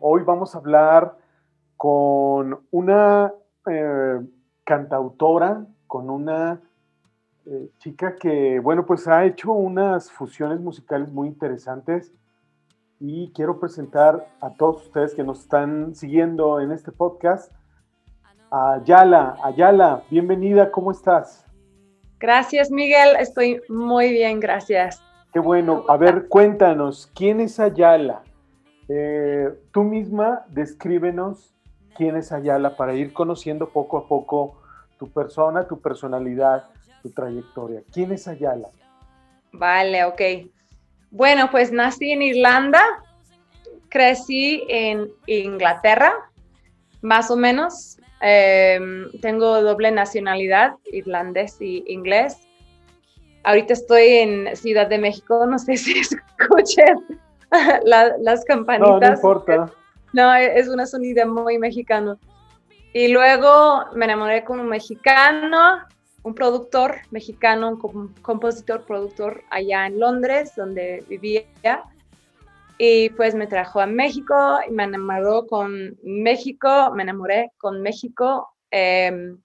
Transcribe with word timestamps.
Hoy 0.00 0.22
vamos 0.24 0.54
a 0.54 0.58
hablar 0.58 1.16
con 1.76 2.60
una 2.70 3.32
eh, 3.66 4.20
cantautora, 4.64 5.66
con 5.86 6.10
una 6.10 6.60
eh, 7.46 7.70
chica 7.78 8.14
que, 8.16 8.60
bueno, 8.60 8.86
pues 8.86 9.08
ha 9.08 9.24
hecho 9.24 9.52
unas 9.52 10.10
fusiones 10.10 10.60
musicales 10.60 11.10
muy 11.12 11.28
interesantes 11.28 12.12
y 13.00 13.32
quiero 13.32 13.58
presentar 13.58 14.28
a 14.40 14.50
todos 14.50 14.86
ustedes 14.86 15.14
que 15.14 15.24
nos 15.24 15.40
están 15.40 15.94
siguiendo 15.94 16.60
en 16.60 16.70
este 16.70 16.92
podcast. 16.92 17.52
Ayala, 18.50 19.36
Ayala, 19.42 20.04
bienvenida, 20.10 20.70
¿cómo 20.70 20.92
estás? 20.92 21.44
Gracias, 22.20 22.70
Miguel, 22.70 23.16
estoy 23.18 23.60
muy 23.68 24.12
bien, 24.12 24.38
gracias. 24.38 25.02
Qué 25.32 25.40
bueno. 25.40 25.84
A 25.88 25.96
ver, 25.96 26.28
cuéntanos, 26.28 27.10
¿quién 27.14 27.40
es 27.40 27.58
Ayala? 27.58 28.22
Eh, 28.88 29.48
tú 29.72 29.84
misma 29.84 30.44
descríbenos 30.48 31.54
quién 31.96 32.16
es 32.16 32.32
Ayala 32.32 32.76
para 32.76 32.94
ir 32.94 33.12
conociendo 33.12 33.68
poco 33.68 33.98
a 33.98 34.08
poco 34.08 34.60
tu 34.98 35.10
persona, 35.10 35.66
tu 35.66 35.80
personalidad, 35.80 36.64
tu 37.02 37.10
trayectoria. 37.10 37.82
¿Quién 37.92 38.12
es 38.12 38.28
Ayala? 38.28 38.68
Vale, 39.52 40.04
ok. 40.04 40.20
Bueno, 41.10 41.50
pues 41.50 41.72
nací 41.72 42.10
en 42.10 42.22
Irlanda, 42.22 42.80
crecí 43.88 44.64
en 44.68 45.08
Inglaterra, 45.26 46.14
más 47.02 47.30
o 47.30 47.36
menos. 47.36 47.98
Em, 48.20 49.10
tengo 49.20 49.60
doble 49.62 49.90
nacionalidad, 49.90 50.74
irlandés 50.92 51.60
y 51.60 51.84
inglés. 51.88 52.38
Ahorita 53.42 53.72
estoy 53.72 54.06
en 54.06 54.56
Ciudad 54.56 54.86
de 54.86 54.98
México, 54.98 55.44
no 55.46 55.58
sé 55.58 55.76
si 55.76 55.98
escuchen 56.38 57.20
las 57.84 58.44
campanitas. 58.44 58.90
No, 58.90 59.00
no 59.00 59.14
importa. 59.14 59.72
No, 60.12 60.34
es 60.34 60.68
una 60.68 60.86
sonido 60.86 61.26
muy 61.26 61.58
mexicano. 61.58 62.18
Y 62.92 63.08
luego 63.08 63.84
me 63.94 64.04
enamoré 64.04 64.44
con 64.44 64.60
un 64.60 64.68
mexicano, 64.68 65.78
un 66.22 66.34
productor 66.34 66.96
mexicano, 67.10 67.78
un 67.82 68.14
compositor, 68.20 68.84
productor 68.84 69.42
allá 69.50 69.86
en 69.86 69.98
Londres, 69.98 70.52
donde 70.56 71.04
vivía. 71.08 71.84
Y 72.76 73.10
pues 73.10 73.34
me 73.34 73.46
trajo 73.46 73.80
a 73.80 73.86
México 73.86 74.58
y 74.68 74.72
me 74.72 74.84
enamoró 74.84 75.46
con 75.46 75.96
México, 76.02 76.90
me 76.94 77.02
enamoré 77.02 77.52
con 77.58 77.80
México 77.80 78.54
em, 78.70 79.38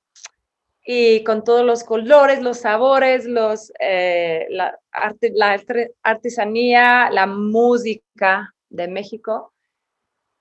y 0.90 1.22
con 1.26 1.44
todos 1.44 1.66
los 1.66 1.84
colores, 1.84 2.42
los 2.42 2.60
sabores, 2.60 3.26
los, 3.26 3.74
eh, 3.82 4.48
la, 4.50 4.80
arte, 4.90 5.34
la 5.36 5.62
artesanía, 6.02 7.10
la 7.10 7.28
música 7.28 8.56
de 8.70 8.88
México. 8.88 9.54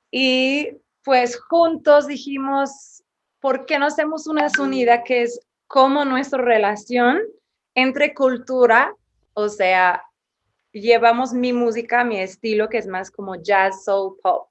Y 0.08 0.70
pues 1.02 1.36
juntos 1.36 2.06
dijimos, 2.06 3.02
¿por 3.40 3.66
qué 3.66 3.80
no 3.80 3.86
hacemos 3.86 4.28
una 4.28 4.46
unidad 4.60 5.02
que 5.04 5.22
es 5.22 5.40
como 5.66 6.04
nuestra 6.04 6.40
relación 6.40 7.22
entre 7.74 8.14
cultura, 8.14 8.94
o 9.32 9.48
sea, 9.48 10.00
llevamos 10.70 11.32
mi 11.32 11.52
música, 11.52 12.04
mi 12.04 12.20
estilo, 12.20 12.68
que 12.68 12.78
es 12.78 12.86
más 12.86 13.10
como 13.10 13.34
jazz, 13.34 13.84
soul, 13.84 14.16
pop, 14.22 14.48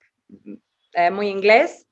eh, 0.92 1.10
muy 1.10 1.30
inglés, 1.30 1.88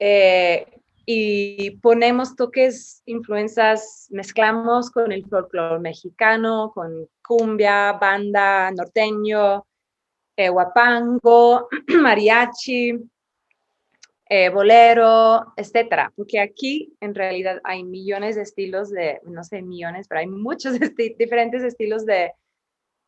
eh, 0.00 0.81
y 1.04 1.72
ponemos 1.78 2.36
toques, 2.36 3.02
influencias, 3.06 4.06
mezclamos 4.10 4.90
con 4.90 5.12
el 5.12 5.24
folclore 5.26 5.80
mexicano, 5.80 6.70
con 6.74 7.08
cumbia, 7.26 7.92
banda, 7.94 8.70
norteño, 8.70 9.66
eh, 10.36 10.48
guapango, 10.48 11.68
mariachi, 12.00 12.98
eh, 14.28 14.48
bolero, 14.48 15.52
etcétera, 15.56 16.12
porque 16.16 16.40
aquí 16.40 16.96
en 17.00 17.14
realidad 17.14 17.60
hay 17.64 17.84
millones 17.84 18.36
de 18.36 18.42
estilos 18.42 18.90
de, 18.90 19.20
no 19.24 19.44
sé, 19.44 19.60
millones, 19.60 20.08
pero 20.08 20.20
hay 20.20 20.26
muchos 20.26 20.78
diferentes 21.18 21.62
estilos 21.62 22.06
de, 22.06 22.32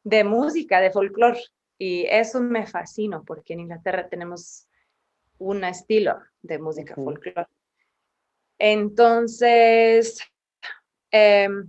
de 0.02 0.24
música, 0.24 0.80
de 0.80 0.90
folclore, 0.90 1.40
y 1.78 2.04
eso 2.06 2.40
me 2.40 2.66
fascina, 2.66 3.22
porque 3.22 3.54
en 3.54 3.60
Inglaterra 3.60 4.08
tenemos 4.08 4.68
un 5.38 5.64
estilo 5.64 6.18
de 6.42 6.58
música 6.58 6.94
folclore. 6.94 7.46
Entonces, 8.58 10.20
em, 11.10 11.66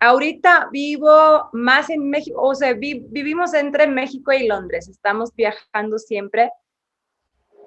ahorita 0.00 0.68
vivo 0.72 1.48
más 1.52 1.90
en 1.90 2.08
México, 2.08 2.40
o 2.40 2.54
sea, 2.54 2.74
vivimos 2.74 3.54
entre 3.54 3.86
México 3.86 4.32
y 4.32 4.46
Londres, 4.46 4.88
estamos 4.88 5.34
viajando 5.34 5.98
siempre 5.98 6.50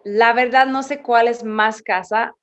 la 0.03 0.33
verdad 0.33 0.65
no 0.67 0.83
sé 0.83 1.01
cuál 1.01 1.27
es 1.27 1.43
más 1.43 1.81
casa. 1.81 2.35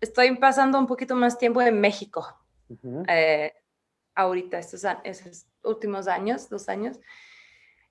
Estoy 0.00 0.36
pasando 0.36 0.78
un 0.78 0.86
poquito 0.86 1.16
más 1.16 1.38
tiempo 1.38 1.62
en 1.62 1.80
México. 1.80 2.26
Eh, 3.08 3.52
ahorita, 4.14 4.58
estos, 4.58 4.84
estos 5.04 5.46
últimos 5.62 6.08
años, 6.08 6.48
dos 6.48 6.68
años. 6.68 7.00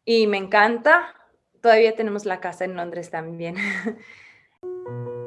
Y 0.06 0.28
me 0.28 0.38
encanta. 0.38 1.16
Todavía 1.62 1.96
tenemos 1.96 2.26
la 2.26 2.40
casa 2.40 2.66
en 2.66 2.76
Londres 2.76 3.10
también. 3.10 3.56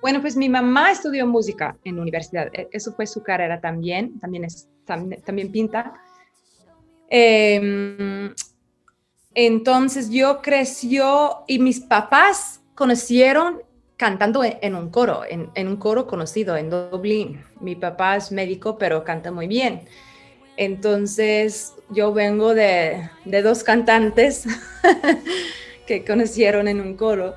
Bueno, 0.00 0.20
pues 0.20 0.36
mi 0.36 0.48
mamá 0.48 0.92
estudió 0.92 1.26
música 1.26 1.76
en 1.82 1.96
la 1.96 2.02
universidad. 2.02 2.46
E, 2.52 2.68
eso 2.70 2.92
fue 2.92 3.08
su 3.08 3.24
carrera 3.24 3.60
también. 3.60 4.20
También, 4.20 4.44
es, 4.44 4.68
también, 4.84 5.50
pinta. 5.50 5.94
Em, 7.08 8.32
entonces 9.34 10.10
yo 10.10 10.40
creció 10.40 11.42
y 11.48 11.58
mis 11.58 11.80
papás 11.80 12.60
conocieron 12.76 13.62
cantando 13.96 14.44
en, 14.44 14.76
un 14.76 14.90
coro, 14.90 15.22
en, 15.28 15.50
en, 15.56 15.66
un 15.66 15.76
coro 15.76 16.06
conocido 16.06 16.56
en 16.56 16.70
Dublín. 16.70 17.42
Mi 17.60 17.74
papá 17.74 18.14
es 18.14 18.30
médico, 18.30 18.78
pero 18.78 19.02
canta 19.02 19.32
muy 19.32 19.48
bien. 19.48 19.88
Entonces 20.56 21.74
yo 21.90 22.12
vengo 22.12 22.54
de, 22.54 23.08
dos 23.24 23.64
cantantes 23.64 24.44
que 25.86 26.04
conocieron 26.04 26.68
en 26.68 26.80
un 26.80 26.96
coro. 26.96 27.34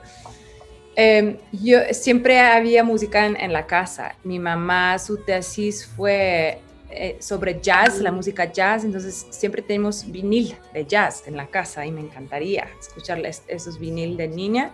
Em, 0.95 1.37
yo 1.51 1.79
siempre 1.91 2.39
había 2.39 2.83
música 2.83 3.25
en, 3.25 3.53
la 3.53 3.67
casa. 3.67 4.15
Mi 4.23 4.39
mamá, 4.39 4.97
su 4.99 5.17
tesis 5.23 5.85
fue 5.85 6.59
eh, 6.89 7.17
sobre 7.19 7.59
jazz, 7.61 7.99
la 7.99 8.11
música 8.11 8.51
jazz, 8.51 8.83
entonces 8.83 9.27
siempre 9.29 9.61
tenemos 9.61 10.09
vinil 10.09 10.55
de 10.73 10.85
jazz 10.85 11.23
en 11.27 11.37
la 11.37 11.47
casa 11.47 11.85
y 11.85 11.91
me 11.91 12.01
encantaría 12.01 12.67
escucharles 12.79 13.43
esos 13.47 13.79
vinil 13.79 14.17
de 14.17 14.27
niña. 14.27 14.71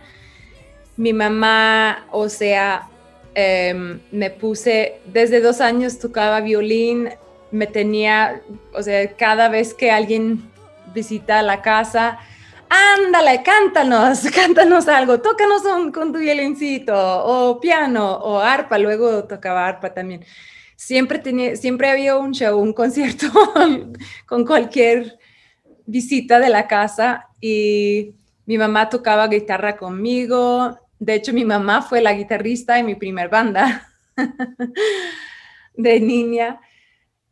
Mi 0.95 1.11
mamá, 1.11 2.07
o 2.11 2.29
sea, 2.29 2.87
em, 3.33 3.99
me 4.11 4.29
puse, 4.29 5.01
desde 5.05 5.41
dos 5.41 5.59
años 5.59 5.97
tocaba 5.99 6.39
violín, 6.39 7.09
me 7.53 7.67
tenía, 7.67 8.41
o 8.73 8.81
sea, 8.81 9.15
cada 9.15 9.47
vez 9.47 9.75
que 9.75 9.91
alguien 9.91 10.41
visita 10.91 11.43
la 11.43 11.61
casa, 11.61 12.17
ándale, 12.67 13.43
cántanos, 13.43 14.23
cántanos 14.35 14.87
algo, 14.87 15.21
tócanos 15.21 15.61
con 15.93 16.11
tu 16.11 16.17
violincito, 16.17 16.93
o 16.95 17.59
piano, 17.61 18.11
o 18.11 18.39
arpa, 18.39 18.79
luego 18.79 19.25
tocaba 19.25 19.67
arpa 19.67 19.93
también. 19.93 20.25
Siempre, 20.75 21.19
tenía, 21.19 21.55
siempre 21.55 21.91
había 21.91 22.17
un 22.17 22.33
show, 22.33 22.59
un 22.59 22.73
concierto 22.73 23.27
con 24.25 24.45
cualquier 24.45 25.19
visita 25.85 26.39
de 26.39 26.49
la 26.49 26.67
casa 26.67 27.27
y 27.39 28.15
mi 28.47 28.57
mamá 28.57 28.89
tocaba 28.89 29.27
guitarra 29.27 29.77
conmigo. 29.77 30.79
De 30.97 31.13
hecho, 31.13 31.33
mi 31.33 31.45
mamá 31.45 31.83
fue 31.83 32.01
la 32.01 32.13
guitarrista 32.13 32.79
en 32.79 32.87
mi 32.87 32.95
primer 32.95 33.29
banda 33.29 33.87
de 35.77 35.99
niña 35.99 36.59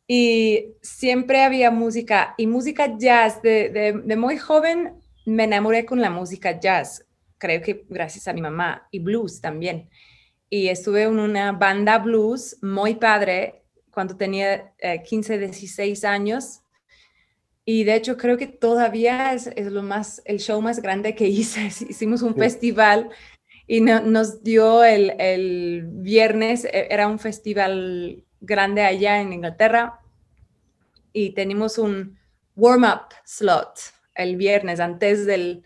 y 0.07 0.73
siempre 0.81 1.43
había 1.43 1.71
música 1.71 2.35
y 2.37 2.47
música 2.47 2.97
jazz. 2.97 3.41
De, 3.41 3.93
muy 4.17 4.37
joven 4.37 4.95
me 5.25 5.45
enamoré 5.45 5.85
con 5.85 6.01
la 6.01 6.09
música 6.09 6.59
jazz, 6.59 7.05
creo 7.37 7.61
que 7.61 7.85
gracias 7.87 8.27
a 8.27 8.33
mi 8.33 8.41
mamá, 8.41 8.87
y 8.91 8.99
blues 8.99 9.39
también. 9.41 9.89
Y 10.49 10.67
estuve 10.67 11.03
en 11.03 11.19
una 11.19 11.53
banda 11.53 11.97
blues 11.99 12.57
muy 12.61 12.95
padre 12.95 13.63
cuando 13.91 14.17
tenía 14.17 14.73
15, 15.03 15.35
eh, 15.35 15.39
16 15.39 16.03
años. 16.03 16.61
Y 17.63 17.83
de 17.83 17.95
hecho 17.95 18.17
creo 18.17 18.37
que 18.37 18.47
todavía 18.47 19.33
es, 19.33 19.49
lo 19.71 19.83
más, 19.83 20.21
el 20.25 20.39
show 20.39 20.61
más 20.61 20.81
grande 20.81 21.15
que 21.15 21.27
hice. 21.27 21.67
Hicimos 21.87 22.21
un 22.21 22.35
festival 22.35 23.09
y 23.67 23.79
nos 23.79 24.43
dio 24.43 24.83
el, 24.83 25.13
el, 25.19 25.83
viernes, 25.85 26.65
e, 26.65 26.87
era 26.89 27.07
un 27.07 27.19
festival 27.19 28.25
grande 28.41 28.81
allá 28.81 29.21
en 29.21 29.31
Inglaterra 29.31 30.01
y 31.13 31.31
tenemos 31.31 31.77
un 31.77 32.19
warm-up 32.55 33.13
slot 33.23 33.79
el 34.15 34.35
viernes 34.35 34.79
antes 34.79 35.25
del, 35.25 35.63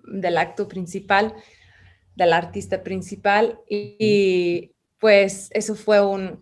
del, 0.00 0.38
acto 0.38 0.66
principal, 0.66 1.34
del 2.16 2.32
artista 2.32 2.82
principal. 2.82 3.60
Y, 3.68 4.72
pues 4.98 5.50
eso 5.52 5.74
fue 5.74 6.04
una 6.04 6.38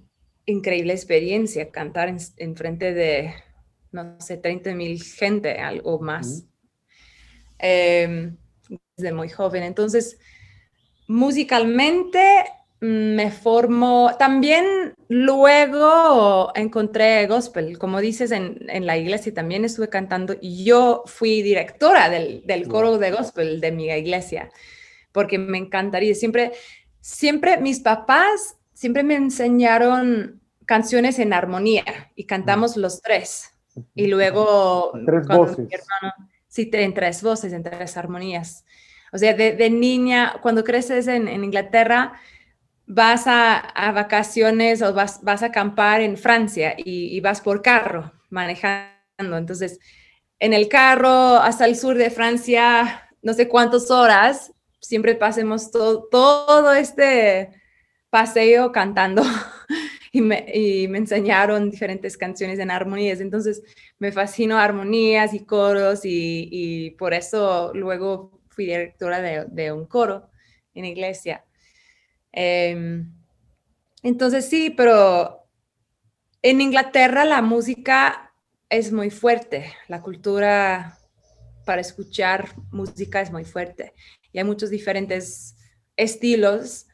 increíble 0.47 0.93
experiencia, 0.93 1.71
cantar 1.71 2.15
en, 2.37 2.57
frente 2.57 2.95
de, 2.95 3.35
no 3.91 4.21
sé, 4.21 4.37
30 4.37 4.75
mil 4.75 5.03
gente, 5.03 5.59
algo 5.59 5.99
más, 5.99 6.45
em, 7.59 8.37
desde 8.97 9.13
muy 9.13 9.29
joven. 9.29 9.65
Entonces, 9.65 10.19
musicalmente 11.09 12.45
me 12.85 13.31
formó, 13.31 14.15
también 14.19 14.93
luego 15.09 16.53
encontré 16.55 17.27
gospel, 17.27 17.79
como 17.79 17.99
dices, 17.99 18.31
en, 18.31 18.59
la 18.85 18.99
iglesia 18.99 19.33
también 19.33 19.65
estuve 19.65 19.89
cantando 19.89 20.37
y 20.39 20.65
yo 20.65 21.03
fui 21.07 21.41
directora 21.41 22.11
del, 22.11 22.69
coro 22.69 22.99
de 22.99 23.11
gospel 23.11 23.63
de 23.63 23.73
mi 23.73 23.87
iglesia, 23.87 24.51
porque 25.13 25.39
me 25.39 25.57
encantaría, 25.57 26.15
siempre, 26.15 26.53
siempre 27.01 27.57
mis 27.57 27.81
papás 27.81 28.57
siempre 28.75 29.03
me 29.03 29.15
enseñaron 29.15 30.43
canciones 30.67 31.19
en 31.19 31.33
armonía 31.33 31.85
y 32.15 32.25
cantamos 32.25 32.77
los 32.77 33.01
tres. 33.01 33.51
Y 33.95 34.09
luego... 34.09 34.93
Tres 35.07 35.27
voces. 35.27 35.69
sí, 36.49 36.69
en 36.71 36.93
tres 36.93 37.23
voces, 37.23 37.55
en 37.55 37.63
tres 37.63 37.97
armonías. 37.97 38.67
O 39.11 39.17
sea, 39.17 39.33
de, 39.33 39.71
niña, 39.71 40.35
cuando 40.43 40.65
creces 40.65 41.07
en, 41.07 41.29
en 41.29 41.45
Inglaterra, 41.45 42.21
vas 42.87 43.25
a, 43.27 43.93
vacaciones 43.95 44.83
o 44.83 44.93
vas, 44.93 45.23
vas, 45.23 45.43
a 45.43 45.47
acampar 45.47 46.01
en 46.01 46.17
Francia 46.17 46.75
y, 46.77 47.21
vas 47.21 47.41
por 47.41 47.63
carro 47.63 48.13
manejando. 48.31 49.37
Entonces, 49.37 49.79
en 50.39 50.53
el 50.53 50.69
carro 50.69 51.37
hasta 51.39 51.67
el 51.67 51.77
sur 51.77 51.97
de 51.97 52.11
Francia, 52.11 53.09
no 53.23 53.33
sé 53.33 53.49
cuántas 53.49 53.91
horas, 53.91 54.53
siempre 54.81 55.15
pasemos 55.15 55.71
todo, 55.71 56.09
todo 56.11 56.73
este 56.75 57.51
paseo 58.11 58.71
cantando 58.71 59.23
y 60.13 60.21
me, 60.21 60.47
y 60.53 60.89
me, 60.89 60.99
enseñaron 60.99 61.71
diferentes 61.71 62.17
canciones 62.17 62.59
en 62.59 62.71
armonías. 62.71 63.21
Entonces, 63.21 63.63
me 63.99 64.13
fascinó 64.13 64.59
armonías 64.59 65.33
y 65.35 65.45
coros 65.45 66.01
y, 66.05 66.95
por 66.99 67.15
eso 67.15 67.73
luego 67.75 68.41
fui 68.51 68.67
directora 68.67 69.21
de, 69.21 69.47
de 69.49 69.73
un 69.73 69.87
coro 69.87 70.29
en 70.75 70.85
iglesia. 70.85 71.45
Em, 72.37 73.15
entonces 74.03 74.49
sí, 74.49 74.71
pero 74.71 75.47
en 76.43 76.61
Inglaterra 76.61 77.25
la 77.25 77.43
música 77.43 78.33
es 78.69 78.93
muy 78.93 79.11
fuerte, 79.11 79.67
la 79.87 80.03
cultura 80.03 80.99
para 81.65 81.81
escuchar 81.81 82.49
música 82.73 83.21
es 83.21 83.31
muy 83.31 83.45
fuerte 83.45 83.95
y 84.33 84.39
hay 84.39 84.45
muchos 84.45 84.71
diferentes 84.71 85.57
estilos 85.97 86.89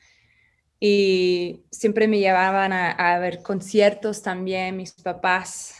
y 0.78 1.64
siempre 1.70 2.06
me 2.06 2.18
llevaban 2.18 2.72
a, 2.74 3.18
ver 3.18 3.42
conciertos 3.42 4.22
también 4.22 4.76
mis 4.76 4.92
papás. 4.92 5.74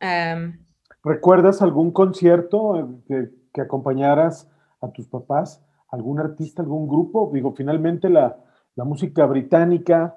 Em, 0.00 0.58
¿Recuerdas 1.04 1.62
algún 1.62 1.92
concierto 1.92 3.00
que, 3.06 3.30
que 3.54 3.60
acompañaras 3.60 4.48
a 4.80 4.90
tus 4.90 5.06
papás? 5.06 5.64
¿Algún 5.88 6.18
artista, 6.18 6.62
algún 6.62 6.88
grupo? 6.88 7.30
Digo, 7.32 7.54
finalmente 7.56 8.10
la, 8.10 8.36
la 8.78 8.84
música 8.84 9.26
británica, 9.26 10.16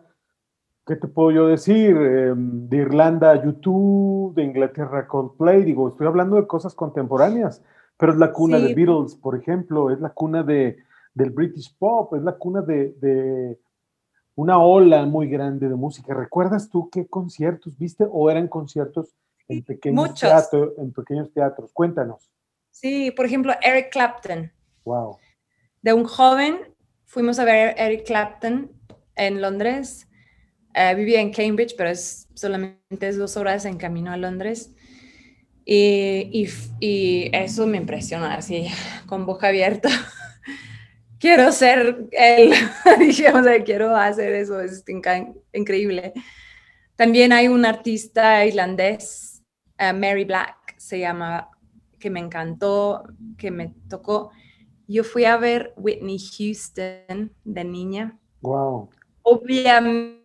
¿qué 0.86 0.96
te 0.96 1.08
puedo 1.08 1.32
yo 1.32 1.48
decir? 1.48 1.98
Em, 1.98 2.70
de 2.70 2.78
Irlanda, 2.78 3.44
YouTube, 3.44 4.36
de 4.36 4.44
Inglaterra, 4.44 5.08
Coldplay, 5.08 5.64
digo, 5.64 5.90
estoy 5.90 6.06
hablando 6.06 6.36
de 6.36 6.46
cosas 6.46 6.76
contemporáneas, 6.76 7.64
pero 7.98 8.12
es 8.12 8.20
la 8.20 8.32
cuna 8.32 8.60
de 8.60 8.76
Beatles, 8.76 9.16
por 9.16 9.36
ejemplo, 9.36 9.90
es 9.90 10.00
la 10.00 10.12
cuna 10.12 10.44
de, 10.44 10.78
del 11.16 11.32
British 11.32 11.76
Pop, 11.76 12.14
es 12.14 12.22
la 12.22 12.34
cuna 12.34 12.62
de, 12.62 13.58
una 14.36 14.60
ola 14.60 15.08
muy 15.08 15.28
grande 15.28 15.68
de 15.68 15.76
música. 15.76 16.14
¿Recuerdas 16.14 16.70
tú 16.70 16.88
qué 16.92 17.08
conciertos 17.08 17.76
viste 17.80 18.06
o 18.12 18.30
eran 18.30 18.48
conciertos 18.48 19.16
en 19.48 19.64
pequeños, 19.64 20.14
teatros, 20.14 20.74
en 20.78 20.94
pequeños 20.94 21.34
teatros? 21.34 21.72
Cuéntanos. 21.74 22.30
Sí, 22.70 23.10
por 23.10 23.26
ejemplo, 23.26 23.54
Eric 23.60 23.92
Clapton. 23.92 24.52
Wow. 24.86 25.18
De 25.82 25.94
un 25.94 26.06
joven 26.06 26.71
fuimos 27.12 27.40
a 27.40 27.44
ver 27.44 27.76
Eric 27.78 28.06
Clapton 28.06 28.72
en 29.16 29.42
Londres. 29.42 30.08
Eh, 30.74 30.96
vivía 30.96 31.20
en 31.20 31.34
Cambridge, 31.34 31.76
pero 31.78 31.90
es 31.90 32.30
solamente 32.34 33.08
es 33.08 33.18
dos 33.18 33.36
horas 33.36 33.66
en 33.66 33.78
camino 33.78 34.12
a 34.12 34.18
Londres. 34.18 34.72
Y, 35.66 36.48
y, 36.80 37.30
eso 37.34 37.68
me 37.68 37.78
impresiona, 37.78 38.36
así, 38.36 38.68
con 39.08 39.26
boca 39.26 39.50
abierta. 39.50 39.90
quiero 41.20 41.52
ser 41.52 42.08
él, 42.12 42.54
digamos, 43.00 43.46
quiero 43.66 43.96
hacer 43.96 44.34
eso, 44.34 44.62
es 44.62 44.84
increíble. 45.54 46.14
También 46.96 47.34
hay 47.34 47.50
un 47.50 47.66
artista 47.66 48.46
irlandés, 48.46 49.44
eh, 49.78 49.92
Mary 49.92 50.24
Black, 50.24 50.76
se 50.78 51.00
llama, 51.00 51.50
que 52.00 52.10
me 52.10 52.22
encantó, 52.22 53.04
que 53.38 53.52
me 53.52 53.76
tocó. 53.90 54.32
Yo 54.92 55.06
fui 55.06 55.24
a 55.24 55.38
ver 55.38 55.74
Whitney 55.78 56.18
Houston 56.20 57.32
de 57.46 57.64
niña. 57.64 58.20
Wow. 58.42 58.90
Obviamente 59.22 60.22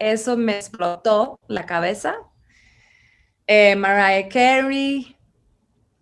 eso 0.00 0.36
me 0.36 0.56
explotó 0.56 1.38
la 1.46 1.64
cabeza. 1.64 2.16
Eh, 3.46 3.76
Mariah 3.76 4.28
Carey. 4.28 5.16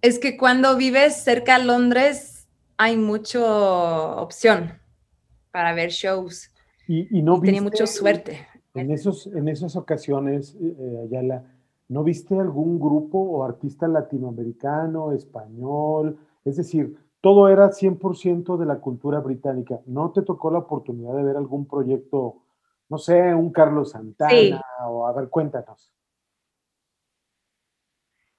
Es 0.00 0.18
que 0.18 0.38
cuando 0.38 0.78
vives 0.78 1.22
cerca 1.22 1.58
de 1.58 1.66
Londres 1.66 2.48
hay 2.78 2.96
mucha 2.96 3.38
opción 4.16 4.80
para 5.52 5.74
ver 5.74 5.90
shows. 5.90 6.50
Y, 6.88 7.20
no 7.20 7.38
tenía 7.38 7.60
mucha 7.60 7.86
suerte. 7.86 8.46
En, 8.72 8.90
esos, 8.90 9.26
en 9.26 9.48
esas 9.48 9.76
ocasiones, 9.76 10.56
eh, 10.58 11.02
Ayala, 11.04 11.44
¿no 11.86 12.02
viste 12.02 12.40
algún 12.40 12.80
grupo 12.80 13.18
o 13.18 13.44
artista 13.44 13.86
latinoamericano, 13.86 15.12
español? 15.12 16.18
Es 16.46 16.56
decir, 16.56 16.96
todo 17.20 17.48
era 17.48 17.70
100% 17.70 18.56
de 18.56 18.66
la 18.66 18.80
cultura 18.80 19.20
británica. 19.20 19.80
¿No 19.86 20.10
te 20.12 20.22
tocó 20.22 20.50
la 20.50 20.60
oportunidad 20.60 21.14
de 21.14 21.22
ver 21.22 21.36
algún 21.36 21.66
proyecto, 21.66 22.42
no 22.88 22.98
sé, 22.98 23.34
un 23.34 23.52
Carlos 23.52 23.90
Santana 23.90 24.62
o 24.86 25.06
a 25.06 25.12
ver, 25.12 25.28
cuéntanos? 25.28 25.92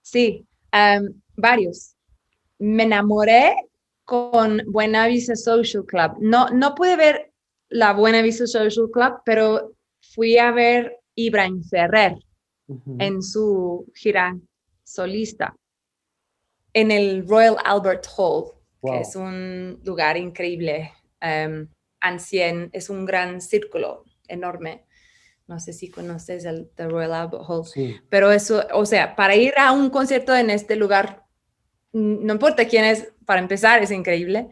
Sí, 0.01 0.47
varios. 1.37 1.95
Me 2.57 2.83
enamoré 2.83 3.55
con 4.03 4.61
Buena 4.67 5.07
Vista 5.07 5.35
Social 5.35 5.85
Club. 5.85 6.17
No, 6.19 6.49
no 6.49 6.75
pude 6.75 6.95
ver 6.97 7.31
la 7.69 7.93
Buena 7.93 8.21
Vista 8.21 8.47
Social 8.47 8.89
Club, 8.91 9.21
pero 9.23 9.73
fui 10.01 10.37
a 10.37 10.51
ver 10.51 10.99
Ibrahim 11.15 11.63
Ferrer 11.63 12.17
en 12.99 13.21
su 13.21 13.85
gira 13.93 14.37
solista 14.83 15.55
en 16.73 16.89
el 16.89 17.27
Royal 17.27 17.57
Albert 17.63 18.07
Hall 18.17 18.53
que 18.81 19.01
es 19.01 19.15
un 19.15 19.79
lugar 19.83 20.17
increíble. 20.17 20.93
Um, 21.21 21.67
Ancien 21.99 22.69
es 22.73 22.89
un 22.89 23.05
gran 23.05 23.41
círculo 23.41 24.05
enorme. 24.27 24.85
No 25.47 25.59
sé 25.59 25.73
si 25.73 25.89
conoces 25.89 26.45
el 26.45 26.69
Royal 26.77 27.13
Albert 27.13 27.43
Hall, 27.47 27.65
pero 28.09 28.31
eso, 28.31 28.65
o 28.73 28.85
sea, 28.85 29.15
para 29.15 29.35
ir 29.35 29.53
a 29.57 29.71
un 29.71 29.89
concierto 29.89 30.35
en 30.35 30.49
este 30.49 30.75
lugar, 30.75 31.25
no 31.91 32.33
importa 32.33 32.67
quién 32.67 32.85
es, 32.85 33.11
para 33.25 33.41
empezar 33.41 33.83
es 33.83 33.91
increíble, 33.91 34.47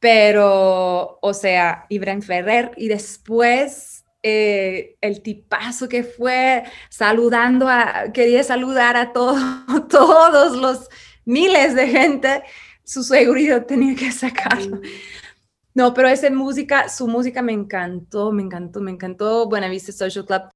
pero, 0.00 1.18
o 1.22 1.34
sea, 1.34 1.86
Ibrahim 1.88 2.22
Ferrer 2.22 2.72
y 2.76 2.88
después 2.88 4.04
eh, 4.22 4.96
el 5.00 5.22
tipazo 5.22 5.88
que 5.88 6.02
fue 6.02 6.64
saludando 6.90 7.68
a, 7.68 8.06
quería 8.12 8.42
saludar 8.42 8.96
a 8.96 9.12
todos 9.12 9.40
todos 9.88 10.56
los 10.56 10.88
miles 11.24 11.74
de 11.76 11.86
gente 11.86 12.42
su 12.88 13.02
seguridad 13.02 13.66
tenía 13.66 13.94
que 13.94 14.10
sacarlo. 14.10 14.80
No, 15.74 15.92
pero 15.92 16.08
esa 16.08 16.30
música, 16.30 16.88
su 16.88 17.06
música 17.06 17.42
me 17.42 17.52
encantó, 17.52 18.32
me 18.32 18.42
encantó, 18.42 18.80
me 18.80 18.90
encantó. 18.90 19.46
Buena 19.46 19.68
Vista 19.68 19.92
Social 19.92 20.24
Club. 20.24 20.48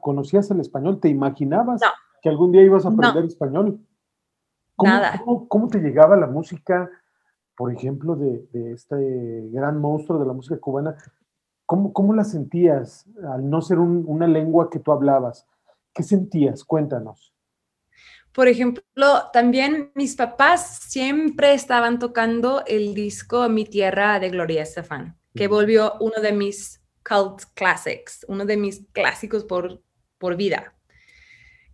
¿Conocías 0.00 0.50
el 0.50 0.60
español? 0.60 0.98
¿Te 0.98 1.10
imaginabas 1.10 1.82
que 2.22 2.30
algún 2.30 2.52
día 2.52 2.62
ibas 2.62 2.86
a 2.86 2.88
aprender 2.88 3.26
español? 3.26 3.86
Nada. 4.82 5.22
¿Cómo 5.48 5.68
te 5.68 5.78
llegaba 5.78 6.16
la 6.16 6.26
música? 6.26 6.90
Por 7.56 7.72
ejemplo, 7.72 8.16
de, 8.16 8.72
este 8.72 8.96
gran 9.50 9.78
monstruo 9.78 10.18
de 10.18 10.26
la 10.26 10.32
música 10.32 10.58
cubana, 10.58 10.96
¿cómo, 11.66 11.92
cómo 11.92 12.14
la 12.14 12.24
sentías 12.24 13.06
al 13.32 13.48
no 13.48 13.60
ser 13.60 13.78
una 13.78 14.26
lengua 14.26 14.70
que 14.70 14.78
tú 14.78 14.92
hablabas? 14.92 15.46
¿Qué 15.92 16.02
sentías? 16.02 16.64
Cuéntanos. 16.64 17.34
por 18.32 18.48
ejemplo, 18.48 18.84
también 19.32 19.92
mis 19.94 20.16
papás 20.16 20.78
siempre 20.88 21.52
estaban 21.52 21.98
tocando 21.98 22.62
el 22.66 22.94
disco 22.94 23.48
Mi 23.50 23.66
Tierra 23.66 24.18
de 24.20 24.30
Gloria 24.30 24.62
Estefan, 24.62 25.18
que 25.34 25.48
volvió 25.48 25.94
uno 26.00 26.20
de 26.22 26.32
mis 26.32 26.80
cult 27.06 27.42
classics, 27.54 28.24
uno 28.28 28.46
de 28.46 28.56
mis 28.56 28.86
clásicos 28.92 29.44
por, 29.44 29.82
por 30.18 30.36
vida, 30.36 30.74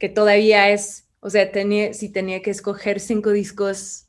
que 0.00 0.08
todavía 0.08 0.70
es, 0.70 1.08
o 1.20 1.30
sea, 1.30 1.52
tenía, 1.52 1.94
si 1.94 2.11
tenía 2.11 2.42
que 2.42 2.50
escoger 2.50 2.99
cinco 2.99 3.30
discos 3.30 4.07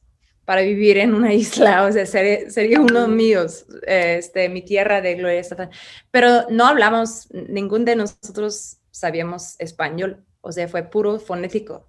para 0.50 0.64
vivir 0.64 0.98
en 0.98 1.14
una 1.14 1.32
isla, 1.46 1.84
o 1.84 1.92
sea, 1.92 2.08
sería, 2.08 2.82
uno 2.82 3.08
míos, 3.08 3.68
este, 3.86 4.50
mi 4.50 4.64
tierra 4.64 5.00
de 5.00 5.14
Gloria 5.14 5.42
Estefan. 5.42 5.70
Pero 6.10 6.48
no 6.50 6.66
hablamos, 6.66 7.28
ningún 7.32 7.86
de 7.86 7.96
nosotros 7.96 8.78
sabíamos 8.90 9.60
español, 9.60 10.26
o 10.42 10.52
sea, 10.52 10.68
fue 10.68 10.82
puro 10.82 11.20
fonético. 11.20 11.88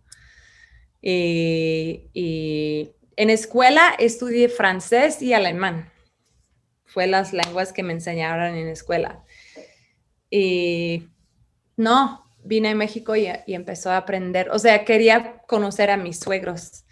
Y, 1.01 2.11
y 2.13 2.91
en 3.17 3.31
escuela 3.31 3.95
estudié 3.99 4.51
francés 4.51 5.23
y 5.23 5.33
alemán. 5.33 5.91
Fue 6.85 7.07
las 7.07 7.33
lenguas 7.33 7.73
que 7.73 7.83
me 7.83 7.95
enseñaron 7.95 8.57
en 8.57 8.69
escuela. 8.69 9.25
Y 10.29 11.09
no, 11.79 12.27
vine 12.45 12.69
a 12.69 12.75
México 12.75 13.17
y, 13.17 13.27
y 13.47 13.55
empezó 13.55 13.89
a 13.91 13.97
aprender, 13.97 14.51
o 14.51 14.59
sea, 14.59 14.85
quería 14.85 15.39
conocer 15.47 15.91
a 15.91 15.97
mis 15.97 16.19
suegros 16.19 16.85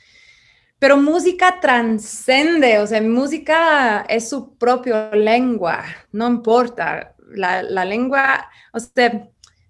pero 0.79 0.97
música 0.97 1.59
transcende, 1.61 2.79
o 2.79 2.87
sea, 2.87 3.03
música 3.03 4.05
es 4.09 4.29
su 4.29 4.57
propia 4.57 5.11
lengua, 5.11 5.85
no 6.13 6.29
importa. 6.29 7.15
La, 7.31 7.63
lengua, 7.85 8.49
o 8.73 8.81
sea, 8.81 9.29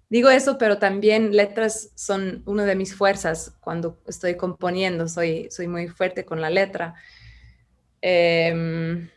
digo 0.09 0.29
eso, 0.29 0.57
pero 0.57 0.77
también 0.77 1.35
letras 1.35 1.91
son 1.95 2.41
una 2.45 2.63
de 2.63 2.75
mis 2.75 2.95
fuerzas 2.95 3.53
cuando 3.59 3.99
estoy 4.07 4.37
componiendo, 4.37 5.09
soy, 5.09 5.49
soy 5.51 5.67
muy 5.67 5.87
fuerte 5.89 6.23
con 6.23 6.39
la 6.39 6.49
letra. 6.49 6.95
Em, 8.01 9.09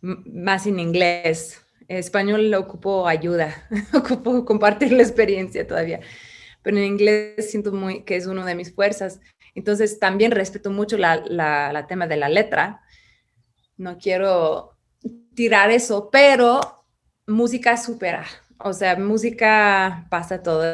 más 0.00 0.66
en 0.66 0.80
inglés. 0.80 1.60
Español 1.88 2.52
ocupo 2.54 3.06
ayuda, 3.06 3.68
ocupo 3.92 4.44
compartir 4.44 4.92
la 4.92 5.02
experiencia 5.02 5.66
todavía, 5.66 6.00
pero 6.62 6.78
en 6.78 6.84
inglés 6.84 7.50
siento 7.50 7.72
muy 7.72 8.02
que 8.04 8.16
es 8.16 8.26
una 8.26 8.46
de 8.46 8.54
mis 8.54 8.74
fuerzas. 8.74 9.20
Entonces 9.54 9.98
también 9.98 10.30
respeto 10.32 10.70
mucho 10.70 10.96
la, 10.96 11.86
tema 11.88 12.06
de 12.06 12.16
la 12.16 12.28
letra. 12.28 12.82
No 13.76 13.98
quiero 13.98 14.78
tirar 15.34 15.70
eso, 15.70 16.08
pero 16.10 16.86
música 17.26 17.76
supera. 17.76 18.24
O 18.58 18.72
sea, 18.72 18.96
música 18.96 20.06
pasa 20.10 20.42
todo 20.42 20.64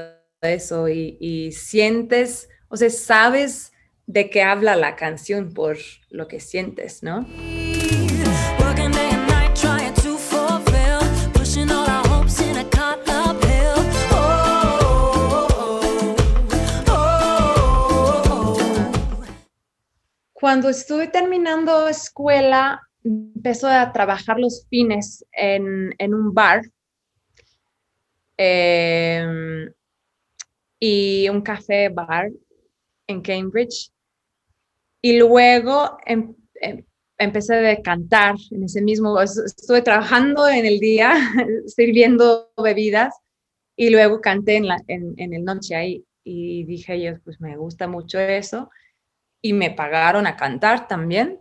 eso 0.42 0.88
y, 0.88 1.16
y 1.20 1.52
sientes, 1.52 2.48
o 2.68 2.76
sea, 2.76 2.90
sabes 2.90 3.72
de 4.06 4.30
qué 4.30 4.42
habla 4.42 4.76
la 4.76 4.96
canción 4.96 5.52
por 5.52 5.76
lo 6.10 6.28
que 6.28 6.40
sientes, 6.40 7.02
¿no? 7.02 7.26
Cuando 20.40 20.68
estuve 20.68 21.08
terminando 21.08 21.88
escuela, 21.88 22.80
empezó 23.02 23.66
a 23.66 23.92
trabajar 23.92 24.38
los 24.38 24.68
fines 24.70 25.24
en, 25.32 26.14
un 26.14 26.32
bar 26.32 26.62
em, 28.36 29.72
y 30.78 31.28
un 31.28 31.40
café 31.40 31.88
bar 31.88 32.30
en 33.08 33.20
Cambridge. 33.20 33.90
Y 35.02 35.18
luego 35.18 35.98
em, 36.06 36.36
em, 36.60 36.84
empecé 37.18 37.70
a 37.70 37.82
cantar 37.82 38.36
en 38.52 38.62
ese 38.62 38.80
mismo, 38.80 39.20
estuve 39.20 39.82
trabajando 39.82 40.48
en 40.48 40.66
el 40.66 40.78
día, 40.78 41.14
sirviendo 41.66 42.52
bebidas 42.56 43.12
y 43.74 43.90
luego 43.90 44.20
canté 44.20 44.54
en, 44.54 44.68
la, 44.68 44.76
en, 44.86 45.14
en 45.16 45.34
el 45.34 45.42
noche 45.42 45.74
ahí 45.74 46.04
y 46.22 46.62
dije 46.62 47.02
yo, 47.02 47.18
pues 47.24 47.40
me 47.40 47.56
gusta 47.56 47.88
mucho 47.88 48.20
eso 48.20 48.70
y 49.40 49.52
me 49.52 49.70
pagaron 49.70 50.26
a 50.26 50.36
cantar 50.36 50.88
también. 50.88 51.40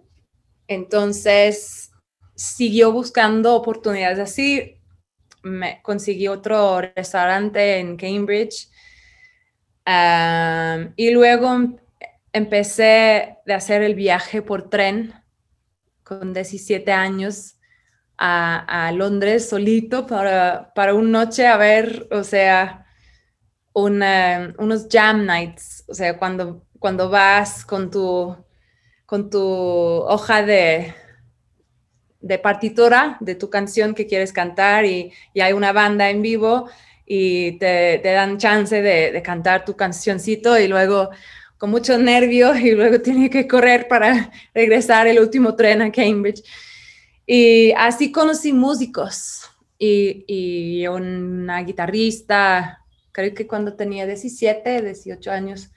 Entonces, 0.67 1.91
siguió 2.35 2.91
buscando 2.91 3.55
oportunidades 3.55 4.19
así. 4.19 4.79
Me 5.43 5.81
conseguí 5.81 6.27
otro 6.27 6.81
restaurante 6.81 7.79
en 7.79 7.97
Cambridge. 7.97 8.69
y 10.95 11.11
luego 11.11 11.79
empecé 12.33 13.37
de 13.45 13.53
hacer 13.53 13.81
el 13.81 13.95
viaje 13.95 14.41
por 14.41 14.69
tren 14.69 15.13
con 16.03 16.33
17 16.33 16.91
años 16.91 17.57
a, 18.17 18.91
Londres 18.93 19.49
solito 19.49 20.07
para, 20.07 20.73
para 20.73 20.93
una 20.93 21.19
noche 21.19 21.45
a 21.47 21.57
ver, 21.57 22.07
o 22.11 22.23
sea, 22.23 22.85
unos 23.73 24.87
jam 24.89 25.25
nights, 25.25 25.83
o 25.87 25.93
sea, 25.93 26.17
cuando 26.17 26.65
cuando 26.79 27.09
vas 27.09 27.65
con 27.65 27.91
tu, 27.91 28.35
con 29.05 29.29
tu 29.29 29.39
hoja 29.39 30.43
de, 30.43 30.93
de 32.21 32.39
partitura 32.39 33.17
de 33.19 33.35
tu 33.35 33.49
canción 33.49 33.93
que 33.93 34.07
quieres 34.07 34.33
cantar 34.33 34.85
y, 34.85 35.11
hay 35.39 35.53
una 35.53 35.71
banda 35.71 36.09
en 36.09 36.21
vivo 36.21 36.69
y 37.05 37.53
te, 37.53 38.01
dan 38.03 38.37
chance 38.37 38.81
de, 38.81 39.21
cantar 39.23 39.65
tu 39.65 39.75
cancioncito 39.75 40.59
y 40.59 40.67
luego 40.67 41.09
con 41.57 41.71
mucho 41.71 41.97
nervio 41.97 42.55
y 42.55 42.71
luego 42.71 43.01
tienes 43.01 43.29
que 43.29 43.47
correr 43.47 43.87
para 43.87 44.31
regresar 44.53 45.07
el 45.07 45.19
último 45.19 45.55
tren 45.55 45.81
a 45.81 45.91
Cambridge. 45.91 46.43
Y 47.25 47.71
así 47.73 48.11
conocí 48.11 48.53
músicos 48.53 49.41
y, 49.77 50.23
y 50.27 50.87
una 50.87 51.61
guitarrista, 51.63 52.85
creo 53.11 53.33
que 53.33 53.47
cuando 53.47 53.73
tenía 53.73 54.05
17, 54.05 54.81
18 54.81 55.31
años, 55.31 55.71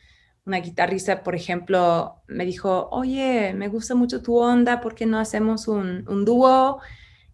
una 0.47 0.59
guitarrista, 0.59 1.23
por 1.23 1.35
ejemplo, 1.35 2.23
me 2.27 2.45
dijo, 2.45 2.89
oye, 2.91 3.53
me 3.55 3.69
gusta 3.69 3.95
mucho 3.95 4.23
tu 4.23 4.37
onda, 4.39 4.81
¿por 4.81 4.95
qué 4.95 5.07
no 5.07 5.19
hacemos 5.19 5.69
un, 5.69 6.05
dúo? 6.25 6.81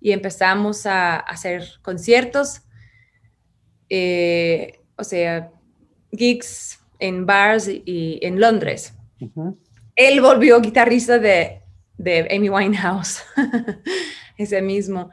Y 0.01 0.13
empezamos 0.13 0.87
a, 0.87 1.17
hacer 1.17 1.65
conciertos, 1.83 2.63
eh, 3.89 4.81
o 4.97 5.05
sea, 5.05 5.51
gigs 6.13 6.81
en 6.99 7.27
bars 7.27 7.69
y, 7.69 8.19
en 8.23 8.41
Londres. 8.41 8.95
Él 9.95 10.21
volvió 10.21 10.61
guitarrista 10.61 11.19
de, 11.19 11.63
de 11.97 12.29
Amy 12.35 12.49
Winehouse, 12.49 13.23
ese 14.37 14.61
mismo. 14.63 15.11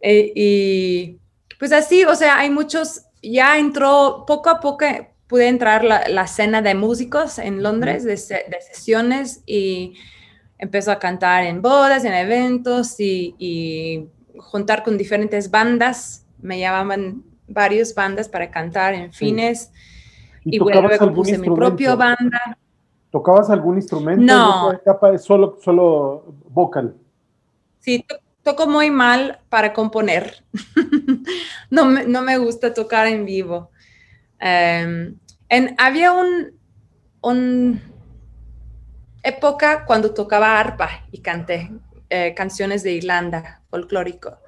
Eh, 0.00 0.32
y 0.34 1.18
pues 1.58 1.72
así, 1.72 2.04
o 2.04 2.14
sea, 2.14 2.38
hay 2.38 2.50
muchos, 2.50 3.02
ya 3.22 3.58
entró 3.58 4.24
poco 4.26 4.50
a 4.50 4.60
poco, 4.60 4.84
pude 5.26 5.48
entrar 5.48 5.84
la, 5.84 6.08
la 6.08 6.26
cena 6.26 6.62
de 6.62 6.74
músicos 6.74 7.38
en 7.38 7.62
Londres, 7.62 8.04
de, 8.04 8.16
sesiones, 8.16 9.42
y 9.46 9.94
empezó 10.58 10.92
a 10.92 10.98
cantar 10.98 11.44
en 11.44 11.62
bodas, 11.62 12.04
en 12.04 12.14
eventos 12.14 12.96
y, 12.98 14.08
juntar 14.38 14.82
con 14.84 14.98
diferentes 14.98 15.50
bandas. 15.50 16.26
Me 16.40 16.60
llamaban 16.60 17.24
varias 17.48 17.94
bandas 17.94 18.28
para 18.28 18.50
cantar 18.50 18.94
en 18.94 19.12
fines. 19.12 19.72
Y, 20.44 20.58
luego 20.58 21.12
puse 21.14 21.38
mi 21.38 21.48
propia 21.50 21.94
banda. 21.94 22.58
¿Tocabas 23.10 23.48
algún 23.50 23.76
instrumento? 23.76 24.22
No. 24.22 24.72
etapa 24.72 25.16
solo, 25.16 25.58
solo 25.62 26.34
vocal? 26.50 26.94
Sí, 27.80 28.04
toco 28.42 28.66
muy 28.66 28.90
mal 28.90 29.40
para 29.48 29.72
componer. 29.72 30.44
no, 31.70 31.86
me, 31.86 32.04
no 32.04 32.20
me 32.20 32.36
gusta 32.36 32.74
tocar 32.74 33.06
en 33.06 33.24
vivo. 33.24 33.70
Em, 34.48 35.18
en, 35.48 35.74
había 35.76 36.12
un, 36.12 37.80
época 39.24 39.84
cuando 39.84 40.14
tocaba 40.14 40.60
arpa 40.60 41.04
y 41.10 41.20
canté 41.20 41.72
eh, 42.08 42.32
canciones 42.34 42.84
de 42.84 42.92
Irlanda, 42.92 43.62
folclórico. 43.68 44.38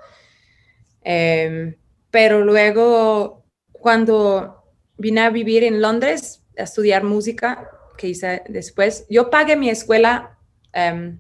Em, 1.03 1.75
pero 2.13 2.45
luego, 2.45 3.45
cuando 3.73 4.63
vine 4.97 5.23
a 5.23 5.31
vivir 5.31 5.65
en 5.65 5.83
Londres, 5.83 6.45
a 6.57 6.63
estudiar 6.63 7.03
música, 7.03 7.69
que 7.97 8.07
hice 8.07 8.43
después, 8.49 9.05
yo 9.11 9.31
pagué 9.31 9.57
mi 9.57 9.69
escuela 9.69 10.39
em, 10.73 11.19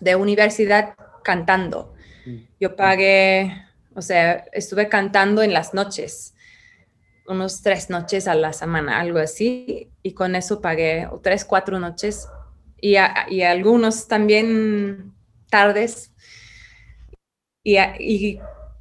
de 0.00 0.16
universidad 0.16 0.94
cantando. 1.24 1.94
Mm. 2.26 2.36
Yo 2.60 2.76
pagué, 2.76 3.64
o 3.94 4.02
sea, 4.02 4.44
estuve 4.52 4.90
cantando 4.90 5.42
en 5.42 5.54
las 5.54 5.72
noches 5.72 6.35
unos 7.28 7.62
tres 7.62 7.90
noches 7.90 8.28
a 8.28 8.34
la 8.34 8.52
semana, 8.52 9.00
algo 9.00 9.18
así, 9.18 9.90
y 10.02 10.12
con 10.12 10.34
eso 10.34 10.60
pagué 10.60 11.08
tres, 11.22 11.44
cuatro 11.44 11.78
noches 11.78 12.28
y, 12.80 12.96
y 13.28 13.42
algunos 13.42 14.08
también 14.08 15.12
tardes. 15.50 16.12
Y, 17.62 17.78
y, 17.78 18.40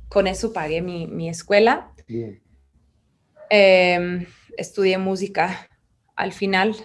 con 0.10 0.28
eso 0.28 0.54
pagué 0.54 0.82
mi, 0.82 1.08
mi 1.08 1.28
escuela. 1.28 1.92
Em, 3.50 4.26
estudié 4.58 4.98
música 4.98 5.68
al 6.16 6.32
final 6.32 6.76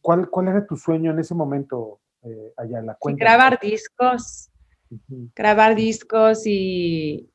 ¿Cuál, 0.00 0.28
cuál 0.28 0.48
era 0.48 0.66
tu 0.66 0.76
sueño 0.76 1.10
en 1.10 1.18
ese 1.18 1.34
momento, 1.34 2.00
eh, 2.22 2.52
allá 2.56 2.78
en 2.78 2.86
la 2.86 2.94
cuenta? 2.94 3.24
grabar 3.24 3.58
discos, 3.60 4.50
grabar 5.34 5.74
discos 5.74 6.46
y 6.46 7.30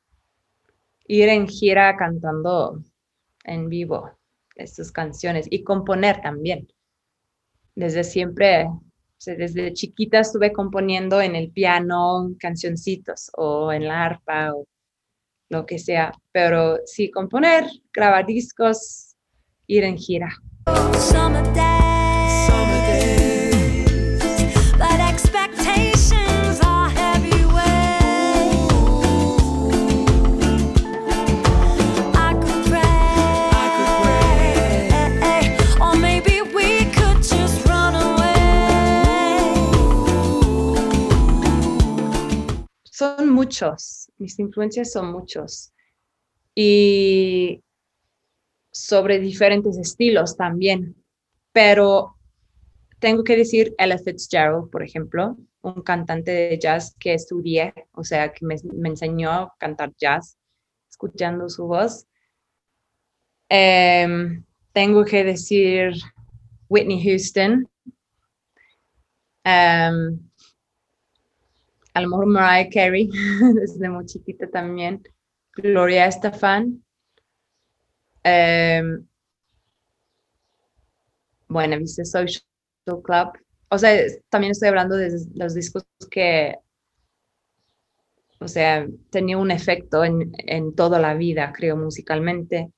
ir 1.06 1.28
en 1.28 1.46
gira 1.48 1.96
cantando 1.96 2.80
en 3.46 3.68
vivo 3.68 4.10
estas 4.54 4.92
canciones 4.92 5.46
y 5.50 5.62
componer 5.62 6.20
también. 6.20 6.68
Desde 7.74 8.04
siempre, 8.04 8.68
desde 9.24 9.72
chiquita 9.72 10.20
estuve 10.20 10.52
componiendo 10.52 11.20
en 11.20 11.36
el 11.36 11.50
piano 11.50 12.30
cancioncitos 12.38 13.30
o 13.36 13.72
en 13.72 13.86
la 13.86 14.04
arpa 14.04 14.52
o 14.54 14.66
lo 15.48 15.64
que 15.64 15.78
sea, 15.78 16.12
pero 16.32 16.78
sí 16.84 17.10
componer, 17.10 17.66
grabar 17.92 18.26
discos, 18.26 19.14
ir 19.66 19.84
en 19.84 19.96
gira. 19.96 20.34
Muchos, 43.46 44.10
mis 44.18 44.38
influencias 44.38 44.90
son 44.92 45.12
muchos. 45.12 45.72
Y 46.54 47.62
sobre 48.72 49.20
diferentes 49.20 49.78
estilos 49.78 50.36
también. 50.36 50.96
Pero 51.52 52.16
tengo 52.98 53.22
que 53.24 53.36
decir 53.36 53.74
Ella 53.78 53.98
Fitzgerald, 53.98 54.70
por 54.70 54.82
ejemplo, 54.82 55.36
un 55.62 55.82
cantante 55.82 56.30
de 56.30 56.58
jazz 56.58 56.94
que 56.98 57.14
estudié, 57.14 57.72
o 57.92 58.04
sea, 58.04 58.32
que 58.32 58.44
me, 58.44 58.56
enseñó 58.84 59.30
a 59.30 59.54
cantar 59.58 59.92
jazz, 59.96 60.38
escuchando 60.90 61.48
su 61.48 61.66
voz. 61.66 62.06
Em, 63.48 64.44
tengo 64.72 65.04
que 65.04 65.24
decir 65.24 65.92
Whitney 66.68 67.02
Houston. 67.02 67.68
Em, 69.44 70.18
a 71.96 72.02
lo 72.02 72.10
mejor 72.10 72.26
Mariah 72.26 72.68
Carey, 72.68 73.08
desde 73.54 73.88
muy 73.88 74.04
chiquita 74.04 74.46
también, 74.50 75.02
Gloria 75.54 76.06
Estefan. 76.06 76.84
Em, 78.22 79.06
bueno, 81.48 81.78
viste 81.78 82.04
Social 82.04 82.42
Club. 82.84 83.28
O 83.70 83.78
sea, 83.78 83.98
también 84.28 84.50
estoy 84.50 84.68
hablando 84.68 84.94
de 84.94 85.10
los 85.36 85.54
discos 85.54 85.86
que, 86.10 86.56
o 88.40 88.46
sea, 88.48 88.86
tenía 89.08 89.38
un 89.38 89.50
efecto 89.50 90.04
en, 90.04 90.32
en 90.36 90.74
toda 90.74 90.98
la 90.98 91.14
vida, 91.14 91.50
creo, 91.56 91.78
musicalmente. 91.78 92.72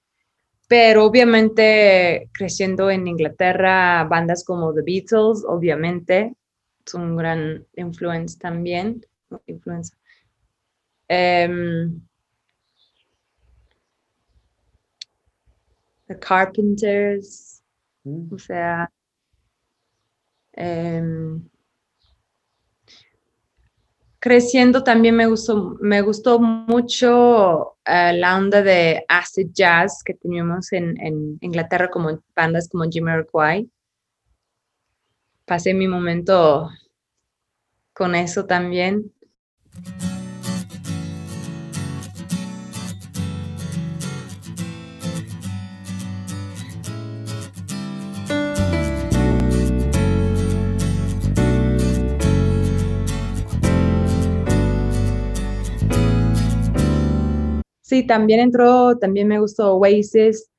Pero 0.68 1.04
obviamente 1.04 2.30
creciendo 2.32 2.88
en 2.88 3.08
Inglaterra, 3.08 4.06
bandas 4.08 4.44
como 4.44 4.72
The 4.72 4.82
Beatles, 4.82 5.44
obviamente, 5.44 6.36
son 6.88 7.02
un 7.02 7.16
gran 7.16 7.66
influence 7.76 8.38
también 8.38 9.04
influenza. 9.46 9.96
Em, 11.08 12.00
the 16.06 16.18
Carpenters, 16.18 17.62
mm. 18.04 18.32
o 18.32 18.38
sea, 18.38 18.90
em, 20.52 21.48
creciendo 24.18 24.82
también 24.82 25.16
me 25.16 25.26
gustó, 25.26 25.76
me 25.80 26.00
gustó 26.02 26.40
mucho 26.40 27.76
eh, 27.84 28.12
la 28.14 28.36
onda 28.36 28.62
de 28.62 29.04
acid 29.08 29.50
jazz 29.52 30.02
que 30.04 30.14
teníamos 30.14 30.72
en, 30.72 31.00
en 31.00 31.38
Inglaterra 31.40 31.88
como 31.88 32.22
bandas 32.34 32.68
como 32.68 32.84
Jamiroquai. 32.90 33.70
Pasé 35.48 35.72
mi 35.72 35.88
momento 35.88 36.68
con 37.94 38.14
eso 38.14 38.44
también. 38.44 39.14
Sí, 57.80 58.06
también 58.06 58.40
entró, 58.40 58.98
también 58.98 59.28
me 59.28 59.40
gustó 59.40 59.76
Oasis. 59.76 60.50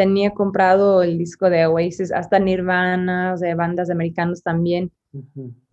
Tenía 0.00 0.30
comprado 0.30 1.02
el 1.02 1.18
disco 1.18 1.50
de 1.50 1.66
Oasis, 1.66 2.10
hasta 2.10 2.38
Nirvana, 2.38 3.36
de 3.36 3.54
bandas 3.54 3.90
americanas 3.90 4.42
también. 4.42 4.90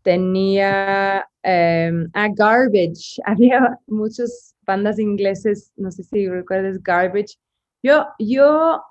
Tenía 0.01 1.25
em, 1.43 2.09
a 2.13 2.27
Garbage. 2.29 3.21
Había 3.25 3.79
muchas 3.87 4.53
bandas 4.65 4.99
ingleses, 4.99 5.71
no 5.77 5.91
sé 5.91 6.03
si 6.03 6.27
recuerdas 6.27 6.83
Garbage. 6.83 7.37
Yo, 7.81 8.05
yo 8.19 8.81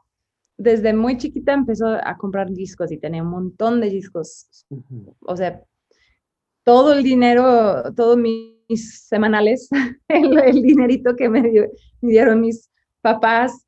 desde 0.57 0.95
muy 0.95 1.19
chiquita 1.19 1.53
empezó 1.53 1.89
a 1.89 2.17
comprar 2.17 2.51
discos 2.51 2.91
y 2.91 2.97
tenía 2.97 3.23
un 3.23 3.31
montón 3.31 3.81
de 3.83 3.91
discos. 3.91 4.65
O 5.21 5.37
sea, 5.37 5.63
todo 6.65 6.95
el 6.95 7.03
dinero, 7.03 7.93
todo 7.95 8.17
mi 8.17 8.57
mis 8.69 9.07
semanales, 9.07 9.69
el, 10.09 10.63
dinerito 10.63 11.15
que 11.17 11.29
me, 11.29 11.69
dieron 12.01 12.41
mis 12.41 12.71
papás. 13.01 13.66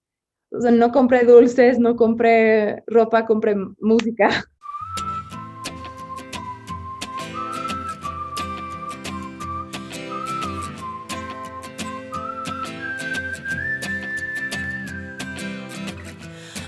No 0.51 0.91
compré 0.91 1.25
dulces, 1.25 1.79
no 1.79 1.95
compré 1.97 2.83
ropa, 2.87 3.27
compré 3.27 3.55
música. 3.81 4.45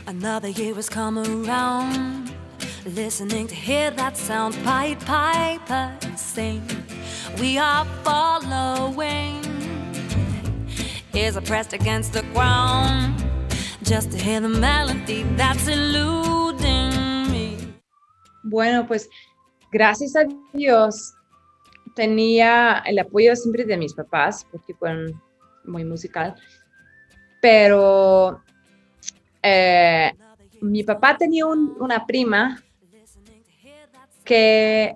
Another 0.07 0.49
year 0.49 0.75
has 0.75 0.89
come 0.91 1.19
around, 1.19 2.31
listening 2.85 3.47
to 3.47 3.55
hear 3.55 3.91
that 3.93 4.19
sound, 4.19 4.55
Pied 4.65 5.01
Piper 5.01 5.97
sing. 6.17 6.63
we 7.39 7.59
are 7.59 7.85
following 8.05 9.41
is 11.15 11.39
pressed 11.45 11.73
against 11.73 12.13
the 12.13 12.23
ground 12.35 13.30
just 13.91 14.13
to 14.13 14.19
hear 14.19 14.41
the 14.41 14.49
melody 14.49 15.25
that's 15.37 15.67
eluding 15.67 17.29
me. 17.29 17.57
Bueno, 18.45 18.87
pues 18.87 19.11
gracias 19.73 20.15
a 20.15 20.29
Dios 20.53 21.13
tenía 21.97 22.85
el 22.87 23.01
apoyo 23.01 23.35
siempre 23.35 23.65
de 23.65 23.77
mis 23.77 23.93
papás 23.93 24.47
porque 24.53 24.75
fueron 24.75 25.21
muy 25.65 25.85
musical, 25.85 26.37
pero 27.43 28.41
eh, 29.43 30.13
mi 30.61 30.85
papá 30.85 31.17
tenía 31.17 31.47
una 31.47 32.07
prima 32.07 32.63
que 34.25 34.95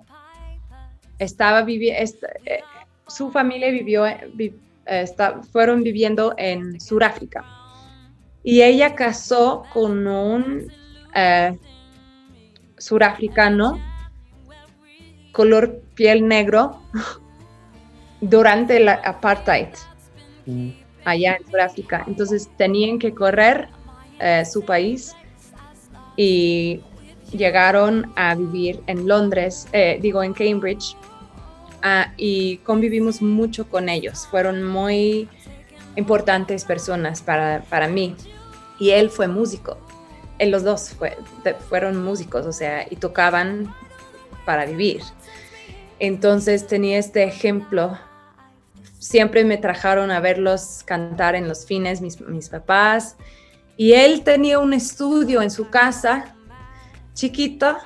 estaba 1.19 1.63
viviendo, 1.63 2.01
eh, 2.45 2.61
su 3.07 3.29
familia 3.29 3.71
vivió, 3.71 4.05
eh, 4.05 4.53
fueron 5.51 5.83
viviendo 5.83 6.33
en 6.37 6.79
Sudáfrica. 6.79 7.64
Y 8.45 8.61
ella 8.61 8.95
casó 8.95 9.63
con 9.73 10.07
un 10.07 10.71
eh, 11.13 11.57
surafricano 12.77 13.77
color 15.33 15.81
piel 15.95 16.25
negro 16.25 16.81
durante 18.21 18.77
el 18.77 18.87
apartheid 18.87 19.67
mm. 20.45 20.69
allá 21.03 21.35
en 21.35 21.51
Sudáfrica. 21.51 22.05
Entonces 22.07 22.49
tenían 22.57 22.99
que 22.99 23.13
correr 23.13 23.67
su 24.49 24.63
país 24.63 25.13
y 26.15 26.79
llegaron 27.33 28.13
a 28.15 28.33
vivir 28.33 28.81
en 28.87 29.09
Londres, 29.09 29.67
digo 29.99 30.23
en 30.23 30.33
Cambridge, 30.33 30.95
Ah, 31.87 32.13
y 32.17 32.57
convivimos 32.57 33.21
mucho 33.21 33.69
con 33.69 33.89
ellos. 33.89 34.25
Fueron 34.31 34.63
muy 34.63 35.29
importantes 35.95 36.65
personas 36.65 37.21
para, 37.21 37.61
para 37.69 37.87
mí. 37.87 38.15
Y 38.79 38.91
él 38.91 39.09
fue 39.09 39.27
músico. 39.27 39.77
Él, 40.37 40.51
los 40.51 40.63
dos 40.63 40.95
fueron 41.69 42.03
músicos, 42.03 42.45
o 42.45 42.51
sea, 42.51 42.85
y 42.89 42.97
tocaban 42.97 43.73
para 44.45 44.65
vivir. 44.65 45.01
Entonces 45.99 46.67
tenía 46.67 46.97
este 46.97 47.23
ejemplo. 47.23 47.97
Siempre 48.99 49.45
me 49.45 49.57
trajeron 49.57 50.11
a 50.11 50.19
verlos 50.19 50.81
cantar 50.85 51.35
en 51.35 51.47
los 51.47 51.65
fines 51.65 52.01
mis, 52.01 52.19
mis 52.21 52.49
papás. 52.49 53.15
Y 53.77 53.93
él 53.93 54.23
tenía 54.23 54.59
un 54.59 54.73
estudio 54.73 55.41
en 55.41 55.51
su 55.51 55.69
casa, 55.69 56.35
chiquito, 57.13 57.77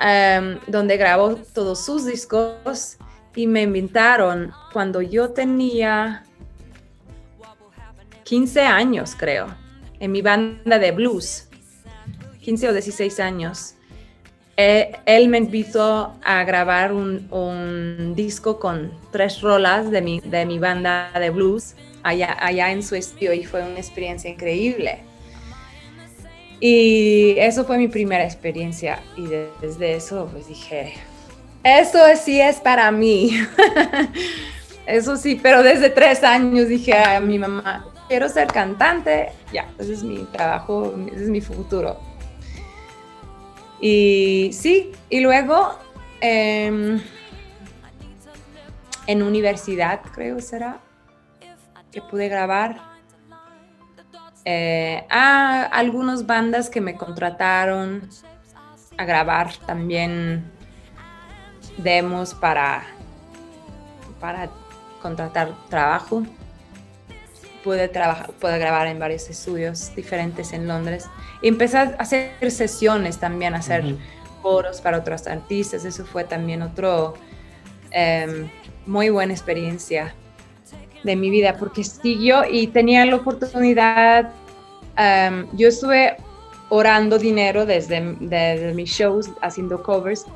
em, 0.00 0.58
donde 0.66 0.96
grabó 0.96 1.36
todos 1.36 1.84
sus 1.84 2.06
discos 2.06 2.96
y 3.34 3.46
me 3.46 3.62
invitaron 3.62 4.52
cuando 4.72 5.00
yo 5.00 5.30
tenía 5.30 6.24
15 8.24 8.62
años, 8.62 9.14
creo, 9.16 9.46
en 10.00 10.12
mi 10.12 10.22
banda 10.22 10.78
de 10.78 10.92
blues, 10.92 11.48
15 12.40 12.68
o 12.68 12.72
16 12.72 13.20
años. 13.20 13.74
Eh, 14.56 14.92
él 15.06 15.28
me 15.28 15.38
invitó 15.38 16.14
a 16.24 16.42
grabar 16.44 16.92
un, 16.92 18.14
disco 18.16 18.58
con 18.58 18.92
tres 19.12 19.40
rolas 19.40 19.90
de 19.90 20.02
mi, 20.02 20.20
de 20.20 20.44
mi 20.46 20.58
banda 20.58 21.12
de 21.14 21.30
blues 21.30 21.74
allá, 22.02 22.36
allá 22.40 22.72
en 22.72 22.82
su 22.82 22.96
estudio 22.96 23.32
y 23.32 23.44
fue 23.44 23.62
una 23.62 23.78
experiencia 23.78 24.28
increíble. 24.30 24.98
Y 26.60 27.36
eso 27.38 27.64
fue 27.64 27.78
mi 27.78 27.86
primera 27.86 28.24
experiencia 28.24 29.00
y 29.16 29.26
desde 29.60 29.94
eso 29.94 30.28
pues 30.32 30.48
dije, 30.48 30.94
eso 31.62 32.00
sí 32.20 32.40
es 32.40 32.56
para 32.56 32.90
mí. 32.90 33.38
eso 34.86 35.16
sí, 35.16 35.38
pero 35.40 35.62
desde 35.62 35.90
tres 35.90 36.24
años 36.24 36.68
dije 36.68 36.94
a 36.94 37.20
mi 37.20 37.38
mamá, 37.38 37.86
quiero 38.08 38.28
ser 38.28 38.48
cantante, 38.48 39.32
ya, 39.52 39.68
ese 39.78 39.92
es 39.92 40.02
mi 40.02 40.24
trabajo, 40.24 40.94
ese 41.12 41.24
es 41.24 41.30
mi 41.30 41.40
futuro. 41.40 41.98
Y 43.80 44.50
sí, 44.52 44.92
y 45.08 45.20
luego 45.20 45.78
em, 46.20 47.00
en 49.06 49.22
universidad, 49.22 50.00
creo 50.12 50.40
será, 50.40 50.80
que 51.92 52.02
pude 52.02 52.28
grabar 52.28 52.80
eh, 54.44 55.06
a 55.10 55.64
algunas 55.64 56.26
bandas 56.26 56.70
que 56.70 56.80
me 56.80 56.96
contrataron 56.96 58.08
a 58.96 59.04
grabar 59.04 59.52
también 59.64 60.50
demos 61.78 62.34
para, 62.34 62.82
para 64.20 64.50
contratar 65.00 65.54
trabajo. 65.68 66.24
Pude, 67.64 67.88
trabajar, 67.88 68.30
pude 68.32 68.58
grabar 68.58 68.86
en 68.86 68.98
varios 68.98 69.28
estudios 69.28 69.94
diferentes 69.94 70.52
en 70.52 70.68
Londres. 70.68 71.06
Y 71.42 71.48
empecé 71.48 71.78
a 71.78 71.82
hacer 71.98 72.50
sesiones 72.50 73.18
también, 73.18 73.54
a 73.54 73.58
hacer 73.58 73.96
foros 74.42 74.80
para 74.80 74.98
otros 74.98 75.26
artistas. 75.26 75.84
Eso 75.84 76.04
fue 76.04 76.24
también 76.24 76.62
otro 76.62 77.14
em, 77.90 78.48
muy 78.86 79.10
buena 79.10 79.32
experiencia 79.32 80.14
de 81.04 81.16
mi 81.16 81.30
vida, 81.30 81.56
porque 81.58 81.84
siguió 81.84 82.42
y 82.50 82.68
tenía 82.68 83.04
la 83.06 83.16
oportunidad, 83.16 84.32
em, 84.96 85.46
yo 85.54 85.68
estuve 85.68 86.16
orando 86.70 87.18
dinero 87.18 87.64
desde, 87.64 88.16
desde, 88.20 88.74
mis 88.74 88.90
shows, 88.90 89.30
haciendo 89.40 89.82
covers, 89.82 90.26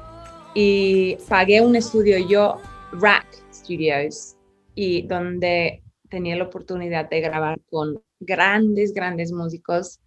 y 0.55 1.17
pagué 1.29 1.61
un 1.61 1.77
estudio 1.77 2.19
yo, 2.19 2.61
Rack 2.93 3.27
Studios, 3.53 4.37
y 4.75 5.03
donde 5.03 5.82
tenía 6.13 6.37
la 6.37 6.45
oportunidad 6.45 7.09
de 7.09 7.23
grabar 7.23 7.59
con 7.71 8.03
grandes, 8.21 8.93
grandes 8.93 9.33
músicos 9.33 9.99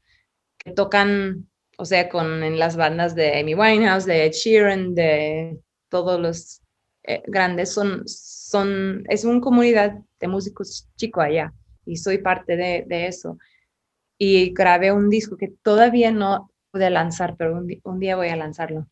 que 0.59 0.71
tocan, 0.71 1.49
o 1.79 1.85
sea, 1.85 2.09
con 2.09 2.43
en 2.43 2.59
las 2.59 2.77
bandas 2.77 3.15
de 3.15 3.39
Amy 3.39 3.55
Winehouse, 3.55 4.05
de 4.05 4.27
Ed 4.27 4.31
Sheeran, 4.33 4.93
de 4.93 5.59
todos 5.89 6.21
los 6.21 6.61
eh, 7.03 7.23
grandes, 7.25 7.73
son, 7.73 8.03
son, 8.05 9.03
es 9.09 9.25
una 9.25 9.41
comunidad 9.41 9.97
de 10.19 10.27
músicos 10.27 10.87
chico 10.95 11.21
allá 11.21 11.51
y 11.87 11.97
soy 11.97 12.19
parte 12.19 12.55
de, 12.55 12.85
de 12.87 13.07
eso. 13.07 13.39
Y 14.19 14.53
grabé 14.53 14.91
un 14.91 15.09
disco 15.09 15.35
que 15.37 15.53
todavía 15.63 16.11
no 16.11 16.51
pude 16.71 16.91
lanzar, 16.91 17.35
pero 17.35 17.57
un, 17.57 17.67
un 17.83 17.99
día 17.99 18.15
voy 18.15 18.27
a 18.27 18.35
lanzarlo. 18.35 18.87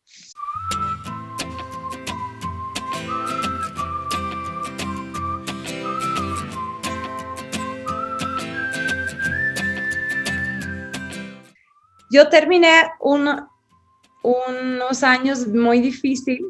Yo 12.10 12.28
terminé 12.28 12.90
unos 13.00 15.02
años 15.02 15.46
muy 15.46 15.80
difíciles, 15.80 16.42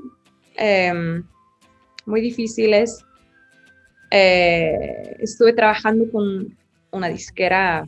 em, 0.57 1.25
difíciles. 2.07 3.05
Eh, 4.11 5.17
estuve 5.21 5.53
trabajando 5.53 6.11
con 6.13 6.57
una 6.91 7.09
disquera, 7.09 7.87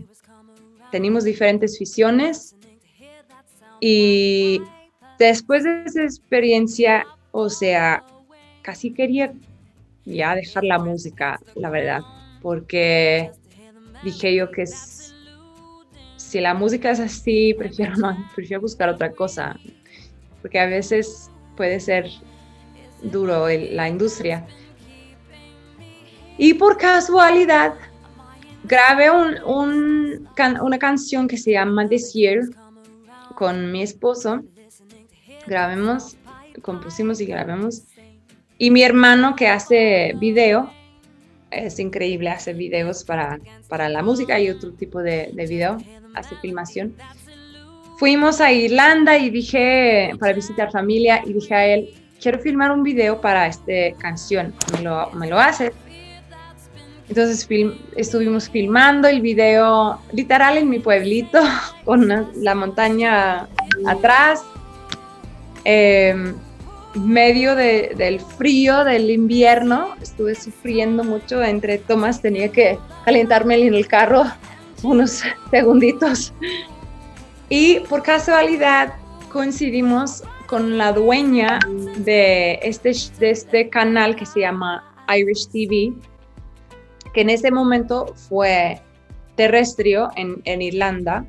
tenemos 0.90 1.24
diferentes 1.24 1.78
visiones 1.78 2.56
y 3.80 4.60
después 5.18 5.64
de 5.64 5.84
esa 5.84 6.02
experiencia, 6.02 7.06
o 7.30 7.48
sea, 7.48 8.04
casi 8.62 8.92
quería 8.92 9.32
ya 10.04 10.34
dejar 10.34 10.64
la 10.64 10.78
música, 10.78 11.38
la 11.54 11.70
verdad, 11.70 12.02
porque 12.42 13.30
dije 14.02 14.34
yo 14.34 14.50
que 14.50 14.62
es 14.62 14.95
si 16.36 16.42
la 16.42 16.52
música 16.52 16.90
es 16.90 17.00
así, 17.00 17.54
prefiero 17.54 17.96
no, 17.96 18.14
prefiero 18.34 18.60
buscar 18.60 18.90
otra 18.90 19.10
cosa, 19.10 19.58
porque 20.42 20.60
a 20.60 20.66
veces 20.66 21.30
puede 21.56 21.80
ser 21.80 22.10
duro 23.02 23.46
la 23.48 23.88
industria. 23.88 24.46
Y 26.36 26.52
por 26.52 26.76
casualidad, 26.76 27.72
grabé 28.64 29.10
un, 29.10 30.28
una 30.60 30.78
canción 30.78 31.26
que 31.26 31.38
se 31.38 31.52
llama 31.52 31.86
Desire 31.86 32.42
con 33.34 33.72
mi 33.72 33.80
esposo. 33.82 34.42
Grabemos, 35.46 36.18
compusimos 36.60 37.18
y 37.22 37.24
grabemos. 37.24 37.84
Y 38.58 38.70
mi 38.70 38.82
hermano 38.82 39.36
que 39.36 39.48
hace 39.48 40.12
video, 40.20 40.70
es 41.50 41.78
increíble, 41.78 42.28
hace 42.28 42.52
videos 42.52 43.04
para, 43.04 43.38
para 43.68 43.88
la 43.88 44.02
música 44.02 44.38
y 44.38 44.50
otro 44.50 44.74
tipo 44.74 45.00
de, 45.00 45.30
de 45.32 45.46
video 45.46 45.78
hace 46.16 46.34
filmación. 46.36 46.94
Fuimos 47.98 48.40
a 48.40 48.52
Irlanda 48.52 49.16
y 49.16 49.30
dije, 49.30 50.12
para 50.18 50.32
visitar 50.32 50.70
familia, 50.70 51.22
y 51.24 51.32
dije 51.32 51.54
a 51.54 51.66
él, 51.66 51.88
quiero 52.20 52.38
filmar 52.40 52.70
un 52.72 52.82
video 52.82 53.20
para 53.20 53.46
esta 53.46 53.96
canción, 53.98 54.54
¿me 54.72 54.82
lo, 54.82 55.10
me 55.12 55.28
lo 55.28 55.38
hace? 55.38 55.72
Entonces 57.08 57.48
estuvimos 57.96 58.50
filmando 58.50 59.06
el 59.06 59.20
video 59.20 60.00
literal 60.12 60.58
en 60.58 60.68
mi 60.68 60.80
pueblito, 60.80 61.40
con 61.84 62.08
la 62.34 62.54
montaña 62.54 63.48
atrás, 63.86 64.42
eh, 65.64 66.34
medio 66.94 67.54
del 67.54 68.20
frío 68.20 68.84
del 68.84 69.10
invierno. 69.10 69.94
Estuve 70.02 70.34
sufriendo 70.34 71.04
mucho, 71.04 71.42
entre 71.42 71.78
tomas 71.78 72.20
tenía 72.20 72.50
que 72.50 72.78
calentarme 73.04 73.54
en 73.54 73.74
el 73.74 73.86
carro 73.86 74.24
unos 74.82 75.22
segunditos. 75.50 76.32
Y 77.48 77.80
por 77.80 78.02
casualidad 78.02 78.94
coincidimos 79.32 80.22
con 80.46 80.78
la 80.78 80.92
dueña 80.92 81.58
de 81.98 82.58
este, 82.62 82.92
de 83.18 83.30
este 83.30 83.68
canal 83.68 84.16
que 84.16 84.26
se 84.26 84.40
llama 84.40 84.84
Irish 85.14 85.48
TV, 85.48 85.92
que 87.12 87.20
en 87.20 87.30
ese 87.30 87.50
momento 87.50 88.14
fue 88.28 88.80
terrestre 89.34 89.96
en, 90.16 90.40
en 90.44 90.62
Irlanda 90.62 91.24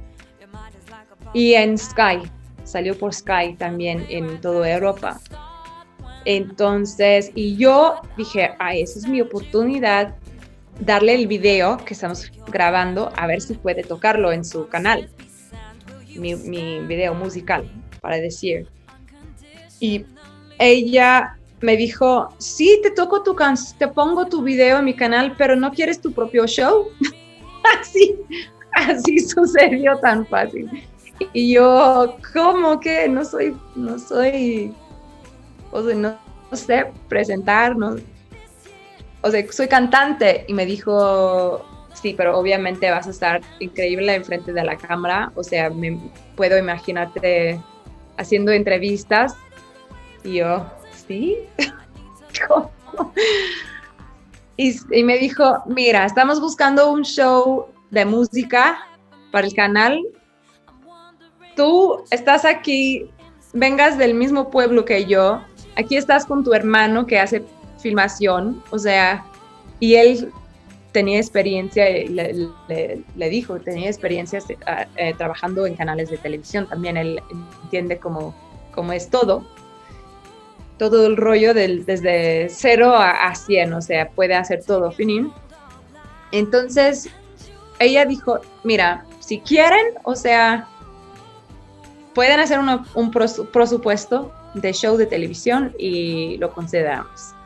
y 1.33 1.53
en 1.53 1.77
Sky, 1.77 2.21
salió 2.63 2.97
por 2.97 3.13
Sky 3.13 3.55
también 3.57 4.05
en 4.09 4.39
toda 4.41 4.71
Europa. 4.71 5.19
Entonces, 6.25 7.31
y 7.35 7.55
yo 7.55 8.01
dije, 8.17 8.51
ay, 8.59 8.81
esa 8.81 8.99
es 8.99 9.07
mi 9.07 9.21
oportunidad 9.21 10.15
darle 10.79 11.15
el 11.15 11.27
video 11.27 11.77
que 11.77 11.93
estamos 11.93 12.31
grabando 12.47 13.11
a 13.15 13.27
ver 13.27 13.41
si 13.41 13.53
puede 13.55 13.83
tocarlo 13.83 14.31
en 14.31 14.45
su 14.45 14.67
canal, 14.67 15.09
mi, 16.15 16.79
video 16.81 17.13
musical, 17.13 17.69
para 18.01 18.17
decir. 18.17 18.67
Y 19.79 20.05
ella 20.59 21.37
me 21.61 21.77
dijo, 21.77 22.29
sí, 22.37 22.79
te 22.83 22.91
toco 22.91 23.23
tu 23.23 23.35
te 23.77 23.87
pongo 23.87 24.25
tu 24.25 24.41
video 24.41 24.79
en 24.79 24.85
mi 24.85 24.93
canal, 24.93 25.35
pero 25.37 25.55
no 25.55 25.71
quieres 25.71 25.99
tu 25.99 26.11
propio 26.11 26.45
show. 26.47 26.87
así, 27.79 28.15
así 28.73 29.19
sucedió 29.19 29.97
tan 29.97 30.25
fácil. 30.27 30.69
Y 31.33 31.53
yo, 31.53 32.17
¿cómo 32.33 32.79
que 32.79 33.09
no 33.09 33.25
soy, 33.25 33.55
no 33.75 33.97
soy, 33.97 34.73
o 35.71 35.83
sea, 35.83 35.95
no, 35.95 36.17
sé 36.53 36.85
presentar, 37.07 37.75
no, 37.75 37.95
o 39.27 39.31
sea, 39.31 39.51
soy 39.51 39.67
cantante 39.67 40.45
y 40.47 40.53
me 40.53 40.65
dijo, 40.65 41.65
sí, 41.93 42.13
pero 42.15 42.37
obviamente 42.37 42.89
vas 42.89 43.07
a 43.07 43.11
estar 43.11 43.41
increíble 43.59 44.15
enfrente 44.15 44.53
de 44.53 44.63
la 44.63 44.77
cámara, 44.77 45.31
o 45.35 45.43
sea, 45.43 45.69
me 45.69 45.99
puedo 46.35 46.57
imaginarte 46.57 47.61
haciendo 48.17 48.51
entrevistas 48.51 49.35
y 50.23 50.35
yo, 50.35 50.65
sí, 51.07 51.37
Y, 54.59 54.75
y 54.91 55.03
me 55.03 55.19
dijo, 55.19 55.61
mira, 55.67 56.03
estamos 56.05 56.41
buscando 56.41 56.91
un 56.91 57.03
show 57.03 57.67
de 57.91 58.05
música 58.05 58.79
para 59.31 59.45
el 59.45 59.53
canal. 59.53 60.01
Tú 61.55 62.03
estás 62.09 62.43
aquí 62.43 63.07
vengas 63.53 63.97
del 63.97 64.13
mismo 64.13 64.49
pueblo 64.49 64.85
que 64.85 65.05
yo, 65.05 65.41
aquí 65.75 65.97
estás 65.97 66.25
con 66.25 66.43
tu 66.43 66.53
hermano 66.53 67.05
que 67.05 67.19
hace 67.19 67.43
filmación, 67.79 68.63
o 68.71 68.79
sea, 68.79 69.25
y 69.79 69.95
él 69.95 70.31
tenía 70.91 71.19
experiencia, 71.19 71.85
le, 71.85 73.29
dijo, 73.29 73.59
tenía 73.59 73.87
experiencias 73.87 74.45
eh, 74.49 75.13
trabajando 75.17 75.65
en 75.65 75.75
canales 75.75 76.09
de 76.09 76.17
televisión, 76.17 76.67
también 76.67 76.97
él 76.97 77.21
entiende 77.63 77.97
cómo, 77.97 78.33
cómo 78.73 78.93
es 78.93 79.09
todo, 79.09 79.45
todo 80.77 81.05
el 81.07 81.17
rollo 81.17 81.53
del, 81.53 81.85
desde 81.85 82.49
cero 82.49 82.93
a, 82.95 83.27
a 83.27 83.35
100, 83.35 83.73
o 83.73 83.81
sea, 83.81 84.09
puede 84.09 84.35
hacer 84.35 84.63
todo, 84.63 84.91
finín. 84.91 85.31
Entonces, 86.31 87.09
ella 87.79 88.05
dijo, 88.05 88.39
mira, 88.63 89.05
si 89.19 89.39
quieren, 89.39 89.85
o 90.03 90.15
sea, 90.15 90.67
pueden 92.13 92.39
hacer 92.39 92.59
un 92.95 93.11
presupuesto 93.11 94.31
de 94.55 94.73
show 94.73 94.97
de 94.97 95.05
televisión 95.05 95.73
y 95.77 96.37
lo 96.37 96.51
consideramos. 96.51 97.36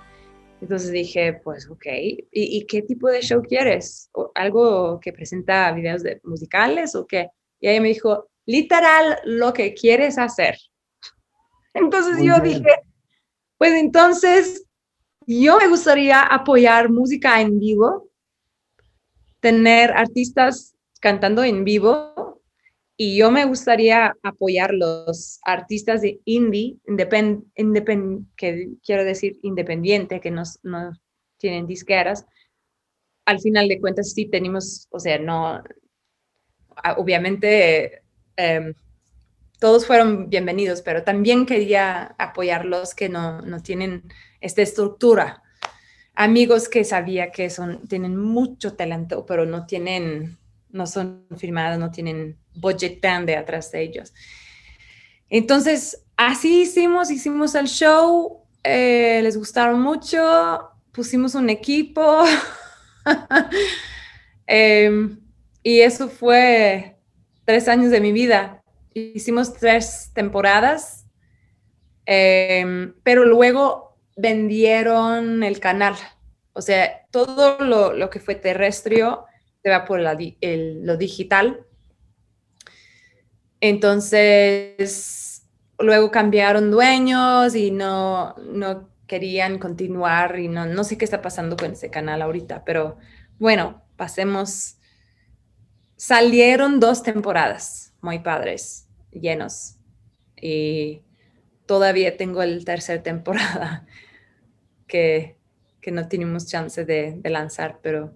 Entonces 0.61 0.91
dije, 0.91 1.33
pues 1.43 1.67
ok, 1.69 1.85
¿Y, 2.31 2.65
qué 2.67 2.83
tipo 2.83 3.09
de 3.09 3.21
show 3.21 3.41
quieres? 3.41 4.09
¿Algo 4.35 4.99
que 4.99 5.11
presenta 5.11 5.71
videos 5.71 6.03
de 6.03 6.21
musicales 6.23 6.95
o 6.95 7.07
qué? 7.07 7.29
Y 7.59 7.67
ella 7.67 7.81
me 7.81 7.87
dijo, 7.89 8.29
literal, 8.45 9.19
lo 9.25 9.53
que 9.53 9.73
quieres 9.73 10.19
hacer. 10.19 10.57
Entonces 11.73 12.23
yo 12.23 12.39
dije, 12.39 12.69
pues 13.57 13.73
entonces 13.73 14.65
yo 15.27 15.57
me 15.57 15.67
gustaría 15.67 16.21
apoyar 16.23 16.89
música 16.89 17.39
en 17.39 17.59
vivo, 17.59 18.09
tener 19.39 19.91
artistas 19.91 20.75
cantando 20.99 21.43
en 21.43 21.63
vivo 21.63 22.10
y 22.97 23.17
yo 23.17 23.31
me 23.31 23.45
gustaría 23.45 24.15
apoyar 24.21 24.73
los 24.73 25.39
artistas 25.43 26.01
de 26.01 26.19
indie, 26.25 26.77
independ, 26.85 28.25
que 28.35 28.69
quiero 28.85 29.03
decir 29.03 29.39
independiente, 29.41 30.19
que 30.19 30.31
no, 30.31 30.43
no 30.63 30.91
tienen 31.37 31.65
disqueras. 31.65 32.25
Al 33.25 33.39
final 33.39 33.67
de 33.67 33.79
cuentas, 33.79 34.11
sí 34.13 34.25
tenemos, 34.25 34.87
o 34.91 34.99
sea, 34.99 35.17
no, 35.17 35.63
obviamente 36.97 38.03
em, 38.35 38.73
todos 39.59 39.85
fueron 39.85 40.29
bienvenidos, 40.29 40.81
pero 40.81 41.03
también 41.03 41.45
quería 41.45 42.15
apoyarlos 42.17 42.95
que 42.95 43.09
no, 43.09 43.41
no 43.41 43.61
tienen 43.61 44.03
esta 44.41 44.61
estructura. 44.61 45.43
Amigos 46.13 46.67
que 46.67 46.83
sabía 46.83 47.31
que 47.31 47.49
son, 47.49 47.87
tienen 47.87 48.17
mucho 48.17 48.75
talento, 48.75 49.25
pero 49.25 49.45
no 49.45 49.65
tienen 49.65 50.37
no 50.73 50.87
son 50.87 51.25
firmadas, 51.37 51.79
no 51.79 51.91
tienen 51.91 52.37
budget 52.55 53.01
de 53.01 53.35
atrás 53.35 53.71
de 53.71 53.81
ellos. 53.81 54.13
Entonces, 55.29 56.03
así 56.17 56.63
hicimos, 56.63 57.09
hicimos 57.09 57.55
el 57.55 57.67
show, 57.67 58.43
eh, 58.63 59.21
les 59.23 59.37
gustaron 59.37 59.81
mucho, 59.81 60.69
pusimos 60.91 61.35
un 61.35 61.49
equipo 61.49 62.23
em, 64.45 65.19
y 65.63 65.79
eso 65.79 66.09
fue 66.09 66.97
tres 67.45 67.67
años 67.67 67.91
de 67.91 68.01
mi 68.01 68.11
vida. 68.11 68.61
Hicimos 68.93 69.53
tres 69.53 70.11
temporadas, 70.13 71.05
em, 72.05 72.93
pero 73.03 73.25
luego 73.25 73.97
vendieron 74.17 75.43
el 75.43 75.59
canal. 75.59 75.95
O 76.53 76.61
sea, 76.61 77.05
todo 77.09 77.57
lo, 77.59 77.93
lo 77.93 78.09
que 78.09 78.19
fue 78.19 78.35
terrestre 78.35 79.03
se 79.63 79.69
va 79.69 79.85
por 79.85 79.99
lo 79.99 80.97
digital. 80.97 81.65
Entonces, 83.59 85.47
luego 85.77 86.11
cambiaron 86.11 86.71
dueños 86.71 87.55
y 87.55 87.71
no, 87.71 88.35
no 88.37 88.89
querían 89.07 89.59
continuar 89.59 90.39
y 90.39 90.47
no, 90.47 90.65
no 90.65 90.83
sé 90.83 90.97
qué 90.97 91.05
está 91.05 91.21
pasando 91.21 91.57
con 91.57 91.73
ese 91.73 91.89
canal 91.89 92.21
ahorita, 92.21 92.63
pero 92.65 92.97
bueno, 93.37 93.83
pasemos. 93.97 94.77
Salieron 95.95 96.79
dos 96.79 97.03
temporadas 97.03 97.93
muy 98.01 98.19
padres, 98.19 98.87
llenos. 99.11 99.75
Y 100.35 101.03
todavía 101.67 102.17
tengo 102.17 102.41
el 102.41 102.65
tercer 102.65 103.03
temporada 103.03 103.85
que, 104.87 105.37
que 105.79 105.91
no 105.91 106.07
tenemos 106.07 106.47
chance 106.47 106.83
de, 106.85 107.13
de 107.17 107.29
lanzar, 107.29 107.79
pero 107.83 108.15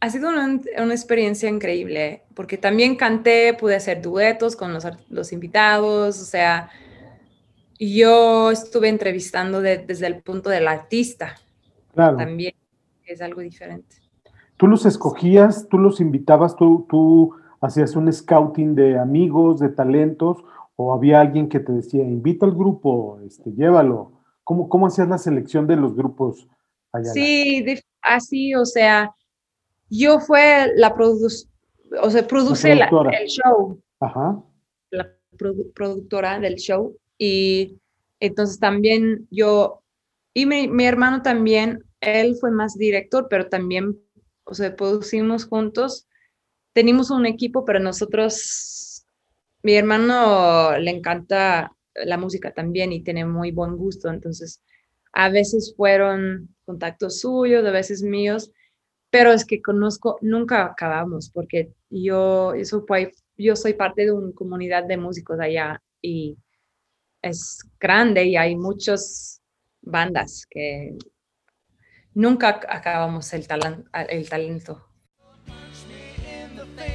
ha 0.00 0.10
sido 0.10 0.30
una, 0.30 0.60
una, 0.78 0.94
experiencia 0.94 1.48
increíble, 1.48 2.22
porque 2.34 2.56
también 2.56 2.96
canté, 2.96 3.54
pude 3.54 3.76
hacer 3.76 4.00
duetos 4.00 4.56
con 4.56 4.72
los, 4.72 4.86
los 5.10 5.32
invitados, 5.32 6.20
o 6.20 6.24
sea, 6.24 6.70
yo 7.78 8.50
estuve 8.50 8.88
entrevistando 8.88 9.60
desde 9.60 10.06
el 10.06 10.22
punto 10.22 10.50
del 10.50 10.68
artista. 10.68 11.36
Claro. 11.94 12.16
También 12.16 12.54
es 13.04 13.20
algo 13.20 13.40
diferente. 13.40 13.96
¿Tú 14.56 14.66
los 14.66 14.84
escogías, 14.86 15.68
tú 15.68 15.78
los 15.78 16.00
invitabas, 16.00 16.56
tú, 16.56 16.86
tú 16.88 17.34
hacías 17.60 17.96
un 17.96 18.12
scouting 18.12 18.74
de 18.74 18.98
amigos, 18.98 19.60
de 19.60 19.70
talentos, 19.70 20.38
o 20.76 20.94
había 20.94 21.20
alguien 21.20 21.48
que 21.48 21.60
te 21.60 21.72
decía, 21.72 22.04
invita 22.04 22.46
al 22.46 22.52
grupo, 22.52 23.18
este, 23.26 23.52
llévalo? 23.52 24.12
¿Cómo, 24.44 24.68
cómo 24.68 24.86
hacías 24.86 25.08
la 25.08 25.18
selección 25.18 25.66
de 25.66 25.76
los 25.76 25.94
grupos 25.94 26.48
allá? 26.92 27.10
Sí, 27.12 27.64
así, 28.02 28.54
o 28.54 28.66
sea, 28.66 29.14
yo 29.90 30.20
fue 30.20 30.72
la 30.76 30.94
o 32.02 32.10
sea, 32.10 32.26
produce 32.26 32.72
el 32.72 32.78
show. 33.26 33.82
Ajá. 33.98 34.42
La 34.90 35.12
productora 35.74 36.38
del 36.38 36.54
show. 36.56 36.96
Y 37.18 37.78
entonces 38.20 38.58
también 38.58 39.26
yo, 39.30 39.82
y 40.32 40.46
mi, 40.46 40.68
mi, 40.68 40.84
hermano 40.84 41.22
también, 41.22 41.84
él 42.00 42.36
fue 42.36 42.50
más 42.50 42.78
director, 42.78 43.26
pero 43.28 43.48
también, 43.48 43.98
o 44.44 44.54
sea, 44.54 44.74
producimos 44.74 45.44
juntos. 45.44 46.06
Tenemos 46.72 47.10
un 47.10 47.26
equipo, 47.26 47.64
pero 47.64 47.80
nosotros, 47.80 49.04
mi 49.62 49.74
hermano 49.74 50.78
le 50.78 50.90
encanta 50.92 51.72
la 51.94 52.16
música 52.16 52.52
también 52.52 52.92
y 52.92 53.02
tiene 53.02 53.24
muy 53.24 53.50
buen 53.50 53.76
gusto. 53.76 54.08
Entonces, 54.08 54.62
a 55.12 55.28
veces 55.28 55.74
fueron 55.76 56.54
contactos 56.64 57.20
suyos, 57.20 57.66
a 57.66 57.72
veces 57.72 58.02
míos 58.02 58.52
pero 59.10 59.32
es 59.32 59.44
que 59.44 59.60
conozco, 59.60 60.18
nunca 60.22 60.64
acabamos, 60.64 61.30
porque 61.30 61.72
yo, 61.90 62.54
eso 62.54 62.86
yo 63.36 63.56
soy 63.56 63.74
parte 63.74 64.02
de 64.02 64.12
una 64.12 64.32
comunidad 64.32 64.84
de 64.84 64.96
músicos 64.96 65.38
allá 65.40 65.82
y 66.00 66.38
es 67.22 67.58
grande 67.78 68.24
y 68.24 68.36
hay 68.36 68.56
muchas 68.56 69.42
bandas 69.82 70.46
que 70.48 70.96
nunca 72.14 72.60
acabamos 72.68 73.32
el, 73.32 73.46
el 74.08 74.28
talento. 74.28 74.86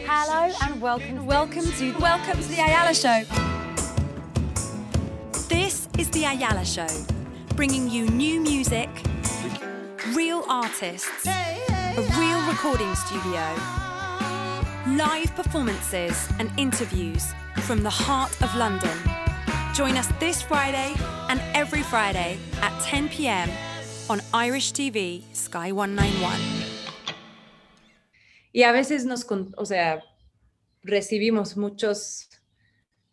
Hello 0.07 0.51
and 0.61 0.81
welcome, 0.81 1.25
welcome 1.25 1.65
to, 1.77 1.93
welcome 1.99 2.41
to 2.41 2.47
the 2.47 2.61
Ayala 2.61 2.93
Show. 2.93 3.23
This 5.47 5.89
is 5.97 6.09
the 6.11 6.25
Ayala 6.25 6.63
Show, 6.63 6.87
bringing 7.55 7.89
you 7.89 8.07
new 8.09 8.39
music, 8.39 8.89
real 10.15 10.43
artists. 10.47 11.34
A 11.97 12.01
real 12.19 12.41
recording 12.49 12.93
studio, 12.93 13.41
live 14.97 15.33
performances 15.33 16.27
and 16.39 16.51
interviews 16.57 17.33
from 17.61 17.83
the 17.83 17.89
heart 17.89 18.31
of 18.41 18.53
London. 18.57 18.97
Join 19.73 19.95
us 19.95 20.09
this 20.19 20.41
Friday 20.41 20.93
and 21.29 21.41
every 21.53 21.83
Friday 21.83 22.37
at 22.61 22.77
10 22.81 23.07
pm 23.07 23.49
on 24.09 24.19
Irish 24.33 24.73
TV 24.73 25.23
Sky 25.33 25.71
191. 25.71 26.33
Y 28.51 28.63
a 28.63 28.73
veces 28.73 29.05
nos, 29.05 29.25
o 29.55 29.65
sea, 29.65 30.03
recibimos 30.83 31.55
muchos 31.55 32.27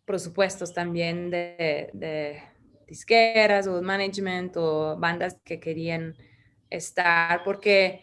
presupuestos 0.03 0.73
también 0.73 1.29
de, 1.29 1.89
de 1.93 2.43
disqueras 2.85 3.65
o 3.65 3.81
management 3.81 4.57
o 4.57 4.97
bandas 4.97 5.37
que 5.45 5.61
querían 5.61 6.17
estar, 6.69 7.45
porque 7.45 8.01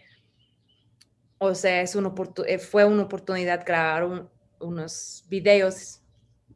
o 1.43 1.55
sea, 1.55 1.81
es 1.81 1.95
una 1.97 2.13
eh, 2.47 2.59
fue 2.59 2.85
una 2.85 3.05
oportunidad 3.05 3.65
grabar 3.65 4.29
unos 4.59 5.25
videos 5.31 6.03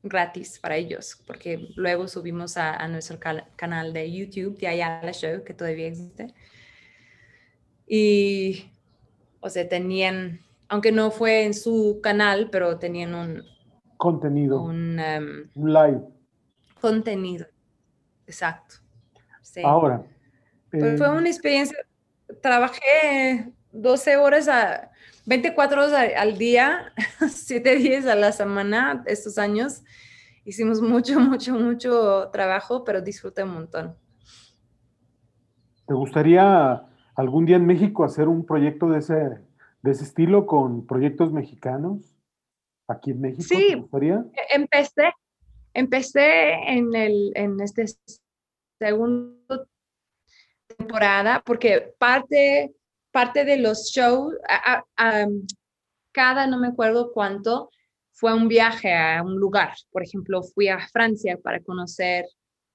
gratis 0.03 0.59
para 0.59 0.77
ellos, 0.77 1.23
porque 1.27 1.71
luego 1.75 2.07
subimos 2.07 2.59
a, 2.59 2.87
nuestro 2.89 3.19
canal 3.57 3.95
de 3.95 4.13
YouTube 4.13 4.59
de 4.59 4.67
Ayala 4.67 5.13
Show, 5.13 5.43
que 5.43 5.55
todavía 5.55 5.89
existe. 5.89 6.35
Y, 7.87 8.71
o 9.41 9.49
sea, 9.49 9.67
tenían, 9.67 10.41
aunque 10.69 10.93
no 10.93 11.11
fue 11.11 11.45
en 11.45 11.55
su 11.55 12.01
canal, 12.03 12.51
pero 12.53 12.79
tenían 12.79 13.15
un... 13.15 13.43
Contenido. 13.97 14.61
Un, 14.61 14.99
em, 14.99 15.49
live. 15.55 16.03
Contenido. 16.79 17.47
Exacto. 18.27 18.77
Ahora. 19.65 20.05
fue 20.71 20.91
eh, 20.91 21.11
una 21.11 21.29
experiencia, 21.31 21.79
trabajé 22.43 23.54
12 23.75 24.17
horas 24.17 24.49
a 24.49 24.91
24 25.27 25.85
horas 25.85 26.13
al 26.17 26.39
día, 26.39 26.93
7 27.29 27.77
días 27.77 28.07
a 28.07 28.15
la 28.15 28.33
semana 28.33 29.03
estos 29.07 29.37
años. 29.37 29.83
hicimos 30.45 30.81
mucho, 30.81 31.19
mucho, 31.21 31.55
mucho 31.55 32.31
trabajo, 32.33 32.85
pero 32.85 33.01
disfruté 33.01 33.43
un 33.43 33.55
montón. 33.55 33.97
¿Te 35.87 35.95
gustaría 35.95 36.83
algún 37.15 37.45
día 37.45 37.57
en 37.57 37.67
México 37.67 38.05
hacer 38.05 38.29
un 38.29 38.47
proyecto 38.47 38.89
de 38.89 39.01
ese, 39.01 39.15
de 39.83 39.91
ese 39.91 40.05
estilo 40.05 40.47
con 40.47 40.87
proyectos 40.87 41.33
mexicanos? 41.33 42.17
Aquí 42.87 43.11
en 43.13 43.21
México, 43.21 43.43
sí, 43.43 43.69
¿te 43.71 43.77
gustaría? 43.77 44.25
E, 44.35 44.57
empecé, 44.57 45.13
empecé 45.73 46.53
en, 46.67 46.95
el, 46.95 47.33
en 47.35 47.61
este 47.61 47.87
segundo 48.79 49.67
temporada 50.77 51.43
porque 51.45 51.95
parte, 51.99 52.75
parte 53.15 53.45
de 53.45 53.59
los 53.59 53.93
shows, 53.93 54.35
cada 56.11 56.47
no 56.49 56.59
me 56.59 56.67
acuerdo 56.67 57.13
cuánto, 57.13 57.71
fue 58.11 58.35
un 58.35 58.49
viaje 58.49 58.93
a 58.93 59.23
un 59.23 59.37
lugar. 59.37 59.75
Por 59.93 60.03
ejemplo, 60.03 60.43
fui 60.43 60.67
a 60.67 60.81
Francia 60.89 61.39
para 61.41 61.61
conocer 61.61 62.25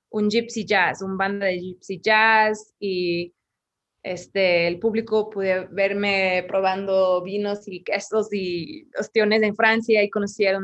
un 0.10 0.30
gypsy 0.30 0.66
jazz, 0.66 1.02
un 1.02 1.18
banda 1.18 1.48
de 1.48 1.60
gypsy 1.60 2.00
jazz 2.00 2.74
y 2.80 3.34
este, 4.02 4.68
el 4.68 4.80
público 4.80 5.30
pude 5.30 5.68
verme 5.72 6.46
probando 6.48 7.22
vinos 7.22 7.68
y 7.68 7.84
quesos 7.84 8.30
y 8.32 8.90
ostiones 8.98 9.42
en 9.44 9.58
Francia 9.58 10.02
y 10.02 10.10
conocieron 10.10 10.64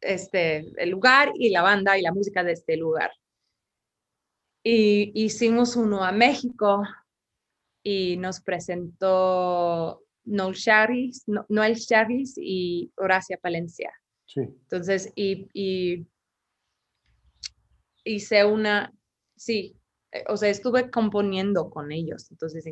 este, 0.00 0.72
el 0.80 0.90
lugar 0.90 1.32
y 1.34 1.50
la 1.50 1.62
banda 1.62 1.98
y 1.98 2.02
la 2.02 2.12
música 2.12 2.44
de 2.44 2.52
este 2.52 2.76
lugar. 2.76 3.10
Y 4.62 5.10
hicimos 5.14 5.74
uno 5.74 6.04
a 6.04 6.12
México 6.12 6.84
y 7.82 8.16
nos 8.16 8.40
presentó 8.40 10.02
Noel 10.24 10.54
Charis, 10.54 11.24
Noel 11.48 11.76
Charis 11.76 12.34
y 12.36 12.92
Horacia 12.96 13.38
Palencia. 13.38 13.92
Sí. 14.26 14.40
Entonces, 14.42 15.12
y, 15.16 15.48
y 15.52 16.06
hice 18.04 18.44
una, 18.44 18.92
sí, 19.36 19.76
eh, 20.12 20.24
o 20.28 20.36
sea, 20.36 20.50
estuve 20.50 20.90
componiendo 20.90 21.70
con 21.70 21.92
ellos, 21.92 22.30
entonces 22.30 22.66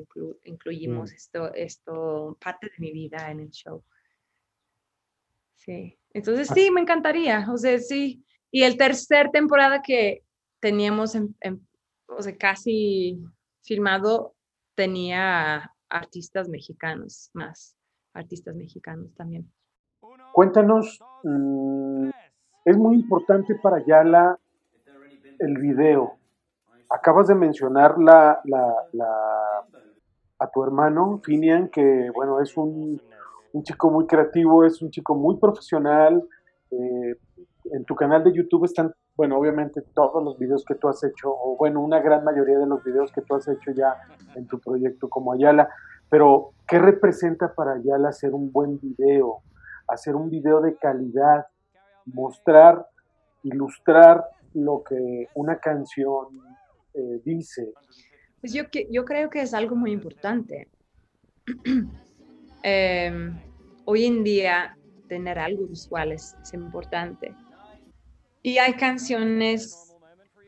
incluimos 0.45 1.11
mm. 1.11 1.15
esto, 1.15 1.55
esto, 1.55 2.39
parte 2.41 2.67
de 2.67 2.75
mi 2.79 2.93
vida 2.93 3.31
en 3.31 3.41
el 3.41 3.51
show. 3.51 3.83
Sí, 5.57 5.99
entonces 6.13 6.51
ah. 6.51 6.55
sí, 6.55 6.71
me 6.71 6.81
encantaría, 6.81 7.47
o 7.51 7.57
sea, 7.57 7.79
sí. 7.79 8.25
Y 8.51 8.63
el 8.63 8.77
tercer 8.77 9.31
temporada 9.31 9.83
que 9.83 10.25
teníamos, 10.61 11.15
en, 11.15 11.37
o 12.07 12.23
sea, 12.23 12.37
casi 12.37 13.19
filmado, 13.63 14.35
tenía 14.79 15.75
artistas 15.89 16.49
mexicanos, 16.49 17.33
más 17.35 17.77
artistas 18.15 18.55
mexicanos 18.55 19.13
también. 19.17 19.51
Cuéntanos, 20.33 21.01
mm, 21.25 22.11
es 22.65 22.77
muy 22.77 22.95
importante 22.95 23.57
para 23.57 23.85
Yala 23.85 24.39
el 25.41 25.59
video. 25.59 26.13
Acabas 26.91 27.27
de 27.27 27.35
mencionar 27.35 27.99
la, 27.99 28.41
a 30.39 30.51
tu 30.53 30.63
hermano, 30.63 31.21
Finian, 31.25 31.69
que 31.71 32.11
bueno, 32.15 32.41
es 32.41 32.57
un, 32.57 33.03
chico 33.65 33.91
muy 33.91 34.07
creativo, 34.07 34.65
es 34.65 34.81
un 34.81 34.93
chico 34.93 35.17
muy 35.17 35.39
profesional. 35.39 36.23
Eh, 36.71 37.17
en 37.73 37.85
tu 37.85 37.97
canal 37.97 38.23
de 38.23 38.33
YouTube 38.33 38.65
están, 38.65 38.95
bueno, 39.19 39.37
obviamente 39.37 39.83
todos 39.95 40.23
los 40.23 40.39
videos 40.39 40.65
que 40.65 40.77
tú 40.77 40.87
has 40.87 41.03
hecho, 41.03 41.29
o 41.29 41.57
bueno, 41.57 41.81
una 41.81 41.99
gran 41.99 42.23
mayoría 42.23 42.57
de 42.57 42.67
los 42.67 42.85
videos 42.85 43.11
que 43.11 43.21
tú 43.21 43.35
has 43.35 43.49
hecho 43.49 43.73
ya 43.73 43.97
en 44.37 44.47
tu 44.47 44.61
proyecto 44.61 45.09
como 45.09 45.33
Ayala. 45.33 45.69
Pero, 46.09 46.53
¿qué 46.69 46.79
representa 46.79 47.53
para 47.53 47.73
Ayala 47.73 48.11
hacer 48.11 48.33
un 48.33 48.53
buen 48.53 48.79
video? 48.79 49.43
Hacer 49.89 50.15
un 50.15 50.31
video 50.31 50.61
de 50.61 50.77
calidad, 50.77 51.49
mostrar, 52.07 52.87
ilustrar 53.43 54.25
lo 54.55 54.85
que 54.85 55.27
una 55.35 55.59
canción 55.59 56.41
eh, 56.95 57.21
dice. 57.25 57.73
Pues 58.41 58.53
yo, 58.53 58.63
yo 58.89 59.05
creo 59.05 59.31
que 59.31 59.43
es 59.43 59.53
algo 59.53 59.75
muy 59.75 59.91
importante. 59.91 60.69
Em, 62.65 63.41
hoy 63.85 64.05
en 64.05 64.25
día 64.25 64.77
tener 65.09 65.39
algo 65.39 65.67
visual 65.67 66.11
es, 66.11 66.37
importante. 66.53 67.35
Y 68.43 68.59
hay 68.59 68.75
canciones 68.75 69.95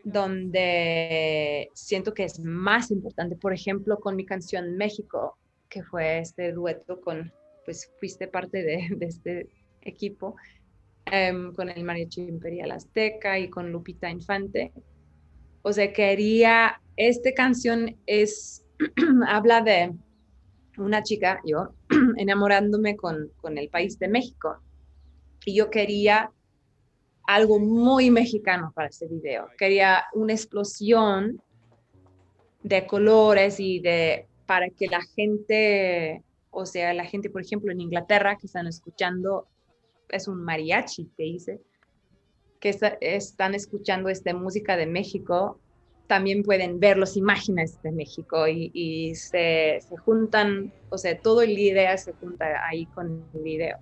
donde 0.04 1.68
siento 1.74 2.14
que 2.14 2.24
es 2.24 2.40
más 2.40 2.90
importante. 2.90 3.36
Por 3.36 3.52
ejemplo, 3.52 3.98
con 3.98 4.16
mi 4.16 4.24
canción 4.24 4.76
México, 4.76 5.36
que 5.68 5.82
fue 5.82 6.18
este 6.18 6.52
dueto 6.52 7.00
con, 7.00 7.32
pues 7.64 7.90
fuiste 7.98 8.28
parte 8.28 8.62
de, 8.62 8.88
este 9.00 9.48
equipo. 9.82 10.36
Em, 11.06 11.52
con 11.54 11.68
el 11.68 11.82
Mariachi 11.82 12.20
Imperial 12.20 12.70
Azteca 12.70 13.38
y 13.38 13.48
con 13.50 13.72
Lupita 13.72 14.08
Infante. 14.08 14.72
O 15.62 15.72
sea, 15.72 15.92
quería, 15.92 16.80
esta 16.96 17.32
canción 17.32 17.96
es, 18.06 18.64
habla 19.26 19.60
de 19.60 19.92
una 20.78 21.02
chica, 21.02 21.40
yo, 21.44 21.74
enamorándome 22.16 22.96
con, 22.96 23.30
con 23.40 23.58
el 23.58 23.68
país 23.68 23.98
de 23.98 24.08
México. 24.08 24.58
Y 25.44 25.56
yo 25.56 25.68
quería 25.70 26.30
algo 27.34 27.60
muy 27.60 28.10
mexicano 28.10 28.72
para 28.74 28.88
este 28.88 29.06
video. 29.06 29.46
Quería 29.56 30.04
una 30.14 30.32
explosión 30.32 31.40
de 32.62 32.86
colores 32.86 33.60
y 33.60 33.78
de 33.80 34.26
para 34.46 34.68
que 34.68 34.88
la 34.88 35.00
gente, 35.14 36.24
o 36.50 36.66
sea, 36.66 36.92
la 36.92 37.04
gente, 37.04 37.30
por 37.30 37.42
ejemplo, 37.42 37.70
en 37.70 37.80
Inglaterra 37.80 38.36
que 38.36 38.48
están 38.48 38.66
escuchando 38.66 39.46
es 40.08 40.26
un 40.26 40.42
mariachi 40.42 41.08
que 41.16 41.24
hice, 41.24 41.60
que 42.58 42.76
están 43.00 43.54
escuchando 43.54 44.08
esta 44.08 44.34
música 44.34 44.76
de 44.76 44.86
México, 44.86 45.60
también 46.08 46.42
pueden 46.42 46.80
ver 46.80 46.98
las 46.98 47.16
imágenes 47.16 47.80
de 47.82 47.92
México 47.92 48.48
y, 48.48 49.14
se, 49.14 49.78
se, 49.88 49.96
juntan, 49.98 50.72
o 50.88 50.98
sea, 50.98 51.16
todo 51.16 51.42
el 51.42 51.56
idea 51.56 51.96
se 51.96 52.12
junta 52.14 52.66
ahí 52.66 52.86
con 52.86 53.24
el 53.32 53.40
video. 53.40 53.78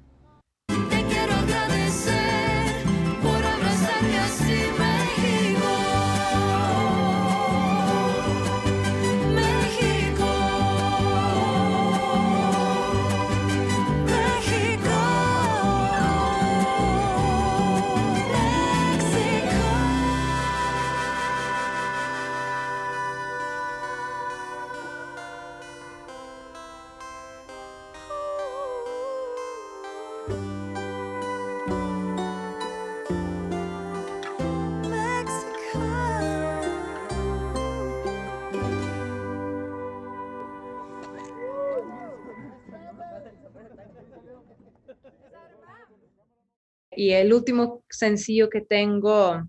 Y 46.99 47.13
el 47.13 47.33
último 47.33 47.85
sencillo 47.89 48.51
que 48.51 48.61
tengo 48.61 49.49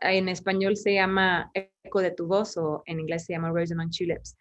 en 0.00 0.30
español 0.30 0.78
se 0.78 0.94
llama 0.94 1.50
Eco 1.52 2.00
de 2.00 2.10
tu 2.10 2.26
voz 2.26 2.56
o 2.56 2.82
en 2.86 3.00
inglés 3.00 3.26
se 3.26 3.34
llama 3.34 3.50
Rose 3.50 3.74
Among 3.74 3.90
Tulips. 3.90 4.38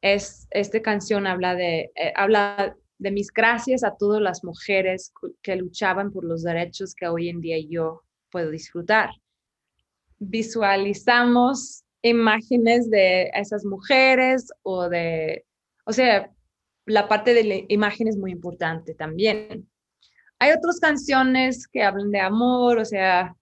Es, 0.00 0.48
esta 0.50 0.80
canción 0.80 1.26
habla 1.26 1.56
de, 1.56 1.92
eh, 1.94 2.14
habla 2.16 2.74
de 2.96 3.10
mis 3.10 3.30
gracias 3.30 3.84
a 3.84 3.94
todas 3.98 4.22
las 4.22 4.44
mujeres 4.44 5.12
que 5.42 5.56
luchaban 5.56 6.10
por 6.10 6.24
los 6.24 6.42
derechos 6.42 6.94
que 6.94 7.06
hoy 7.06 7.28
en 7.28 7.42
día 7.42 7.58
yo 7.68 8.02
puedo 8.30 8.50
disfrutar. 8.50 9.10
Visualizamos 10.20 11.84
imágenes 12.00 12.88
de 12.88 13.30
esas 13.34 13.66
mujeres 13.66 14.48
o 14.62 14.88
de, 14.88 15.44
o 15.84 15.92
sea, 15.92 16.32
la 16.86 17.08
parte 17.08 17.34
de 17.34 17.44
la 17.44 17.56
imagen 17.68 18.08
es 18.08 18.16
muy 18.16 18.32
importante 18.32 18.94
también. 18.94 19.68
Hay 20.38 20.52
otras 20.52 20.80
canciones 20.80 21.66
que 21.68 21.82
hablan 21.82 22.10
de 22.10 22.20
amor, 22.20 22.78
o 22.78 22.84
sea, 22.84 23.34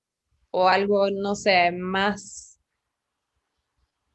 o 0.51 0.69
algo, 0.69 1.11
no 1.11 1.35
sé, 1.35 1.73
más 1.73 2.61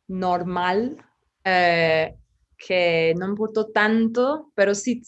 normal, 0.08 0.98
eh, 1.44 2.16
que 2.58 3.14
no 3.20 3.28
importó 3.28 3.68
tanto, 3.72 4.52
pero 4.56 4.74
sí, 4.76 5.02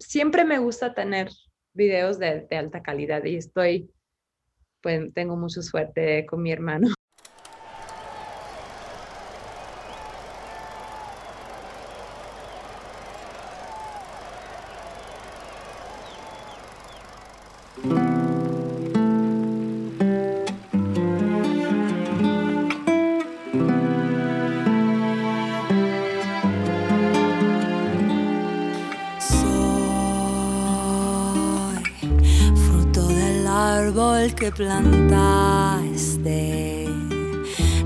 siempre 0.00 0.44
me 0.44 0.58
gusta 0.58 0.94
tener 0.94 1.30
videos 1.74 2.18
de, 2.18 2.46
de 2.48 2.56
alta 2.56 2.82
calidad 2.82 3.24
y 3.24 3.36
estoy, 3.36 3.90
pues 4.82 5.12
tengo 5.14 5.36
mucha 5.36 5.62
suerte 5.62 6.26
con 6.26 6.42
mi 6.42 6.52
hermano. 6.52 6.95
Árbol 33.76 34.34
que 34.34 34.50
plantaste, 34.50 35.18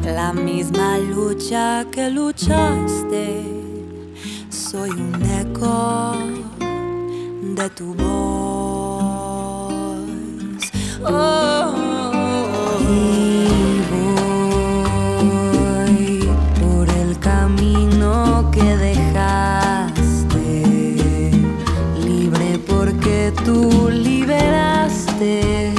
la 0.04 0.32
misma 0.32 0.98
lucha 0.98 1.84
que 1.90 2.08
luchaste. 2.10 3.42
Soy 4.48 4.90
un 4.90 5.22
eco 5.42 6.14
de 7.56 7.70
tu 7.70 7.94
voz. 7.94 8.10
Oh, 11.04 11.72
y 12.88 13.82
voy 13.92 14.38
por 16.60 16.86
el 17.02 17.18
camino 17.18 18.48
que 18.52 18.76
dejaste, 18.86 20.52
libre 22.06 22.60
porque 22.68 23.32
tú 23.44 23.88
liberaste 23.90 25.69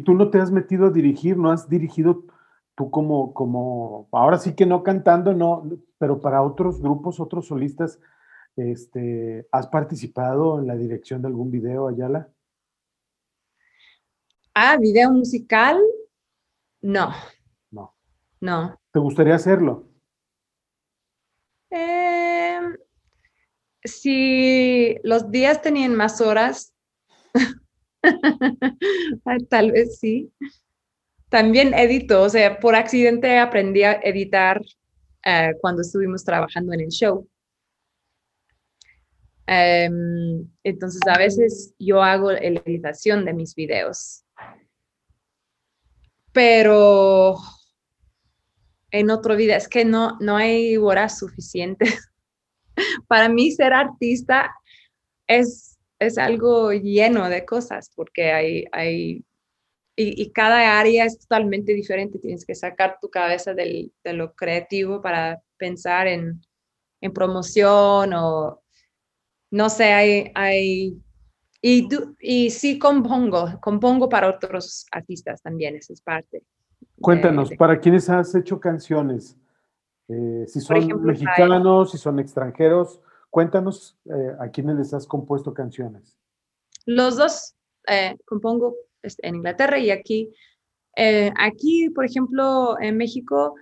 Y, 0.00 0.02
tú 0.02 0.14
no 0.14 0.30
te 0.30 0.40
has 0.40 0.50
metido 0.50 0.86
a 0.86 0.90
dirigir, 0.90 1.36
no 1.36 1.50
has 1.50 1.68
dirigido 1.68 2.24
tú 2.74 2.90
como, 2.90 3.34
como, 3.34 4.08
ahora 4.12 4.38
sí 4.38 4.54
que 4.54 4.64
no 4.64 4.82
cantando, 4.82 5.34
no, 5.34 5.68
pero 5.98 6.20
para 6.20 6.42
otros 6.42 6.80
grupos, 6.80 7.20
otros 7.20 7.48
solistas, 7.48 8.00
este, 8.56 9.46
¿has 9.52 9.66
participado 9.66 10.58
en 10.58 10.68
la 10.68 10.76
dirección 10.76 11.20
de 11.20 11.28
algún 11.28 11.50
video, 11.50 11.86
Ayala? 11.86 12.30
Ah, 14.54 14.78
video 14.80 15.12
musical. 15.12 15.78
No, 16.80 17.10
No. 17.70 17.94
no. 18.40 18.80
¿Te 18.92 19.00
gustaría 19.00 19.34
hacerlo? 19.34 19.84
Em, 21.68 22.74
si 23.84 24.96
los 25.02 25.30
días 25.30 25.60
tenían 25.60 25.94
más 25.94 26.22
horas, 26.22 26.72
tal 29.50 29.72
vez 29.72 29.98
sí. 29.98 30.32
También 31.28 31.74
edito, 31.74 32.22
o 32.22 32.28
sea, 32.28 32.58
por 32.58 32.74
accidente 32.74 33.38
aprendí 33.38 33.84
a 33.84 34.00
editar 34.02 34.60
eh, 35.24 35.52
cuando 35.60 35.82
estuvimos 35.82 36.24
trabajando 36.24 36.72
en 36.72 36.80
el 36.80 36.88
show. 36.88 37.28
Em, 39.46 40.48
entonces, 40.62 41.00
a 41.06 41.18
veces 41.18 41.74
yo 41.78 42.02
hago 42.02 42.32
la 42.32 42.38
editación 42.38 43.24
de 43.24 43.32
mis 43.32 43.54
videos. 43.54 44.24
Pero 46.32 47.36
en 48.90 49.10
otro 49.10 49.36
vida, 49.36 49.56
es 49.56 49.68
que 49.68 49.84
no, 49.84 50.16
no 50.20 50.36
hay 50.36 50.76
horas 50.76 51.18
suficientes. 51.18 52.10
Para 53.08 53.28
mí 53.28 53.50
ser 53.50 53.72
artista 53.72 54.52
es, 55.26 55.69
es 56.00 56.18
algo 56.18 56.72
lleno 56.72 57.28
de 57.28 57.44
cosas 57.44 57.92
porque 57.94 58.32
hay, 58.32 58.64
hay 58.72 59.24
y, 59.96 60.22
y 60.22 60.32
cada 60.32 60.80
área 60.80 61.04
es 61.04 61.18
totalmente 61.18 61.74
diferente. 61.74 62.18
Tienes 62.18 62.44
que 62.46 62.54
sacar 62.54 62.98
tu 63.00 63.10
cabeza 63.10 63.54
del, 63.54 63.92
de 64.02 64.12
lo 64.14 64.34
creativo 64.34 65.02
para 65.02 65.40
pensar 65.58 66.06
en, 66.08 66.40
en 67.00 67.12
promoción 67.12 68.12
o 68.14 68.62
no 69.52 69.68
sé, 69.68 69.92
hay, 69.92 70.30
hay 70.34 70.96
y, 71.60 71.88
y 72.20 72.50
sí 72.50 72.78
compongo, 72.78 73.60
compongo 73.60 74.08
para 74.08 74.28
otros 74.30 74.86
artistas 74.92 75.42
también, 75.42 75.76
esa 75.76 75.92
es 75.92 76.00
parte. 76.00 76.44
Cuéntanos, 77.00 77.50
de- 77.50 77.56
¿para 77.56 77.78
quiénes 77.78 78.08
has 78.08 78.34
hecho 78.34 78.58
canciones? 78.58 79.36
Eh, 80.08 80.44
si 80.46 80.60
son 80.60 80.78
ejemplo, 80.78 80.98
mexicanos, 81.00 81.90
si 81.92 81.98
son 81.98 82.18
extranjeros, 82.18 83.00
cuéntanos 83.30 83.96
eh, 84.06 84.34
a 84.40 84.50
quiénes 84.50 84.76
les 84.76 84.92
has 84.94 85.06
compuesto 85.06 85.54
canciones. 85.54 86.16
Los 86.86 87.16
dos 87.16 87.54
eh, 87.88 88.16
compongo 88.24 88.76
este, 89.02 89.26
en 89.26 89.36
Inglaterra 89.36 89.78
y 89.78 89.90
aquí. 89.90 90.32
Eh, 90.96 91.30
aquí, 91.38 91.88
por 91.90 92.04
ejemplo, 92.04 92.76
en 92.80 92.96
México, 92.96 93.54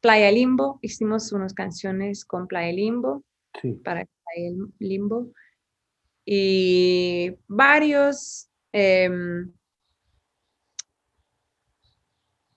Playa 0.00 0.30
Limbo, 0.30 0.78
hicimos 0.82 1.32
unas 1.32 1.52
canciones 1.52 2.24
con 2.24 2.46
Playa 2.46 2.72
Limbo, 2.72 3.24
Sí. 3.60 3.72
para 3.84 4.04
Playa 4.04 4.50
Limbo, 4.78 5.30
y 6.24 7.36
varios, 7.46 8.48
em, 8.72 9.52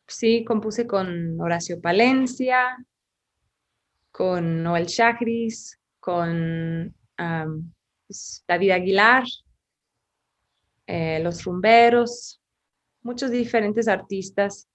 sí, 0.07 0.43
compuse 0.45 0.88
con 0.88 1.39
Horacio 1.39 1.81
Palencia, 1.81 2.77
con 4.11 4.63
Noel 4.63 4.88
Chagris, 4.88 5.79
con 6.08 6.95
pues, 8.08 8.41
David 8.47 8.72
Aguilar, 8.72 9.26
eh, 10.86 11.20
Los 11.22 11.43
Rumberos, 11.43 12.41
muchos 13.01 13.30
diferentes 13.30 13.89
artistas. 13.89 14.70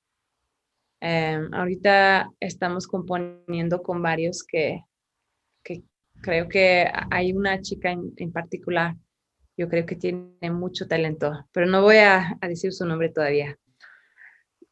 Em, 1.01 1.49
ahorita 1.55 2.30
estamos 2.39 2.87
componiendo 2.87 3.83
con 3.83 4.03
varios 4.03 4.45
que, 4.47 4.85
que 5.64 5.83
creo 6.20 6.51
que 6.51 6.87
hay 7.11 7.33
una 7.33 7.62
chica 7.62 7.91
en, 7.91 8.12
en, 8.18 8.30
particular, 8.30 8.95
yo 9.57 9.70
creo 9.70 9.87
que 9.87 9.97
tiene 9.97 10.51
mucho 10.51 10.87
talento, 10.87 11.33
pero 11.51 11.64
no 11.64 11.80
voy 11.80 11.97
a, 11.97 12.37
a 12.43 12.47
decir 12.47 12.74
su 12.74 12.85
nombre 12.85 13.09
todavía. 13.09 13.57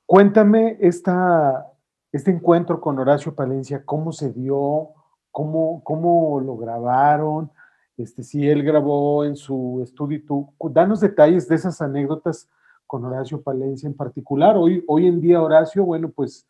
Cuéntame 0.05 0.77
esta, 0.79 1.67
este 2.13 2.31
encuentro 2.31 2.83
con 2.83 2.99
Horacio 2.99 3.35
Palencia, 3.35 3.83
cómo 3.83 4.13
se 4.13 4.31
dio, 4.31 4.93
cómo, 5.31 5.83
cómo 5.85 6.41
lo 6.41 6.57
grabaron, 6.57 7.51
este, 7.97 8.23
si 8.23 8.49
él 8.49 8.63
grabó 8.63 9.25
en 9.25 9.37
su 9.37 9.81
estudio 9.83 10.23
tú, 10.27 10.55
danos 10.71 11.01
detalles 11.01 11.47
de 11.49 11.57
esas 11.57 11.83
anécdotas 11.83 12.49
con 12.87 13.05
Horacio 13.05 13.43
Palencia 13.43 13.87
en 13.87 13.95
particular. 13.95 14.57
Hoy, 14.57 14.83
hoy 14.89 15.07
en 15.07 15.21
día 15.21 15.43
Horacio, 15.43 15.85
bueno, 15.85 16.11
pues 16.11 16.49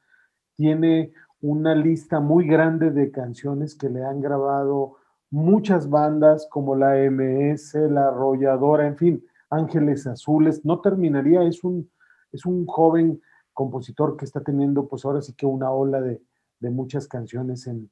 tiene 0.55 1.13
una 1.41 1.75
lista 1.75 2.21
muy 2.21 2.47
grande 2.47 2.91
de 2.91 3.11
canciones 3.11 3.75
que 3.75 3.89
le 3.89 4.05
han 4.05 4.21
grabado 4.21 4.97
muchas 5.31 5.89
bandas 5.89 6.47
como 6.51 6.77
la 6.77 6.95
MS, 7.11 7.75
la 7.91 8.09
Arrolladora, 8.09 8.87
en 8.87 8.97
fin, 8.97 9.25
Ángeles 9.49 10.07
Azules. 10.07 10.65
No 10.65 10.81
terminaría, 10.81 11.43
es 11.43 11.65
un, 11.65 11.91
es 12.31 12.47
un 12.47 12.65
joven 12.67 13.21
compositor 13.53 14.17
que 14.17 14.25
está 14.25 14.41
teniendo 14.41 14.87
pues 14.87 15.05
ahora 15.05 15.21
sí 15.21 15.35
que 15.35 15.47
una 15.47 15.71
ola 15.73 16.01
de, 16.01 16.23
de 16.61 16.71
muchas 16.71 17.09
canciones 17.09 17.67
en, 17.67 17.91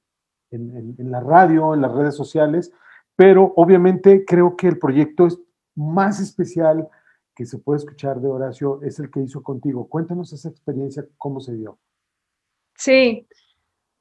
en, 0.51 0.97
en, 0.99 1.11
la 1.11 1.21
radio, 1.21 1.75
en 1.75 1.83
las 1.83 1.93
redes 1.93 2.15
sociales, 2.15 2.73
pero 3.17 3.53
obviamente 3.57 4.25
creo 4.25 4.57
que 4.57 4.69
el 4.69 4.79
proyecto 4.79 5.27
es 5.27 5.39
más 5.75 6.21
especial 6.21 6.89
que 7.35 7.47
se 7.47 7.59
puede 7.59 7.79
escuchar 7.79 8.21
de 8.21 8.27
Horacio 8.27 8.83
es 8.83 8.99
el 8.99 9.11
que 9.11 9.21
hizo 9.21 9.43
contigo. 9.45 9.89
Cuéntanos 9.89 10.33
esa 10.33 10.49
experiencia, 10.49 11.07
cómo 11.17 11.41
se 11.41 11.55
dio. 11.55 11.79
Sí, 12.75 13.29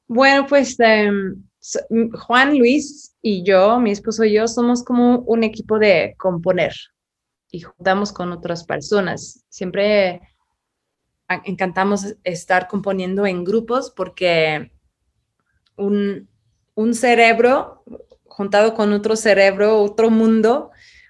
bueno, 0.08 0.48
pues 0.48 0.78
um, 0.80 2.12
Juan 2.14 2.58
Luis 2.58 3.16
y 3.22 3.44
yo, 3.44 3.80
mi 3.80 3.92
esposo 3.92 4.24
y 4.24 4.34
yo, 4.34 4.48
somos 4.48 4.84
como 4.84 5.20
un 5.20 5.44
equipo 5.44 5.78
de 5.78 6.16
componer 6.18 6.74
y 7.52 7.60
juntamos 7.60 8.12
con 8.12 8.32
otras 8.32 8.64
personas. 8.64 9.46
Siempre 9.50 10.22
encantamos 11.44 12.16
estar 12.24 12.68
componiendo 12.68 13.26
en 13.26 13.44
grupos 13.44 13.92
porque 13.92 14.72
un, 15.76 16.30
un 16.78 16.94
cerebro 16.94 17.84
juntado 18.28 18.76
con 18.76 18.94
otro 18.94 19.16
cerebro, 19.16 19.82
otro 19.82 20.12
mundo, 20.12 20.70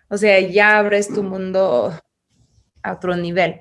o 0.09 0.17
sea, 0.17 0.39
ya 0.39 0.77
abres 0.77 1.13
tu 1.13 1.23
mundo 1.23 1.93
a 2.81 2.93
otro 2.93 3.17
nivel. 3.17 3.59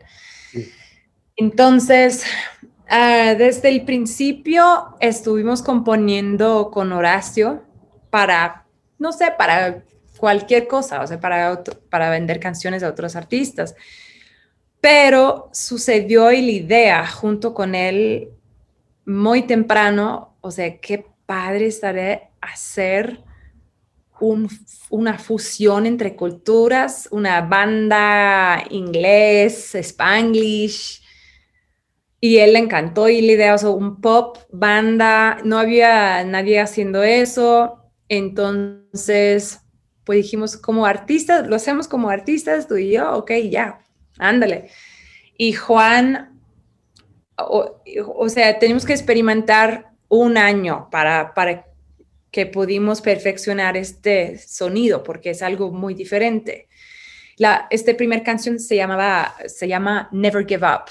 Entonces, 1.34 2.24
uh, 2.62 3.36
desde 3.36 3.70
el 3.70 3.84
principio 3.84 4.94
estuvimos 5.00 5.62
componiendo 5.62 6.70
con 6.70 6.92
Horacio 6.92 7.64
para, 8.08 8.66
no 9.00 9.10
sé, 9.10 9.32
para 9.36 9.82
cualquier 10.16 10.68
cosa, 10.68 11.02
o 11.02 11.06
sea, 11.08 11.18
para, 11.18 11.64
para 11.90 12.08
vender 12.08 12.38
canciones 12.38 12.84
a 12.84 12.88
otros 12.88 13.16
artistas. 13.16 13.74
Pero 14.80 15.50
sucedió 15.52 16.30
y 16.30 16.40
la 16.40 16.52
idea 16.52 17.06
junto 17.08 17.52
con 17.52 17.74
él 17.74 18.28
muy 19.04 19.42
temprano, 19.42 20.36
o 20.40 20.52
sea, 20.52 20.78
qué 20.78 21.15
padre 21.26 21.66
estaré 21.66 22.30
hacer 22.40 23.22
un, 24.20 24.48
una 24.90 25.18
fusión 25.18 25.86
entre 25.86 26.16
culturas, 26.16 27.08
una 27.10 27.42
banda 27.42 28.64
inglés, 28.70 29.74
spanglish, 29.74 31.02
y 32.20 32.38
él 32.38 32.54
le 32.54 32.60
encantó 32.60 33.08
y 33.08 33.20
la 33.20 33.32
idea, 33.32 33.54
o 33.54 33.58
sea, 33.58 33.70
un 33.70 34.00
pop, 34.00 34.38
banda, 34.50 35.38
no 35.44 35.58
había 35.58 36.24
nadie 36.24 36.60
haciendo 36.60 37.02
eso, 37.02 37.82
entonces, 38.08 39.60
pues 40.04 40.16
dijimos, 40.18 40.56
como 40.56 40.86
artistas, 40.86 41.46
lo 41.46 41.56
hacemos 41.56 41.88
como 41.88 42.08
artistas, 42.08 42.68
tú 42.68 42.76
y 42.76 42.92
yo, 42.92 43.12
ok, 43.16 43.32
ya, 43.50 43.80
ándale. 44.18 44.70
Y 45.36 45.52
Juan, 45.52 46.40
o, 47.36 47.82
o 48.16 48.28
sea, 48.30 48.58
tenemos 48.58 48.86
que 48.86 48.94
experimentar 48.94 49.95
un 50.08 50.36
año 50.38 50.88
para, 50.90 51.34
para 51.34 51.66
que 52.30 52.46
pudimos 52.46 53.00
perfeccionar 53.00 53.76
este 53.76 54.38
sonido 54.38 55.02
porque 55.02 55.30
es 55.30 55.42
algo 55.42 55.70
muy 55.70 55.94
diferente. 55.94 56.68
La, 57.36 57.66
este 57.70 57.94
primer 57.94 58.22
canción 58.22 58.58
se 58.58 58.76
llamaba, 58.76 59.34
se 59.46 59.68
llama 59.68 60.08
Never 60.12 60.46
Give 60.46 60.66
Up. 60.66 60.90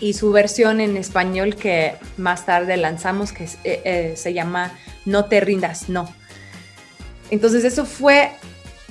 Y 0.00 0.14
su 0.14 0.32
versión 0.32 0.80
en 0.80 0.96
español 0.96 1.54
que 1.54 1.94
más 2.16 2.46
tarde 2.46 2.76
lanzamos, 2.78 3.32
que 3.32 3.44
eh, 3.44 3.82
eh, 3.84 4.14
se 4.16 4.32
llama 4.32 4.72
No 5.04 5.26
te 5.26 5.40
rindas, 5.40 5.88
no. 5.88 6.12
Entonces 7.30 7.64
eso 7.64 7.84
fue 7.84 8.32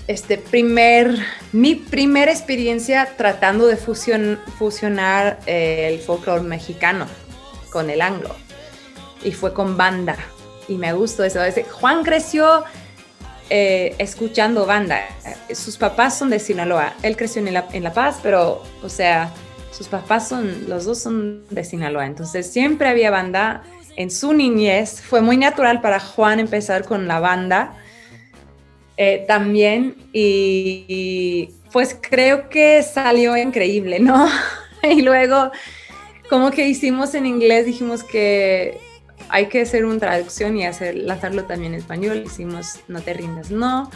este 0.08 0.38
primer, 0.38 1.18
mi 1.52 1.76
primera 1.76 2.32
experiencia 2.32 3.10
tratando 3.18 3.68
de 3.68 3.76
fusionar 3.76 5.40
eh, 5.46 5.90
el 5.92 6.00
folclore 6.00 6.44
mexicano 6.44 7.08
con 7.72 7.90
el 7.90 8.02
anglo. 8.02 8.36
Y 9.24 9.32
fue 9.32 9.54
con 9.54 9.76
banda. 9.76 10.16
Y 10.68 10.76
me 10.76 10.94
gustó 10.94 11.24
eso. 11.24 11.42
Juan 11.72 12.04
creció 12.04 12.64
escuchando 13.50 14.68
banda. 14.68 15.02
Sus 15.54 15.76
papás 15.76 16.18
son 16.18 16.30
de 16.30 16.40
Sinaloa. 16.40 16.94
Él 17.02 17.18
creció 17.18 17.46
en 17.46 17.54
La, 17.54 17.68
en 17.74 17.84
la 17.84 17.92
Paz, 17.92 18.20
pero, 18.22 18.64
o 18.84 18.88
sea, 18.90 19.34
sus 19.80 19.88
papás 19.88 20.28
son, 20.28 20.68
los 20.68 20.84
dos 20.84 21.00
son 21.00 21.46
de 21.50 21.64
Sinaloa, 21.64 22.06
entonces 22.06 22.52
siempre 22.52 22.90
había 22.90 23.12
banda. 23.12 23.64
En 23.96 24.12
su 24.12 24.34
niñez 24.34 25.00
fue 25.00 25.22
muy 25.22 25.38
natural 25.38 25.80
para 25.80 26.02
Juan 26.02 26.42
empezar 26.42 26.84
con 26.84 27.08
la 27.08 27.22
banda 27.22 27.78
eh, 28.98 29.24
también 29.26 29.96
y, 30.12 31.52
pues 31.72 31.98
creo 31.98 32.50
que 32.50 32.84
salió 32.84 33.38
increíble, 33.38 34.02
¿no? 34.02 34.28
y 34.84 35.02
luego 35.02 35.50
como 36.30 36.52
que 36.52 36.68
hicimos 36.68 37.16
en 37.16 37.26
inglés, 37.26 37.66
dijimos 37.66 38.04
que 38.04 38.82
hay 39.30 39.46
que 39.46 39.62
hacer 39.62 39.86
una 39.86 39.98
traducción 39.98 40.58
y 40.58 40.66
hacer, 40.66 41.10
hacerlo 41.10 41.46
también 41.46 41.74
en 41.74 41.80
español, 41.80 42.24
hicimos 42.26 42.82
No 42.90 43.00
te 43.00 43.14
rindas, 43.14 43.50
no. 43.50 43.90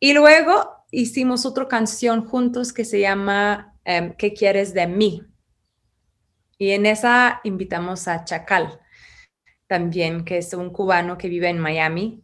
Y 0.00 0.12
luego 0.12 0.84
hicimos 0.92 1.44
otra 1.44 1.66
canción 1.66 2.24
juntos 2.24 2.72
que 2.72 2.84
se 2.84 3.00
llama 3.00 3.74
em, 3.84 4.14
¿Qué 4.16 4.32
quieres 4.32 4.72
de 4.72 4.86
mí? 4.86 5.22
Y 6.56 6.70
en 6.70 6.86
esa 6.86 7.40
invitamos 7.42 8.06
a 8.06 8.24
Chacal, 8.24 8.80
también, 9.66 10.24
que 10.24 10.38
es 10.38 10.54
un 10.54 10.70
cubano 10.70 11.18
que 11.18 11.28
vive 11.28 11.48
en 11.48 11.58
Miami. 11.58 12.20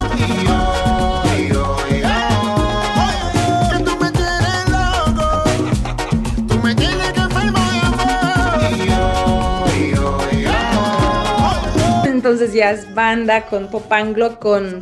Entonces 12.05 12.55
ya 12.55 12.71
es 12.71 12.95
banda 12.95 13.47
con 13.47 13.69
pop 13.69 13.93
anglo, 13.93 14.39
con 14.39 14.81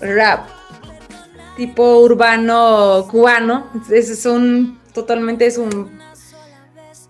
rap 0.00 0.61
tipo 1.56 1.98
urbano 2.00 3.06
cubano. 3.10 3.68
Es, 3.90 4.26
un, 4.26 4.80
totalmente 4.92 5.46
es 5.46 5.58
un, 5.58 5.90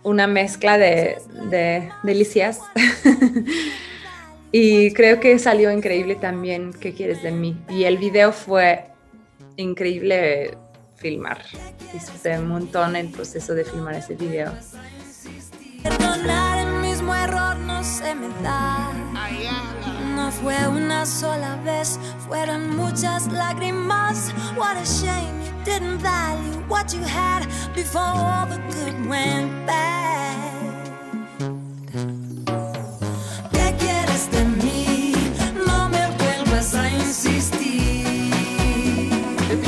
una 0.03 0.27
mezcla 0.27 0.79
de, 0.79 1.19
de 1.51 1.91
delicias. 2.03 2.61
y 4.53 4.93
creo 4.93 5.21
que 5.21 5.39
salió 5.39 5.71
increíble 5.71 6.17
también 6.17 6.73
¿Qué 6.73 6.93
quieres 6.95 7.23
de 7.23 7.33
mí? 7.33 7.57
Y 7.69 7.85
el 7.85 7.99
video 7.99 8.33
fue 8.33 8.87
increíble 9.57 10.57
filmar. 10.97 11.43
Disfruté 11.93 12.39
un 12.39 12.49
montón 12.49 12.97
el 12.97 13.09
proceso 13.09 13.55
de 13.55 13.65
filmar 13.65 13.95
ese 13.95 14.15
video. 14.15 14.53
Perdonar 15.83 16.67
el 16.67 16.75
mismo 16.81 17.15
error 17.15 17.57
no 17.57 17.83
se 17.83 18.15
me 18.15 18.29
da. 18.43 18.93
No 20.15 20.31
fue 20.31 20.69
una 20.69 21.07
sola 21.07 21.57
vez, 21.65 21.99
fueron 22.29 22.77
muchas 22.77 23.31
lágrimas. 23.33 24.33
What 24.57 24.77
a 24.77 24.85
shame. 24.85 25.43
didn't 25.65 25.99
value 25.99 26.61
what 26.69 26.93
you 26.93 27.01
had 27.03 27.47
before 27.75 28.03
all 28.03 28.47
the 28.47 28.59
good 28.75 29.07
went 29.07 29.67
bad. 29.67 30.87
¿Qué 33.53 33.75
quieres 33.79 34.31
de 34.31 34.45
mí? 34.45 35.15
No 35.67 35.89
me 35.89 36.07
vuelvas 36.19 36.75
a 36.75 36.91
insistir. 36.91 38.33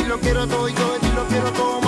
Lo 0.09 0.19
quiero 0.19 0.47
todo 0.47 0.69
y 0.69 0.75
yo 0.75 0.99
lo 1.15 1.27
quiero 1.29 1.51
todo, 1.53 1.84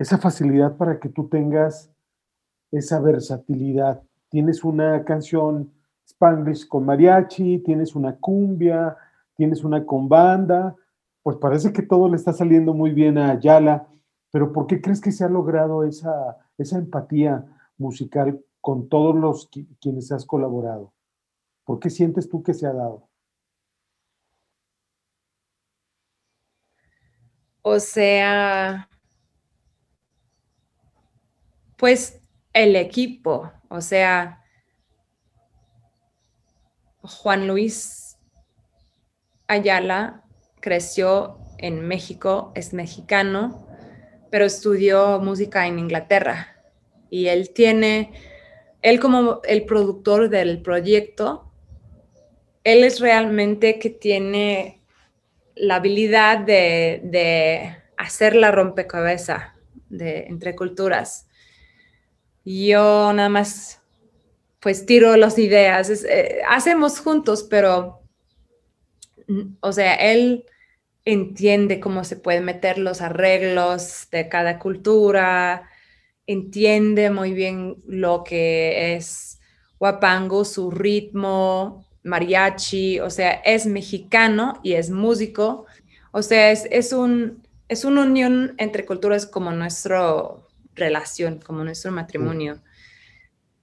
esa 0.00 0.16
facilidad 0.16 0.78
para 0.78 0.98
que 0.98 1.10
tú 1.10 1.28
tengas 1.28 1.90
esa 2.72 3.00
versatilidad. 3.00 4.02
Tienes 4.30 4.64
una 4.64 5.04
canción 5.04 5.70
Spanglish 6.06 6.66
con 6.66 6.86
mariachi, 6.86 7.58
tienes 7.58 7.94
una 7.94 8.16
cumbia, 8.16 8.96
tienes 9.36 9.62
una 9.62 9.84
con 9.84 10.08
banda, 10.08 10.74
pues 11.22 11.36
parece 11.36 11.74
que 11.74 11.82
todo 11.82 12.08
le 12.08 12.16
está 12.16 12.32
saliendo 12.32 12.72
muy 12.72 12.92
bien 12.92 13.18
a 13.18 13.32
Ayala, 13.32 13.88
pero 14.30 14.52
¿por 14.54 14.66
qué 14.66 14.80
crees 14.80 15.02
que 15.02 15.12
se 15.12 15.22
ha 15.22 15.28
logrado 15.28 15.84
esa, 15.84 16.38
esa 16.56 16.78
empatía 16.78 17.44
musical 17.76 18.42
con 18.62 18.88
todos 18.88 19.14
los 19.14 19.50
qui- 19.50 19.66
quienes 19.82 20.10
has 20.12 20.24
colaborado? 20.24 20.94
¿Por 21.64 21.78
qué 21.78 21.90
sientes 21.90 22.26
tú 22.26 22.42
que 22.42 22.54
se 22.54 22.66
ha 22.66 22.72
dado? 22.72 23.06
O 27.60 27.78
sea, 27.78 28.88
pues 31.80 32.20
el 32.52 32.76
equipo, 32.76 33.50
o 33.70 33.80
sea, 33.80 34.44
Juan 37.00 37.48
Luis 37.48 38.18
Ayala 39.48 40.24
creció 40.60 41.38
en 41.56 41.80
México, 41.80 42.52
es 42.54 42.74
mexicano, 42.74 43.66
pero 44.30 44.44
estudió 44.44 45.20
música 45.20 45.66
en 45.66 45.78
Inglaterra 45.78 46.62
y 47.08 47.28
él 47.28 47.48
tiene, 47.54 48.12
él 48.82 49.00
como 49.00 49.40
el 49.44 49.64
productor 49.64 50.28
del 50.28 50.60
proyecto, 50.60 51.50
él 52.62 52.84
es 52.84 53.00
realmente 53.00 53.78
que 53.78 53.88
tiene 53.88 54.82
la 55.54 55.76
habilidad 55.76 56.40
de, 56.40 57.74
hacer 57.96 58.36
la 58.36 58.50
rompecabezas 58.50 59.54
de, 59.88 60.26
entre 60.26 60.54
culturas. 60.54 61.29
Yo 62.44 63.12
nada 63.12 63.28
más, 63.28 63.82
pues 64.60 64.86
tiro 64.86 65.16
las 65.16 65.38
ideas, 65.38 65.90
eh, 66.04 66.40
hacemos 66.48 66.98
juntos, 67.00 67.46
pero, 67.48 68.00
mm, 69.28 69.56
o 69.60 69.72
sea, 69.72 69.94
él 69.94 70.44
entiende 71.04 71.80
cómo 71.80 72.04
se 72.04 72.16
pueden 72.16 72.44
meter 72.44 72.78
los 72.78 73.00
arreglos 73.00 74.08
de 74.10 74.28
cada 74.28 74.58
cultura, 74.58 75.68
entiende 76.26 77.10
muy 77.10 77.32
bien 77.32 77.76
lo 77.86 78.24
que 78.24 78.94
es 78.94 79.40
guapango, 79.78 80.44
su 80.44 80.70
ritmo, 80.70 81.84
mariachi, 82.04 83.00
o 83.00 83.10
sea, 83.10 83.32
es 83.32 83.66
mexicano 83.66 84.60
y 84.62 84.74
es 84.74 84.90
músico, 84.90 85.66
o 86.12 86.22
sea, 86.22 86.50
es, 86.50 86.66
es, 86.70 86.92
un, 86.92 87.42
es 87.68 87.84
una 87.84 88.02
unión 88.02 88.54
entre 88.58 88.84
culturas 88.86 89.26
como 89.26 89.50
nuestra 89.52 90.14
relación, 90.80 91.38
como 91.38 91.62
nuestro 91.62 91.92
matrimonio. 91.92 92.60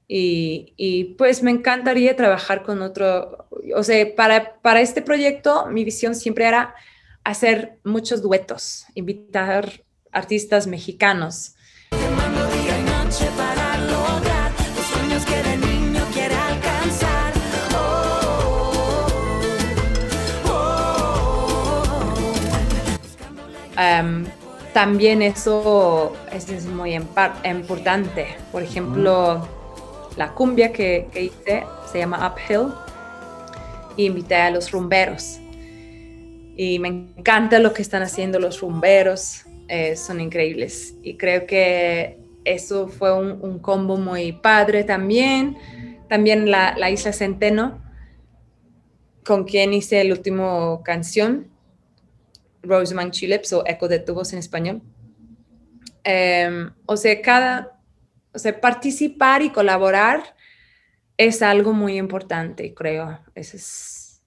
Y, 0.08 0.74
y, 0.78 1.16
pues 1.16 1.44
me 1.44 1.52
encantaría 1.52 2.16
trabajar 2.16 2.64
con 2.64 2.82
otro, 2.82 3.50
o 3.76 3.84
sea, 3.84 4.16
para, 4.16 4.62
para 4.62 4.80
este 4.80 5.02
proyecto 5.02 5.68
mi 5.68 5.84
visión 5.84 6.16
siempre 6.16 6.46
era 6.46 6.74
hacer 7.26 7.80
muchos 7.84 8.22
duetos, 8.22 8.86
invitar 8.96 9.84
artistas 10.14 10.66
mexicanos. 10.66 11.56
Um, 23.78 24.26
también 24.78 25.24
eso, 25.24 26.14
es 26.32 26.68
muy 26.68 26.94
importante. 26.94 28.28
Por 28.52 28.62
ejemplo, 28.62 29.48
la 30.16 30.36
cumbia 30.36 30.72
que, 30.72 31.08
hice 31.16 31.64
se 31.92 31.98
llama 31.98 32.32
Uphill 32.32 32.68
y 33.96 34.06
invité 34.06 34.36
a 34.36 34.52
los 34.52 34.70
rumberos. 34.70 35.40
Y 36.56 36.78
me 36.78 36.90
encanta 36.90 37.58
lo 37.58 37.74
que 37.74 37.82
están 37.82 38.04
haciendo 38.04 38.40
los 38.40 38.62
rumberos, 38.62 39.48
eh, 39.68 39.96
son 39.96 40.22
increíbles. 40.22 40.94
Y 41.02 41.18
creo 41.18 41.48
que 41.48 42.20
eso 42.46 42.88
fue 42.88 43.12
un, 43.18 43.58
combo 43.58 43.98
muy 43.98 44.32
padre 44.32 44.84
también. 44.84 45.58
También 46.08 46.52
la, 46.52 46.76
la, 46.78 46.92
Isla 46.92 47.14
Centeno, 47.14 47.82
con 49.26 49.44
quien 49.44 49.74
hice 49.74 50.04
la 50.04 50.14
última 50.14 50.84
canción, 50.84 51.48
Rosamund 52.64 53.12
Tulips 53.12 53.54
o 53.54 53.64
Eco 53.66 53.88
de 53.88 54.00
Tubos 54.00 54.34
en 54.34 54.40
español. 54.40 54.82
Eh, 56.04 56.70
o 56.86 56.98
sea, 56.98 57.22
cada, 57.22 57.80
o 58.34 58.40
sea, 58.40 58.60
participar 58.60 59.42
y 59.42 59.50
colaborar 59.50 60.24
es 61.18 61.42
algo 61.42 61.74
muy 61.74 61.98
importante, 61.98 62.74
creo. 62.74 63.20
Esa 63.36 63.58
es, 63.58 64.24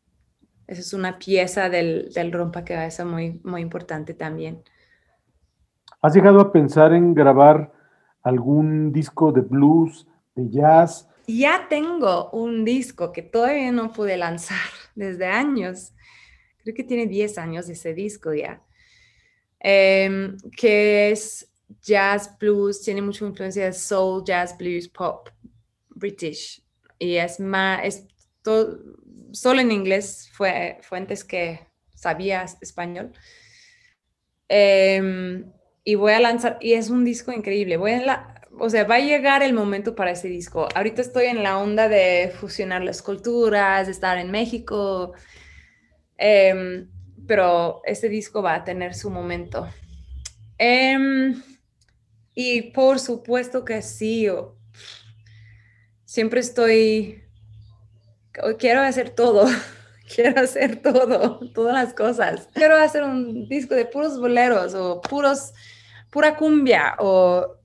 esa 0.66 0.80
es 0.80 0.92
una 0.92 1.18
pieza 1.18 1.68
del, 1.68 2.10
del 2.12 2.32
rompecabezas 2.32 3.06
muy, 3.06 3.40
muy 3.44 3.62
importante 3.62 4.14
también. 4.14 4.62
¿Has 6.02 6.14
llegado 6.14 6.40
a 6.40 6.52
pensar 6.52 6.92
en 6.92 7.14
grabar 7.14 7.72
algún 8.22 8.92
disco 8.92 9.32
de 9.32 9.42
blues, 9.42 10.06
de 10.34 10.48
jazz? 10.48 11.08
Ya 11.26 11.66
tengo 11.68 12.30
un 12.30 12.64
disco 12.64 13.12
que 13.12 13.22
todavía 13.22 13.70
no 13.70 13.92
pude 13.92 14.16
lanzar 14.16 14.56
desde 14.94 15.26
años 15.26 15.94
creo 16.62 16.74
que 16.74 16.84
tiene 16.84 17.06
10 17.06 17.38
años 17.38 17.68
ese 17.68 17.94
disco 17.94 18.32
ya, 18.34 18.62
eh, 19.60 20.32
que 20.56 21.10
es 21.10 21.50
jazz, 21.82 22.36
blues, 22.38 22.82
tiene 22.82 23.02
mucha 23.02 23.24
influencia 23.24 23.64
de 23.64 23.72
soul, 23.72 24.24
jazz, 24.24 24.56
blues, 24.56 24.88
pop, 24.88 25.28
british, 25.88 26.62
y 26.98 27.16
es 27.16 27.40
más, 27.40 27.80
es 27.84 28.06
todo, 28.42 28.78
solo 29.32 29.60
en 29.60 29.70
inglés, 29.70 30.30
fue, 30.32 30.78
fue 30.82 30.98
antes 30.98 31.24
que 31.24 31.60
sabía 31.94 32.44
español. 32.60 33.12
Eh, 34.48 35.44
y 35.84 35.94
voy 35.94 36.12
a 36.12 36.20
lanzar, 36.20 36.58
y 36.60 36.74
es 36.74 36.90
un 36.90 37.04
disco 37.04 37.32
increíble, 37.32 37.76
voy 37.76 37.92
a 37.92 38.04
la, 38.04 38.40
o 38.58 38.68
sea, 38.68 38.84
va 38.84 38.96
a 38.96 39.00
llegar 39.00 39.42
el 39.42 39.52
momento 39.52 39.94
para 39.94 40.10
ese 40.10 40.28
disco. 40.28 40.68
Ahorita 40.74 41.00
estoy 41.00 41.26
en 41.26 41.42
la 41.42 41.58
onda 41.58 41.88
de 41.88 42.32
fusionar 42.38 42.82
las 42.82 43.02
culturas, 43.02 43.86
de 43.86 43.92
estar 43.92 44.18
en 44.18 44.30
México, 44.30 45.12
eh, 46.20 46.86
pero 47.26 47.80
este 47.84 48.08
disco 48.08 48.42
va 48.42 48.54
a 48.54 48.64
tener 48.64 48.94
su 48.94 49.10
momento. 49.10 49.68
Eh, 50.58 51.34
y 52.34 52.62
por 52.72 53.00
supuesto 53.00 53.64
que 53.64 53.82
sí, 53.82 54.28
siempre 56.04 56.40
estoy, 56.40 57.24
quiero 58.58 58.80
hacer 58.82 59.10
todo, 59.10 59.46
quiero 60.14 60.40
hacer 60.40 60.82
todo, 60.82 61.40
todas 61.54 61.74
las 61.74 61.94
cosas. 61.94 62.48
Quiero 62.52 62.76
hacer 62.76 63.02
un 63.02 63.48
disco 63.48 63.74
de 63.74 63.86
puros 63.86 64.20
boleros 64.20 64.74
o 64.74 65.00
puros, 65.00 65.52
pura 66.10 66.36
cumbia 66.36 66.96
o 66.98 67.56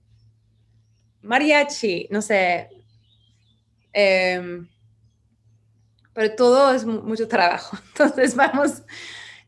mariachi, 1.22 2.08
no 2.12 2.22
sé. 2.22 2.70
Eh, 3.94 4.66
pero 6.16 6.34
todo 6.34 6.74
es 6.74 6.86
mucho 6.86 7.28
trabajo. 7.28 7.78
Entonces, 7.90 8.36
vamos, 8.36 8.84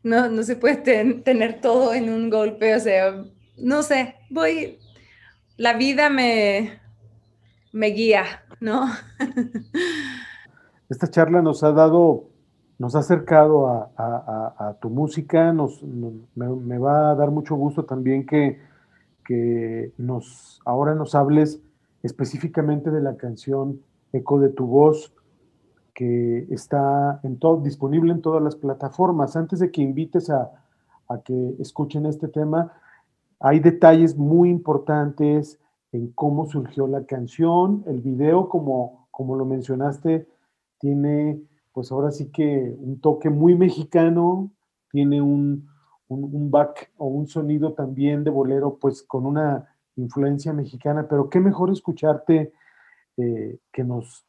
no, 0.04 0.28
no 0.28 0.44
se 0.44 0.54
puede 0.54 0.76
ten, 0.76 1.24
tener 1.24 1.60
todo 1.60 1.94
en 1.94 2.12
un 2.12 2.30
golpe, 2.30 2.76
o 2.76 2.78
sea, 2.78 3.24
no 3.56 3.82
sé, 3.82 4.14
voy, 4.30 4.78
la 5.56 5.72
vida 5.72 6.10
me, 6.10 6.78
me 7.72 7.88
guía, 7.88 8.24
¿no? 8.60 8.86
Esta 10.88 11.10
charla 11.10 11.42
nos 11.42 11.64
ha 11.64 11.72
dado, 11.72 12.28
nos 12.78 12.94
ha 12.94 13.00
acercado 13.00 13.66
a, 13.66 13.90
a, 14.58 14.76
tu 14.80 14.90
música, 14.90 15.52
nos, 15.52 15.82
nos 15.82 16.12
me, 16.34 16.48
me, 16.48 16.78
va 16.78 17.10
a 17.10 17.14
dar 17.14 17.30
mucho 17.30 17.56
gusto 17.56 17.84
también 17.84 18.24
que, 18.24 18.60
que 19.24 19.92
nos, 19.98 20.60
ahora 20.64 20.94
nos 20.94 21.14
hables 21.14 21.60
específicamente 22.02 22.90
de 22.90 23.00
la 23.00 23.16
canción 23.16 23.80
Eco 24.12 24.40
de 24.40 24.48
tu 24.48 24.66
voz, 24.66 25.12
que 25.98 26.46
está 26.50 27.18
en 27.24 27.40
todo, 27.40 27.60
disponible 27.60 28.12
en 28.12 28.22
todas 28.22 28.40
las 28.40 28.54
plataformas. 28.54 29.34
Antes 29.34 29.58
de 29.58 29.72
que 29.72 29.82
invites 29.82 30.30
a, 30.30 30.48
a 31.08 31.20
que 31.22 31.56
escuchen 31.58 32.06
este 32.06 32.28
tema, 32.28 32.72
hay 33.40 33.58
detalles 33.58 34.16
muy 34.16 34.48
importantes 34.48 35.58
en 35.90 36.12
cómo 36.12 36.46
surgió 36.46 36.86
la 36.86 37.04
canción. 37.04 37.82
El 37.88 38.00
video, 38.00 38.48
como, 38.48 39.08
como 39.10 39.34
lo 39.34 39.44
mencionaste, 39.44 40.28
tiene 40.78 41.42
pues 41.72 41.90
ahora 41.90 42.12
sí 42.12 42.30
que 42.30 42.76
un 42.78 43.00
toque 43.00 43.28
muy 43.28 43.56
mexicano, 43.56 44.52
tiene 44.92 45.20
un, 45.20 45.68
un, 46.06 46.48
back 46.48 46.92
o 46.96 47.08
un 47.08 47.26
sonido 47.26 47.72
también 47.72 48.22
de 48.22 48.30
bolero, 48.30 48.78
pues 48.80 49.02
con 49.02 49.26
una 49.26 49.74
influencia 49.96 50.52
mexicana, 50.52 51.08
pero 51.10 51.28
qué 51.28 51.40
mejor 51.40 51.70
escucharte 51.70 52.52
eh, 53.16 53.58
que 53.72 53.82
nos 53.82 54.27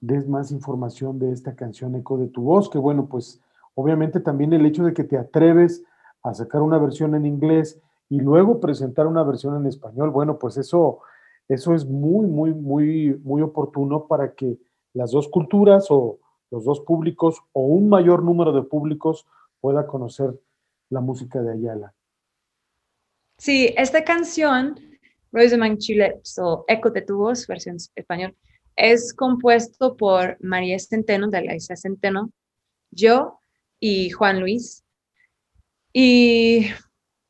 des 0.00 0.26
más 0.26 0.50
información 0.50 1.18
de 1.18 1.32
esta 1.32 1.54
canción 1.54 1.94
Eco 1.94 2.16
de 2.18 2.28
tu 2.28 2.42
voz, 2.42 2.70
que 2.70 2.78
bueno, 2.78 3.06
pues 3.06 3.40
obviamente 3.74 4.20
también 4.20 4.52
el 4.52 4.64
hecho 4.66 4.84
de 4.84 4.94
que 4.94 5.04
te 5.04 5.18
atreves 5.18 5.82
a 6.22 6.34
sacar 6.34 6.62
una 6.62 6.78
versión 6.78 7.14
en 7.14 7.26
inglés 7.26 7.80
y 8.08 8.20
luego 8.20 8.60
presentar 8.60 9.06
una 9.06 9.22
versión 9.22 9.56
en 9.56 9.66
español, 9.66 10.10
bueno, 10.10 10.38
pues 10.38 10.56
eso, 10.56 11.00
eso 11.48 11.74
es 11.74 11.86
muy, 11.86 12.26
muy, 12.26 12.52
muy, 12.52 13.20
muy 13.22 13.42
oportuno 13.42 14.06
para 14.06 14.34
que 14.34 14.58
las 14.94 15.12
dos 15.12 15.28
culturas 15.28 15.86
o 15.90 16.18
los 16.50 16.64
dos 16.64 16.80
públicos 16.80 17.40
o 17.52 17.62
un 17.62 17.88
mayor 17.88 18.24
número 18.24 18.52
de 18.52 18.62
públicos 18.62 19.26
pueda 19.60 19.86
conocer 19.86 20.34
la 20.88 21.00
música 21.00 21.40
de 21.40 21.52
Ayala. 21.52 21.94
Sí, 23.38 23.72
esta 23.76 24.04
canción, 24.04 24.78
Rosamund 25.32 25.78
Chile, 25.78 26.20
o 26.38 26.64
Eco 26.66 26.90
de 26.90 27.02
tu 27.02 27.16
voz, 27.18 27.46
versión 27.46 27.76
español, 27.94 28.34
es 28.80 29.14
compuesto 29.14 29.96
por 29.96 30.36
María 30.40 30.78
Centeno, 30.78 31.28
de 31.28 31.42
la 31.42 31.54
Isla 31.54 31.76
Centeno, 31.76 32.32
yo 32.90 33.40
y 33.78 34.10
Juan 34.10 34.40
Luis. 34.40 34.84
Y 35.92 36.66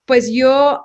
pues 0.05 0.31
yo 0.33 0.85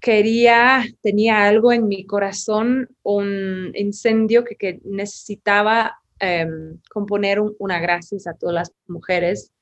quería, 0.00 0.84
tenía 1.02 1.46
algo 1.46 1.72
en 1.72 1.88
mi 1.88 2.04
corazón, 2.06 2.88
un 3.02 3.72
incendio 3.74 4.44
que, 4.44 4.80
necesitaba 4.84 6.00
em, 6.18 6.80
componer 6.90 7.40
una 7.58 7.80
gracias 7.80 8.26
a 8.26 8.34
todas 8.34 8.54
las 8.54 8.72
mujeres 8.86 9.52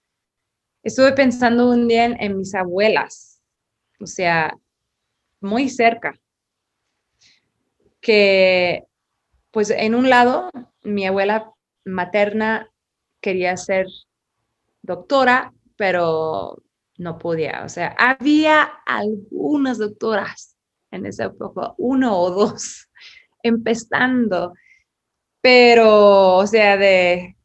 estuve 0.82 1.12
pensando 1.12 1.70
un 1.70 1.88
día 1.88 2.06
en, 2.06 2.38
mis 2.38 2.54
abuelas, 2.54 3.42
o 4.00 4.06
sea, 4.06 4.56
muy 5.40 5.68
cerca, 5.68 6.18
que 8.00 8.84
pues 9.51 9.70
en 9.70 9.94
un 9.94 10.11
lado 10.11 10.51
mi 10.82 11.07
abuela 11.07 11.53
materna 11.84 12.70
quería 13.20 13.57
ser 13.57 13.86
doctora, 14.82 15.53
pero 15.76 16.62
no 16.99 17.18
podía. 17.18 17.62
O 17.64 17.68
sea, 17.68 17.94
había 17.99 18.62
algunas 18.86 19.78
doctoras 19.78 20.57
en 20.90 21.07
esa 21.07 21.26
época, 21.26 21.74
uno 21.78 22.18
o 22.18 22.30
dos, 22.30 22.88
empezando, 23.42 24.53
pero, 25.40 26.36
o 26.36 26.46
sea, 26.46 26.76
de 26.76 27.36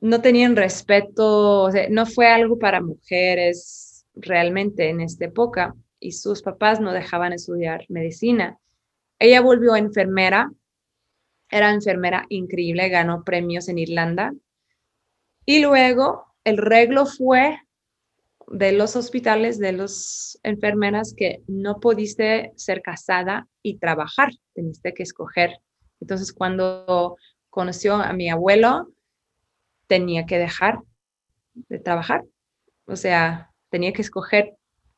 no 0.00 0.20
tenían 0.20 0.56
respeto, 0.56 1.70
no 1.90 2.06
fue 2.06 2.28
algo 2.28 2.58
para 2.58 2.80
mujeres 2.80 4.06
realmente 4.14 4.88
en 4.88 5.00
esta 5.00 5.24
época 5.26 5.74
y 6.00 6.12
sus 6.12 6.42
papás 6.42 6.80
no 6.80 6.92
dejaban 6.92 7.32
estudiar 7.32 7.84
medicina. 7.88 8.58
Ella 9.18 9.40
volvió 9.40 9.74
enfermera, 9.74 10.50
era 11.50 11.72
enfermera 11.72 12.26
increíble, 12.28 12.88
ganó 12.88 13.24
premios 13.24 13.68
en 13.68 13.78
Irlanda 13.78 14.32
y 15.44 15.60
luego 15.60 16.26
el 16.44 16.58
reglo 16.58 17.06
fue 17.06 17.58
de 18.48 18.72
los 18.72 18.96
hospitales, 18.96 19.58
de 19.58 19.72
las 19.72 20.38
enfermeras, 20.42 21.14
que 21.16 21.42
no 21.46 21.80
pudiste 21.80 22.52
ser 22.56 22.82
casada 22.82 23.48
y 23.62 23.78
trabajar, 23.78 24.30
teniste 24.54 24.94
que 24.94 25.02
escoger. 25.02 25.58
Entonces, 26.00 26.32
cuando 26.32 27.16
conoció 27.50 27.94
a 27.94 28.12
mi 28.12 28.30
abuelo, 28.30 28.92
tenía 29.86 30.26
que 30.26 30.38
dejar 30.38 30.80
de 31.54 31.78
trabajar. 31.78 32.24
O 32.86 32.96
sea, 32.96 33.52
tenía 33.70 33.92
que 33.92 34.02
escoger 34.02 34.54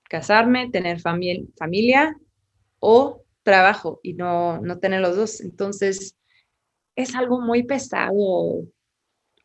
casarme, 0.09 0.71
tener 0.71 1.01
familia 1.01 2.17
o 2.81 3.23
trabajo 3.45 4.01
y 4.03 4.15
no, 4.15 4.61
no 4.61 4.79
tener 4.79 5.01
los 5.01 5.17
dos. 5.17 5.41
Entonces, 5.41 6.17
es 7.03 7.15
algo 7.15 7.41
muy 7.41 7.63
pesado. 7.63 8.65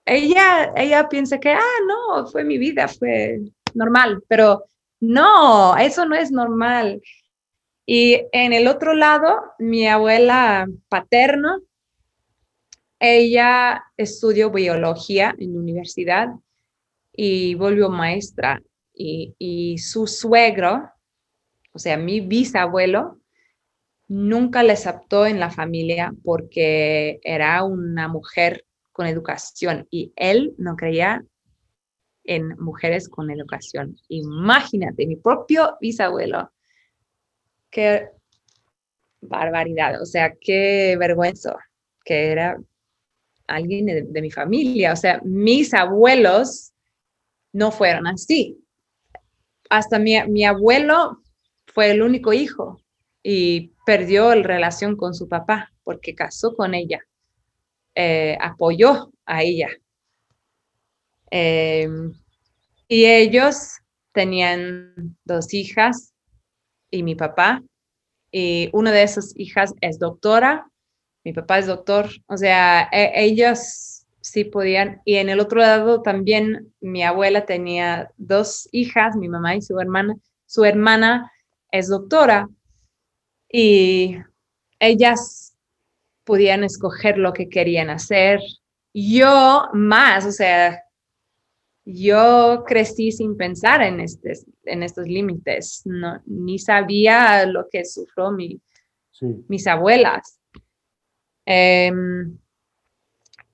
Ella, 0.06 0.74
ella 0.76 1.10
piensa 1.10 1.40
que, 1.40 1.50
ah, 1.50 1.80
no, 1.88 2.28
fue 2.28 2.44
mi 2.44 2.58
vida, 2.58 2.88
fue 2.88 3.40
normal, 3.74 4.24
pero 4.28 4.66
no, 5.00 5.76
eso 5.78 6.06
no 6.06 6.16
es 6.16 6.32
normal. 6.32 7.02
Y 7.86 8.22
en 8.32 8.54
el 8.54 8.68
otro 8.68 8.94
lado, 8.94 9.40
mi 9.60 9.88
abuela 9.88 10.68
paterna 10.90 11.60
ella 13.00 13.84
estudió 13.98 14.52
biología 14.52 15.36
en 15.38 15.54
la 15.54 15.60
universidad 15.60 16.30
y 17.14 17.56
volvió 17.56 17.90
maestra. 17.90 18.62
Y, 18.98 19.78
su 19.78 20.08
suegro, 20.08 20.90
o 21.74 21.80
sea, 21.80 21.98
mi 21.98 22.22
bisabuelo, 22.22 23.20
nunca 24.08 24.64
le 24.64 24.74
aceptó 24.74 25.26
en 25.26 25.40
la 25.40 25.50
familia 25.50 26.14
porque 26.24 27.20
era 27.24 27.64
una 27.64 28.08
mujer 28.08 28.66
con 28.92 29.08
educación 29.08 29.88
y 29.90 30.14
él 30.16 30.54
no 30.58 30.76
creía 30.76 31.26
en 32.24 32.50
mujeres 32.60 33.10
con 33.10 33.30
educación. 33.30 33.98
Imagínate, 34.08 35.06
mi 35.06 35.16
propio 35.16 35.78
bisabuelo. 35.82 36.52
Qué 37.70 38.10
barbaridad, 39.22 40.02
o 40.02 40.06
sea, 40.06 40.34
qué 40.40 40.96
vergüenza 40.98 41.56
que 42.04 42.32
era 42.32 42.58
alguien 43.48 43.86
de, 43.86 44.22
mi 44.22 44.32
familia. 44.32 44.94
O 44.94 44.96
sea, 44.96 45.20
mis 45.24 45.74
abuelos 45.74 46.74
no 47.52 47.72
fueron 47.72 48.08
así. 48.08 48.64
Hasta 49.70 50.00
mi, 50.00 50.16
mi 50.28 50.46
abuelo 50.46 51.22
fue 51.66 51.92
el 51.92 52.02
único 52.02 52.34
hijo 52.34 52.80
y 53.28 53.72
perdió 53.88 54.36
la 54.36 54.44
relación 54.44 54.96
con 54.96 55.16
su 55.16 55.28
papá 55.28 55.74
porque 55.84 56.14
casó 56.14 56.56
con 56.56 56.76
ella, 56.76 57.00
eh, 57.96 58.38
apoyó 58.40 59.12
a 59.26 59.42
ella. 59.42 59.70
Em, 61.32 62.14
y 62.88 63.06
ellos 63.06 63.80
tenían 64.12 65.18
dos 65.24 65.54
hijas 65.56 66.14
y 66.92 67.02
mi 67.02 67.16
papá, 67.16 67.64
y 68.32 68.70
una 68.74 68.92
de 68.92 69.02
esas 69.02 69.34
hijas 69.36 69.74
es 69.82 69.98
doctora 69.98 70.68
mi 71.26 71.34
papá 71.34 71.58
es 71.58 71.66
doctor, 71.66 72.08
o 72.28 72.38
sea, 72.38 72.88
e, 72.92 73.12
ellos 73.24 74.06
sí 74.22 74.44
podían. 74.44 75.02
Y 75.06 75.16
en 75.16 75.30
el 75.30 75.40
otro 75.40 75.60
lado 75.60 76.04
también 76.04 76.72
mi 76.80 77.02
abuela 77.04 77.48
tenía 77.48 78.12
dos 78.18 78.70
hijas, 78.72 79.16
mi 79.16 79.28
mamá 79.28 79.56
y 79.56 79.64
su 79.64 79.80
hermana. 79.80 80.16
Su 80.46 80.66
hermana 80.66 81.32
es 81.72 81.90
doctora 81.90 82.48
y 83.58 84.18
ellas 84.82 85.56
podían 86.26 86.66
escoger 86.66 87.18
lo 87.18 87.32
que 87.32 87.48
querían 87.48 87.90
hacer. 87.90 88.42
Yo 88.94 89.70
más, 89.72 90.26
o 90.26 90.32
sea, 90.34 90.84
yo 91.86 92.66
crecí 92.68 93.14
sin 93.14 93.38
pensar 93.38 93.82
en, 93.82 94.02
este, 94.02 94.34
en 94.66 94.84
estos 94.84 95.08
límites, 95.08 95.84
no, 95.86 96.22
ni 96.26 96.60
sabía 96.60 97.46
lo 97.46 97.70
que 97.72 97.86
sufrió 97.86 98.30
mi, 98.30 98.60
mis 99.48 99.68
abuelas. 99.68 100.38
Em, 101.46 102.38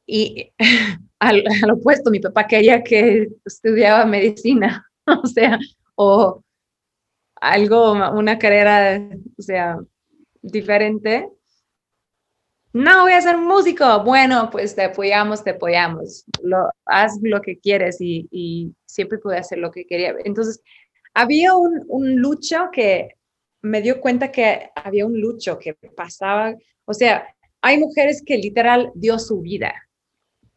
y 0.07 0.51
al, 1.19 1.43
opuesto, 1.73 2.09
mi 2.09 2.19
papá 2.19 2.47
quería 2.47 2.81
que 2.81 3.27
estudiaba 3.45 4.03
medicina, 4.07 4.83
o 5.05 5.27
sea, 5.27 5.59
o 5.93 6.43
algo, 7.35 7.91
una 8.13 8.39
carrera, 8.39 8.99
o 9.37 9.41
sea, 9.43 9.77
diferente. 10.41 11.29
No, 12.73 13.01
voy 13.01 13.13
a 13.13 13.21
ser 13.21 13.37
músico. 13.37 14.03
Bueno, 14.03 14.49
pues 14.51 14.75
te 14.75 14.83
apoyamos, 14.83 15.43
te 15.43 15.51
apoyamos. 15.51 16.23
Lo, 16.41 16.69
haz 16.85 17.19
lo 17.21 17.41
que 17.41 17.59
quieres 17.59 17.99
y, 17.99 18.27
y 18.31 18.73
siempre 18.85 19.19
pude 19.19 19.37
hacer 19.37 19.57
lo 19.57 19.71
que 19.71 19.85
quería. 19.85 20.15
Entonces, 20.23 20.61
había 21.13 21.55
un, 21.55 21.83
un 21.87 22.15
lucho 22.15 22.69
que 22.71 23.15
me 23.61 23.81
dio 23.81 23.99
cuenta 24.01 24.31
que 24.31 24.69
había 24.75 25.05
un 25.05 25.19
lucho 25.19 25.59
que 25.59 25.75
pasaba, 25.95 26.55
o 26.85 26.93
sea, 26.93 27.27
hay 27.61 27.77
mujeres 27.77 28.23
que 28.25 28.37
literal 28.37 28.91
dio 28.95 29.19
su 29.19 29.41
vida 29.41 29.73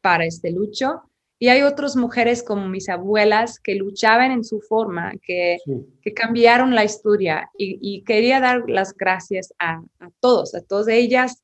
para 0.01 0.24
este 0.24 0.51
lucho 0.51 1.03
y 1.45 1.51
hay 1.51 1.61
otras 1.61 1.95
mujeres 1.95 2.42
como 2.42 2.68
mis 2.68 2.88
abuelas 2.88 3.61
que 3.61 3.74
luchaban 3.74 4.30
en 4.30 4.45
su 4.45 4.62
forma, 4.62 5.12
que, 5.22 5.59
cambiaron 6.16 6.74
la 6.74 6.84
historia 6.84 7.51
y, 7.59 8.03
quería 8.05 8.40
dar 8.40 8.62
las 8.66 8.95
gracias 8.95 9.53
a, 9.59 9.82
todos, 10.20 10.55
a 10.55 10.62
todas 10.62 10.88
ellas 10.88 11.42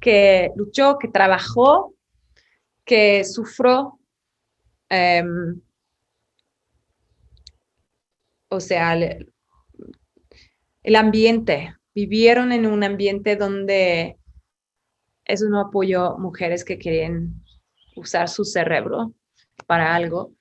que 0.00 0.50
luchó, 0.56 0.98
que 0.98 1.06
trabajó, 1.06 1.94
que 2.84 3.22
sufrió, 3.22 4.00
em, 4.88 5.60
o 8.48 8.58
sea, 8.58 8.94
el, 8.94 9.32
el 10.82 10.96
ambiente, 10.96 11.76
vivieron 11.94 12.50
en 12.50 12.66
un 12.66 12.82
ambiente 12.82 13.36
donde 13.36 14.18
eso 15.24 15.48
no 15.48 15.60
apoyó 15.60 16.18
mujeres 16.18 16.64
que 16.64 16.80
querían 16.80 17.44
usar 17.94 18.28
su 18.28 18.44
cerebro 18.44 19.14
para 19.70 19.94
algo 19.94 20.32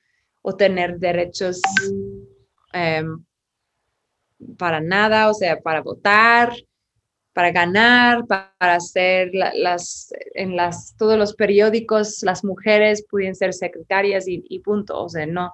o 0.41 0.55
tener 0.55 0.97
derechos 0.97 1.61
em, 2.73 3.23
para 4.57 4.81
nada, 4.81 5.29
o 5.29 5.35
sea, 5.35 5.59
para 5.59 5.81
votar, 5.83 6.51
para 7.31 7.51
ganar, 7.51 8.25
para 8.25 8.73
hacer 8.73 9.29
las, 9.33 10.11
en 10.33 10.55
las, 10.55 10.95
todos 10.97 11.15
los 11.15 11.35
periódicos, 11.35 12.23
las 12.23 12.43
mujeres 12.43 13.05
pudieran 13.07 13.35
ser 13.35 13.53
secretarias 13.53 14.25
y, 14.27 14.59
punto, 14.61 14.99
o 14.99 15.09
sea, 15.09 15.27
no. 15.27 15.51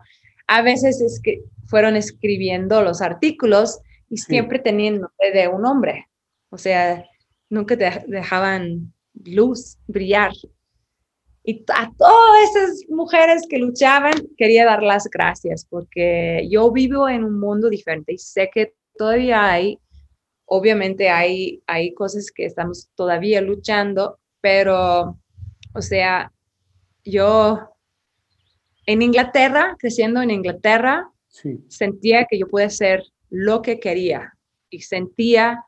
A 0.47 0.61
veces 0.61 1.01
es 1.01 1.19
que 1.21 1.41
fueron 1.65 1.97
escribiendo 1.97 2.82
los 2.82 3.01
artículos 3.01 3.82
y 4.09 4.15
siempre 4.15 4.59
tenían 4.59 5.01
nombre 5.01 5.32
de 5.34 5.49
un 5.49 5.65
hombre, 5.65 6.07
o 6.49 6.57
sea, 6.57 7.03
nunca 7.49 7.76
te 7.76 8.05
dejaban 8.07 8.93
luz 9.26 9.78
brillar. 9.86 10.32
Y 11.45 11.63
a 11.75 11.91
todas 11.95 12.55
esas 12.55 12.89
mujeres 12.89 13.43
que 13.47 13.59
luchaban, 13.59 14.13
quería 14.35 14.65
dar 14.65 14.81
las 14.81 15.05
gracias 15.05 15.65
porque 15.69 16.47
yo 16.49 16.71
vivo 16.71 17.07
en 17.07 17.23
un 17.23 17.39
mundo 17.39 17.69
diferente 17.69 18.13
y 18.13 18.17
sé 18.17 18.49
que 18.51 18.73
todavía 18.97 19.51
hay, 19.51 19.79
obviamente 20.45 21.09
hay, 21.09 21.61
hay 21.67 21.93
cosas 21.93 22.31
que 22.31 22.45
estamos 22.45 22.89
todavía 22.95 23.41
luchando, 23.41 24.17
pero, 24.41 25.19
o 25.73 25.81
sea, 25.81 26.31
yo 27.03 27.75
en 28.87 29.01
Inglaterra, 29.01 29.75
creciendo 29.77 30.21
en 30.21 30.31
Inglaterra, 30.31 31.11
sentía 31.67 32.25
que 32.25 32.39
yo 32.39 32.47
podía 32.47 32.67
hacer 32.67 33.03
lo 33.29 33.61
que 33.61 33.79
quería 33.79 34.33
y 34.69 34.81
sentía 34.81 35.64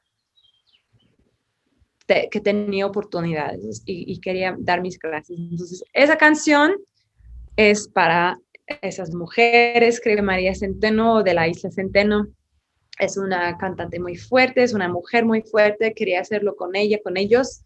que 2.07 2.39
tenía 2.39 2.85
oportunidades 2.85 3.83
y, 3.85 4.19
quería 4.19 4.55
dar 4.59 4.81
mis 4.81 4.97
clases. 4.97 5.37
Entonces, 5.37 5.83
esa 5.93 6.17
canción 6.17 6.75
es 7.55 7.87
para 7.87 8.37
esas 8.81 9.13
mujeres, 9.13 9.99
creo 10.01 10.17
que 10.17 10.21
María 10.21 10.55
Centeno 10.55 11.23
de 11.23 11.33
la 11.33 11.47
Isla 11.47 11.71
Centeno 11.71 12.27
es 12.99 13.17
una 13.17 13.57
cantante 13.57 13.99
muy 13.99 14.15
fuerte, 14.15 14.63
es 14.63 14.73
una 14.73 14.89
mujer 14.89 15.25
muy 15.25 15.41
fuerte, 15.41 15.93
quería 15.93 16.21
hacerlo 16.21 16.55
con 16.55 16.75
ella, 16.75 16.97
con 17.03 17.17
ellos. 17.17 17.61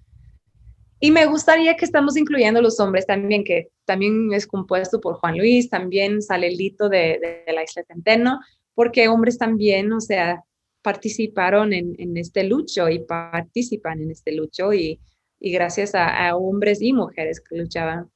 Y 1.00 1.12
me 1.12 1.26
gustaría 1.26 1.76
que 1.76 1.86
estamos 1.86 2.18
incluyendo 2.18 2.62
los 2.62 2.80
hombres 2.80 3.08
también, 3.08 3.44
que 3.44 3.70
también 3.86 4.34
es 4.34 4.46
compuesto 4.46 5.00
por 5.00 5.16
Juan 5.16 5.38
Luis, 5.38 5.70
también 5.70 6.22
sale 6.22 6.52
Lito 6.52 6.90
de, 6.90 7.44
de 7.46 7.54
la 7.54 7.64
Isla 7.64 7.84
Centeno, 7.88 8.40
porque 8.76 9.08
hombres 9.08 9.38
también, 9.38 9.92
o 9.94 10.02
sea, 10.02 10.44
participaron 10.82 11.74
en, 11.74 12.18
este 12.18 12.44
lucho 12.44 12.90
y 12.90 13.00
participan 13.00 14.02
en 14.02 14.12
este 14.12 14.32
lucho 14.32 14.74
y, 14.74 15.00
y 15.40 15.52
gracias 15.52 15.94
a, 15.96 16.36
hombres 16.36 16.82
y 16.82 16.94
mujeres 16.94 17.42
que 17.42 17.58
luchaban. 17.58 18.10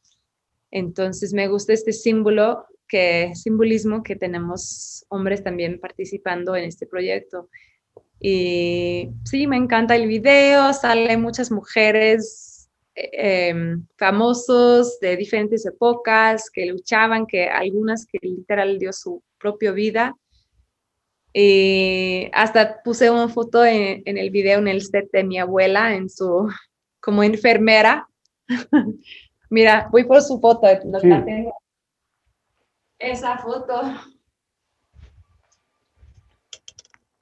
Entonces 0.71 1.33
me 1.33 1.47
gusta 1.47 1.73
este 1.73 1.93
símbolo, 1.93 2.65
que 2.87 3.31
simbolismo 3.33 4.03
que 4.03 4.15
tenemos 4.15 5.05
hombres 5.09 5.43
también 5.43 5.79
participando 5.79 6.55
en 6.55 6.65
este 6.65 6.85
proyecto. 6.85 7.49
Y 8.19 9.09
sí, 9.23 9.47
me 9.47 9.57
encanta 9.57 9.95
el 9.95 10.07
video, 10.07 10.73
salen 10.73 11.21
muchas 11.21 11.51
mujeres 11.51 12.69
eh, 12.95 13.53
famosos 13.97 14.99
de 14.99 15.17
diferentes 15.17 15.65
épocas 15.65 16.49
que 16.49 16.65
luchaban, 16.65 17.25
que 17.25 17.47
algunas 17.47 18.05
que 18.05 18.19
literal 18.21 18.79
dio 18.79 18.93
su 18.93 19.21
propia 19.37 19.71
vida 19.71 20.15
y 21.37 22.29
hasta 22.31 22.81
puse 22.81 23.11
una 23.11 23.27
foto 23.27 23.65
en, 23.65 24.01
el 24.05 24.29
video 24.29 24.59
en 24.59 24.69
el 24.69 24.81
set 24.81 25.11
de 25.11 25.25
mi 25.25 25.37
abuela 25.37 25.93
en 25.93 26.09
su 26.09 26.47
como 27.01 27.23
enfermera. 27.23 28.07
Mira, 29.49 29.89
voy 29.91 30.05
por 30.05 30.21
su 30.21 30.39
foto. 30.39 30.65
Esa 32.97 33.37
foto. 33.37 33.81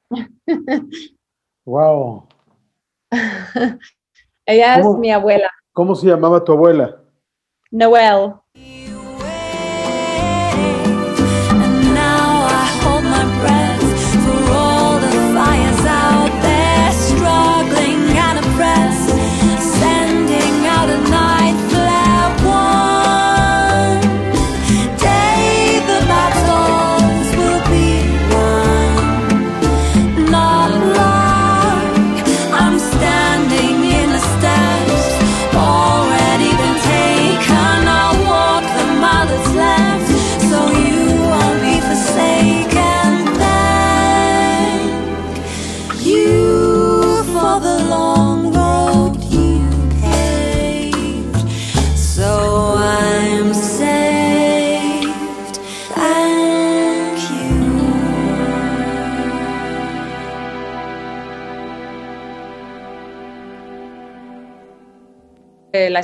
Wow. 1.66 2.28
Ella 4.46 4.76
es 4.76 4.86
mi 5.00 5.14
abuela. 5.14 5.50
¿Cómo 5.72 5.96
se 5.96 6.08
llamaba 6.08 6.44
tu 6.44 6.52
abuela? 6.52 7.02
Noel. 7.72 8.34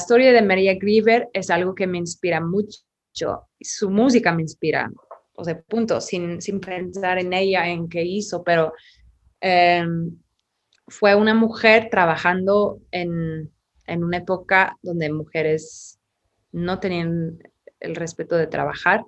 Historia 0.10 0.34
de 0.34 0.42
María 0.42 0.74
Grieber 0.74 1.30
es 1.34 1.52
algo 1.52 1.76
que 1.76 1.86
me 1.86 2.00
inspira 2.00 2.42
mucho. 2.42 2.82
Su 3.62 3.92
música 3.92 4.34
me 4.34 4.42
inspira, 4.42 4.92
o 5.34 5.44
sea, 5.44 5.62
punto, 5.62 6.02
sin, 6.02 6.42
sin 6.42 6.60
pensar 6.60 7.20
en 7.20 7.32
ella, 7.32 7.68
en 7.68 7.88
qué 7.88 8.02
hizo, 8.02 8.44
pero 8.44 8.74
em, 9.40 10.18
fue 10.88 11.14
una 11.14 11.36
mujer 11.36 11.90
trabajando 11.92 12.80
en, 12.90 13.52
en 13.86 14.04
una 14.04 14.18
época 14.18 14.80
donde 14.82 15.14
mujeres 15.14 16.00
no 16.52 16.80
tenían 16.80 17.38
el 17.80 17.96
respeto 17.96 18.36
de 18.36 18.48
trabajar. 18.48 19.06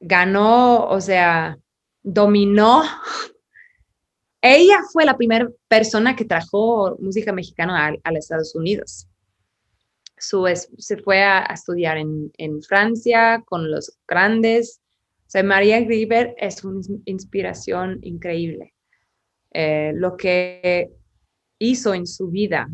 Ganó, 0.00 0.86
o 0.86 0.98
sea, 0.98 1.58
dominó. 2.02 2.84
Ella 4.40 4.78
fue 4.90 5.04
la 5.04 5.18
primera 5.18 5.46
persona 5.68 6.16
que 6.16 6.24
trajo 6.24 6.96
música 7.00 7.34
mexicana 7.34 7.88
a, 7.88 7.92
a 8.02 8.12
los 8.12 8.24
Estados 8.24 8.54
Unidos 8.54 9.06
se 10.20 10.96
fue 10.98 11.22
a, 11.22 11.44
estudiar 11.44 11.98
en, 11.98 12.62
Francia 12.62 13.42
con 13.46 13.70
los 13.70 13.98
grandes. 14.06 14.80
O 15.34 15.42
María 15.44 15.80
Grieber 15.80 16.34
es 16.38 16.64
una 16.64 16.80
inspiración 17.04 17.98
increíble. 18.02 18.74
Eh, 19.52 19.92
lo 19.94 20.16
que 20.16 20.90
hizo 21.58 21.94
en 21.94 22.06
su 22.06 22.30
vida 22.30 22.68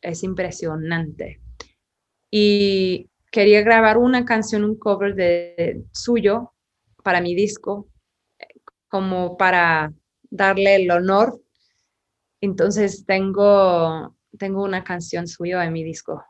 es 0.00 0.22
impresionante. 0.22 1.40
Y 2.30 3.10
quería 3.30 3.62
grabar 3.62 3.98
una 3.98 4.24
canción, 4.24 4.64
un 4.64 4.78
cover 4.78 5.14
de, 5.14 5.84
suyo 5.92 6.52
para 7.02 7.20
mi 7.20 7.34
disco, 7.34 7.88
como 8.88 9.36
para 9.36 9.92
darle 10.30 10.76
el 10.76 10.90
honor. 10.90 11.40
Entonces 12.40 13.04
tengo, 13.06 14.16
tengo 14.38 14.64
una 14.64 14.84
canción 14.84 15.26
suya 15.26 15.64
en 15.64 15.72
mi 15.72 15.84
disco 15.84 16.24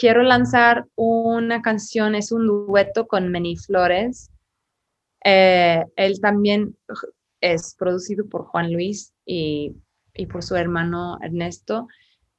quiero 0.00 0.22
lanzar 0.22 0.86
una 0.96 1.60
canción, 1.60 2.14
es 2.14 2.32
un 2.32 2.46
dueto 2.46 3.06
con 3.06 3.28
Meni 3.28 3.56
Flores. 3.56 4.30
Eh, 5.22 5.84
él 5.96 6.20
también 6.20 6.74
es 7.42 7.74
producido 7.78 8.26
por 8.26 8.46
Juan 8.46 8.72
Luis 8.72 9.12
y, 9.26 9.76
por 10.32 10.42
su 10.42 10.56
hermano 10.56 11.18
Ernesto. 11.20 11.86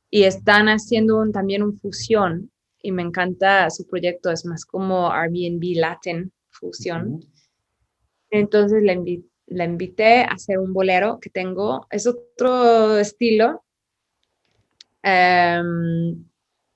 Y 0.10 0.24
están 0.24 0.70
haciendo 0.70 1.24
también 1.32 1.62
un 1.62 1.80
fusión 1.80 2.52
y 2.82 2.92
me 2.92 3.04
encanta 3.04 3.70
su 3.70 3.88
proyecto, 3.88 4.32
es 4.32 4.44
más 4.46 4.66
como 4.66 5.12
Airbnb 5.12 5.76
Latin 5.76 6.32
fusión. 6.50 7.24
Entonces 8.32 8.82
le, 8.82 9.24
le 9.46 9.64
invité 9.64 10.24
a 10.24 10.34
hacer 10.34 10.58
un 10.58 10.74
bolero 10.74 11.20
que 11.20 11.30
tengo, 11.30 11.86
es 11.92 12.08
otro 12.08 12.98
estilo, 12.98 13.64
Em, 15.04 16.26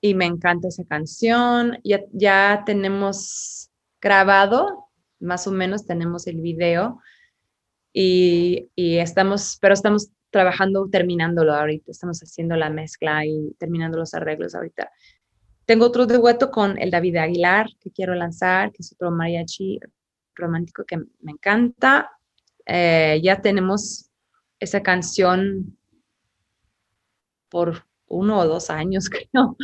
y 0.00 0.14
me 0.14 0.26
encanta 0.26 0.68
esa 0.68 0.84
canción. 0.84 1.78
Ya, 1.84 2.00
ya 2.12 2.62
tenemos 2.66 3.70
grabado, 4.00 4.88
más 5.20 5.46
o 5.46 5.52
menos 5.52 5.86
tenemos 5.86 6.26
el 6.26 6.40
video 6.40 7.00
y, 7.92 8.68
y 8.74 8.98
estamos, 8.98 9.58
pero 9.60 9.74
estamos 9.74 10.10
trabajando, 10.30 10.88
terminándolo 10.90 11.54
ahorita, 11.54 11.90
estamos 11.90 12.20
haciendo 12.20 12.56
la 12.56 12.68
mezcla 12.70 13.24
y 13.24 13.54
terminando 13.58 13.98
los 13.98 14.12
arreglos 14.14 14.54
ahorita. 14.54 14.90
Tengo 15.64 15.86
otro 15.86 16.06
dueto 16.06 16.50
con 16.50 16.78
el 16.78 16.90
David 16.90 17.16
Aguilar 17.16 17.68
que 17.80 17.90
quiero 17.90 18.14
lanzar, 18.14 18.70
que 18.70 18.78
es 18.80 18.92
otro 18.92 19.10
mariachi 19.10 19.80
romántico 20.34 20.84
que 20.84 20.98
me 20.98 21.32
encanta. 21.32 22.12
Eh, 22.66 23.20
ya 23.22 23.40
tenemos 23.40 24.10
esa 24.60 24.82
canción 24.82 25.76
por 27.48 27.84
uno 28.06 28.38
o 28.38 28.46
dos 28.46 28.70
años, 28.70 29.08
creo, 29.10 29.56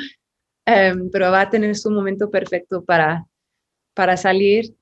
em, 0.66 1.10
pero 1.10 1.30
va 1.30 1.42
a 1.42 1.50
tener 1.50 1.76
su 1.76 1.90
momento 1.90 2.30
perfecto 2.30 2.84
para, 2.84 3.26
para 3.94 4.16
salir. 4.16 4.74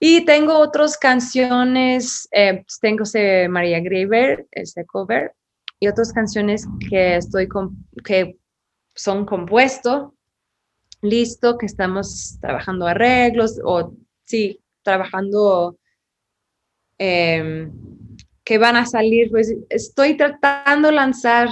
Y 0.00 0.24
tengo 0.24 0.58
otras 0.58 0.96
canciones, 0.96 2.28
eh, 2.30 2.64
tengo 2.80 3.02
ese 3.02 3.48
María 3.48 3.80
Graver, 3.80 4.46
ese 4.52 4.84
cover, 4.86 5.34
y 5.80 5.88
otras 5.88 6.12
canciones 6.12 6.66
que 6.88 7.16
estoy 7.16 7.48
que 8.04 8.36
son 8.94 9.24
compuestos, 9.24 10.12
listo, 11.02 11.58
que 11.58 11.66
estamos 11.66 12.38
trabajando 12.40 12.86
arreglos 12.86 13.60
o 13.64 13.92
sí, 14.24 14.60
trabajando 14.82 15.78
em, 16.98 17.72
que 18.44 18.58
van 18.58 18.76
a 18.76 18.86
salir, 18.86 19.30
pues 19.30 19.54
estoy 19.68 20.16
tratando 20.16 20.88
de 20.88 20.94
lanzar 20.94 21.50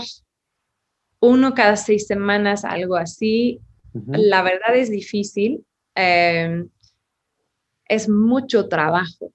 uno 1.26 1.54
cada 1.54 1.76
seis 1.76 2.06
semanas, 2.06 2.64
algo 2.64 2.96
así. 2.96 3.60
La 4.08 4.42
verdad 4.42 4.74
es 4.76 4.90
difícil. 4.90 5.64
Em, 5.94 6.68
es 7.88 8.08
mucho 8.08 8.68
trabajo. 8.68 9.32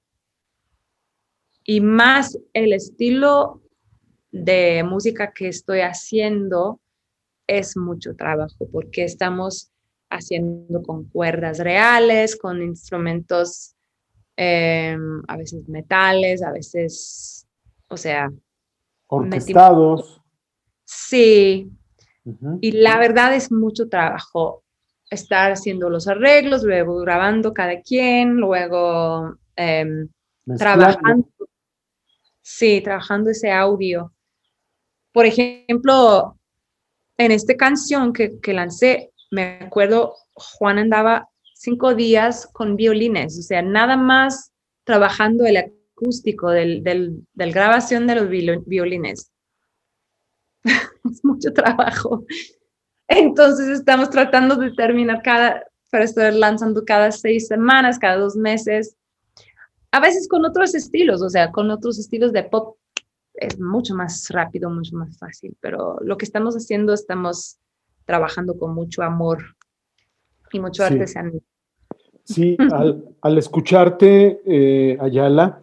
Y 1.63 1.81
más 1.81 2.37
el 2.53 2.73
estilo 2.73 3.61
de 4.31 4.83
música 4.83 5.31
que 5.33 5.47
estoy 5.47 5.81
haciendo 5.81 6.79
es 7.47 7.75
mucho 7.75 8.15
trabajo 8.15 8.67
porque 8.71 9.03
estamos 9.03 9.71
haciendo 10.09 10.83
con 10.83 11.05
cuerdas 11.05 11.59
reales, 11.59 12.35
con 12.35 12.61
instrumentos 12.61 13.75
em, 14.35 15.21
a 15.27 15.37
veces 15.37 15.67
metales, 15.67 16.43
a 16.43 16.51
veces, 16.51 17.47
o 17.87 17.97
sea... 17.97 18.29
Orquestados. 19.07 20.21
Sí. 20.85 21.69
Y 22.61 22.71
la 22.71 22.99
verdad 22.99 23.33
es 23.33 23.51
mucho 23.51 23.89
trabajo 23.89 24.63
estar 25.09 25.51
haciendo 25.51 25.89
los 25.89 26.07
arreglos, 26.07 26.63
luego 26.63 26.99
grabando 26.99 27.53
cada 27.53 27.81
quien, 27.81 28.35
luego 28.35 29.35
em, 29.55 30.07
trabajando. 30.57 31.27
Sí, 32.41 32.81
trabajando 32.81 33.29
ese 33.29 33.51
audio. 33.51 34.13
Por 35.11 35.25
ejemplo, 35.25 36.37
en 37.17 37.31
esta 37.31 37.55
canción 37.55 38.13
que, 38.13 38.39
que 38.39 38.53
lancé, 38.53 39.11
me 39.29 39.59
acuerdo, 39.61 40.15
Juan 40.33 40.79
andaba 40.79 41.29
cinco 41.53 41.93
días 41.93 42.47
con 42.51 42.75
violines, 42.75 43.37
o 43.37 43.41
sea, 43.41 43.61
nada 43.61 43.97
más 43.97 44.51
trabajando 44.83 45.45
el 45.45 45.57
acústico 45.57 46.49
del, 46.49 46.83
del, 46.83 47.25
del 47.33 47.53
grabación 47.53 48.07
de 48.07 48.15
los 48.15 48.65
violines. 48.65 49.31
es 51.11 51.23
mucho 51.23 51.53
trabajo. 51.53 52.25
Entonces 53.07 53.67
estamos 53.67 54.09
tratando 54.09 54.55
de 54.55 54.71
terminar 54.71 55.21
cada, 55.23 55.63
para 55.89 56.05
estar 56.05 56.33
lanzando 56.33 56.85
cada 56.85 57.11
seis 57.11 57.47
semanas, 57.47 57.99
cada 57.99 58.17
dos 58.17 58.35
meses, 58.35 58.95
a 59.91 59.99
veces 59.99 60.27
con 60.27 60.45
otros 60.45 60.73
estilos, 60.73 61.21
o 61.21 61.29
sea, 61.29 61.51
con 61.51 61.69
otros 61.69 61.99
estilos 61.99 62.31
de 62.31 62.43
pop 62.43 62.77
es 63.33 63.59
mucho 63.59 63.95
más 63.95 64.29
rápido, 64.29 64.69
mucho 64.69 64.95
más 64.95 65.17
fácil, 65.17 65.55
pero 65.59 65.97
lo 66.01 66.17
que 66.17 66.25
estamos 66.25 66.55
haciendo, 66.55 66.93
estamos 66.93 67.57
trabajando 68.05 68.57
con 68.57 68.73
mucho 68.73 69.03
amor 69.03 69.39
y 70.51 70.59
mucho 70.59 70.85
sí. 70.85 70.93
artesanía. 70.93 71.41
Sí, 72.23 72.57
al, 72.71 73.03
al 73.21 73.37
escucharte, 73.37 74.41
eh, 74.45 74.97
Ayala, 75.01 75.61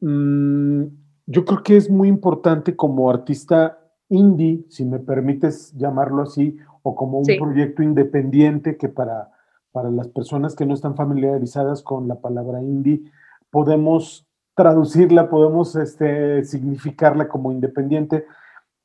mmm, 0.00 0.84
yo 1.26 1.44
creo 1.44 1.62
que 1.62 1.76
es 1.76 1.88
muy 1.90 2.08
importante 2.08 2.74
como 2.74 3.10
artista 3.10 3.78
indie, 4.08 4.64
si 4.68 4.84
me 4.84 4.98
permites 4.98 5.72
llamarlo 5.74 6.22
así, 6.22 6.56
o 6.82 6.94
como 6.94 7.18
un 7.18 7.24
sí. 7.24 7.38
proyecto 7.38 7.82
independiente 7.82 8.76
que 8.76 8.88
para, 8.88 9.30
para 9.72 9.90
las 9.90 10.08
personas 10.08 10.54
que 10.54 10.66
no 10.66 10.74
están 10.74 10.96
familiarizadas 10.96 11.82
con 11.82 12.08
la 12.08 12.16
palabra 12.16 12.62
indie, 12.62 13.02
podemos 13.50 14.26
traducirla, 14.54 15.28
podemos 15.28 15.76
este, 15.76 16.44
significarla 16.44 17.28
como 17.28 17.52
independiente. 17.52 18.26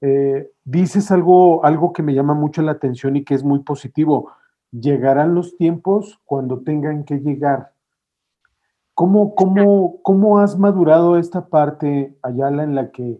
Eh, 0.01 0.51
dices 0.63 1.11
algo, 1.11 1.65
algo 1.65 1.93
que 1.93 2.03
me 2.03 2.13
llama 2.13 2.33
mucho 2.33 2.61
la 2.61 2.73
atención 2.73 3.15
y 3.15 3.23
que 3.23 3.33
es 3.33 3.43
muy 3.43 3.59
positivo. 3.59 4.31
Llegarán 4.71 5.33
los 5.33 5.57
tiempos 5.57 6.19
cuando 6.25 6.59
tengan 6.59 7.05
que 7.05 7.19
llegar. 7.19 7.71
¿Cómo, 8.93 9.33
cómo, 9.33 10.01
cómo 10.03 10.39
has 10.39 10.59
madurado 10.59 11.17
esta 11.17 11.47
parte, 11.47 12.15
Ayala, 12.21 12.63
en 12.63 12.75
la 12.75 12.91
que 12.91 13.19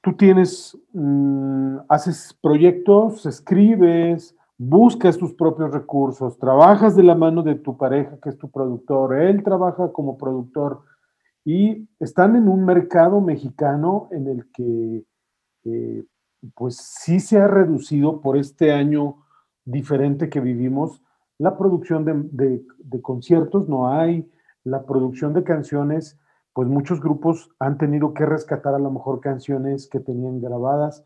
tú 0.00 0.14
tienes, 0.14 0.78
mmm, 0.92 1.78
haces 1.88 2.36
proyectos, 2.40 3.26
escribes, 3.26 4.36
buscas 4.56 5.16
tus 5.18 5.34
propios 5.34 5.70
recursos, 5.72 6.38
trabajas 6.38 6.96
de 6.96 7.02
la 7.02 7.14
mano 7.14 7.42
de 7.42 7.54
tu 7.54 7.76
pareja, 7.76 8.18
que 8.22 8.30
es 8.30 8.38
tu 8.38 8.50
productor, 8.50 9.16
él 9.16 9.42
trabaja 9.42 9.92
como 9.92 10.18
productor 10.18 10.82
y 11.44 11.88
están 12.00 12.36
en 12.36 12.48
un 12.48 12.64
mercado 12.64 13.20
mexicano 13.20 14.08
en 14.10 14.28
el 14.28 14.50
que 14.52 15.04
eh, 15.64 16.04
pues 16.54 16.76
sí 16.76 17.20
se 17.20 17.38
ha 17.38 17.48
reducido 17.48 18.20
por 18.20 18.36
este 18.36 18.72
año 18.72 19.16
diferente 19.64 20.28
que 20.28 20.40
vivimos. 20.40 21.02
La 21.38 21.56
producción 21.56 22.04
de 22.04 23.00
conciertos, 23.00 23.68
no 23.68 23.92
hay, 23.92 24.28
la 24.64 24.84
producción 24.84 25.32
de 25.34 25.44
canciones, 25.44 26.18
pues 26.52 26.68
muchos 26.68 27.00
grupos 27.00 27.50
han 27.58 27.78
tenido 27.78 28.14
que 28.14 28.26
rescatar 28.26 28.74
a 28.74 28.78
lo 28.78 28.90
mejor 28.90 29.20
canciones 29.20 29.88
que 29.88 30.00
tenían 30.00 30.40
grabadas, 30.40 31.04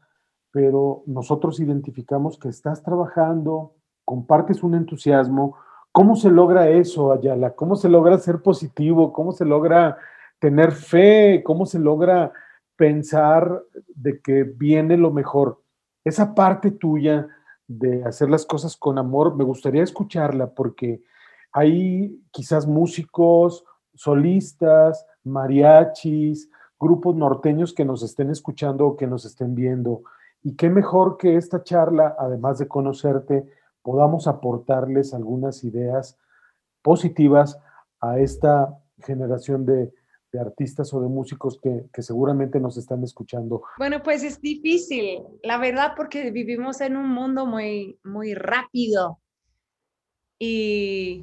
pero 0.51 1.03
nosotros 1.07 1.61
identificamos 1.61 2.38
que 2.38 2.49
estás 2.49 2.82
trabajando, 2.82 3.74
compartes 4.05 4.62
un 4.62 4.74
entusiasmo. 4.74 5.57
¿Cómo 5.93 6.16
se 6.16 6.30
logra 6.30 6.68
eso, 6.68 7.12
Ayala? 7.12 7.55
¿Cómo 7.55 7.76
se 7.76 7.88
logra 7.88 8.18
ser 8.18 8.43
positivo? 8.43 9.12
¿Cómo 9.12 9.32
se 9.32 9.45
logra 9.45 9.99
tener 10.38 10.72
fe? 10.72 11.43
¿Cómo 11.45 11.66
se 11.66 11.78
logra 11.78 12.32
pensar 12.76 13.62
de 13.95 14.20
que 14.20 14.45
viene 14.45 14.97
lo 14.97 15.11
mejor? 15.11 15.62
Esa 16.05 16.34
parte 16.34 16.70
tuya 16.70 17.28
de 17.66 18.05
hacer 18.05 18.28
las 18.28 18.45
cosas 18.45 18.76
con 18.76 18.99
amor, 18.99 19.36
me 19.36 19.45
gustaría 19.45 19.82
escucharla 19.82 20.49
porque 20.49 21.03
hay 21.53 22.20
quizás 22.30 22.66
músicos, 22.66 23.64
solistas, 23.95 25.07
mariachis, 25.25 26.51
grupos 26.79 27.14
norteños 27.14 27.73
que 27.73 27.85
nos 27.85 28.03
estén 28.03 28.31
escuchando 28.31 28.87
o 28.87 28.97
que 28.97 29.07
nos 29.07 29.25
estén 29.25 29.55
viendo. 29.55 30.03
Y 30.43 30.57
qué 30.57 30.68
mejor 30.68 31.16
que 31.16 31.37
esta 31.37 31.62
charla, 31.62 32.16
además 32.18 32.59
de 32.59 32.66
conocerte, 32.66 33.47
podamos 33.83 34.27
aportarles 34.27 35.14
algunas 35.14 35.62
ideas 35.64 36.18
positivas 36.83 37.59
a 38.01 38.18
esta 38.18 38.79
generación 38.99 39.64
de, 39.64 39.93
artistas 40.41 40.95
o 40.95 41.01
de 41.03 41.09
músicos 41.09 41.61
que, 41.61 41.85
que, 41.93 42.01
seguramente 42.01 42.59
nos 42.59 42.79
están 42.79 43.05
escuchando. 43.05 43.64
Bueno, 43.77 44.03
pues 44.03 44.23
es 44.23 44.41
difícil, 44.41 45.23
la 45.43 45.59
verdad, 45.59 45.93
porque 45.95 46.31
vivimos 46.31 46.81
en 46.81 46.97
un 46.97 47.11
mundo 47.11 47.45
muy, 47.45 48.01
muy 48.03 48.33
rápido 48.33 49.18
y 50.39 51.23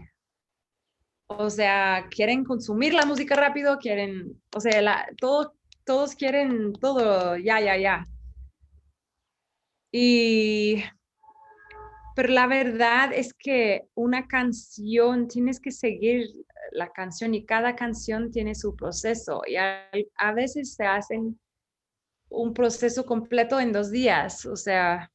o 1.30 1.50
sea, 1.50 2.08
quieren 2.10 2.44
consumir 2.44 2.94
la 2.94 3.06
música 3.06 3.36
rápido, 3.36 3.78
quieren, 3.78 4.42
o 4.56 4.60
sea, 4.60 4.82
la, 4.82 5.08
todo, 5.20 5.54
todos 5.86 6.16
quieren 6.16 6.74
todo 6.74 7.38
ya, 7.38 7.62
ya, 7.62 7.78
ya. 7.78 8.04
Y, 9.92 10.84
pero 12.16 12.30
la 12.30 12.48
verdad 12.48 13.12
es 13.14 13.34
que 13.34 13.88
una 13.94 14.28
canción, 14.28 15.28
tienes 15.28 15.60
que 15.60 15.72
seguir 15.72 16.28
la 16.72 16.90
canción 16.92 17.36
y 17.36 17.46
cada 17.46 17.76
canción 17.76 18.32
tiene 18.32 18.56
su 18.56 18.76
proceso 18.76 19.42
y 19.48 19.56
a, 19.56 19.88
a 20.16 20.34
veces 20.34 20.74
se 20.74 20.86
hacen 20.86 21.40
un 22.30 22.54
proceso 22.54 23.06
completo 23.06 23.60
en 23.60 23.72
dos 23.72 23.92
días, 23.92 24.46
o 24.46 24.56
sea, 24.56 25.12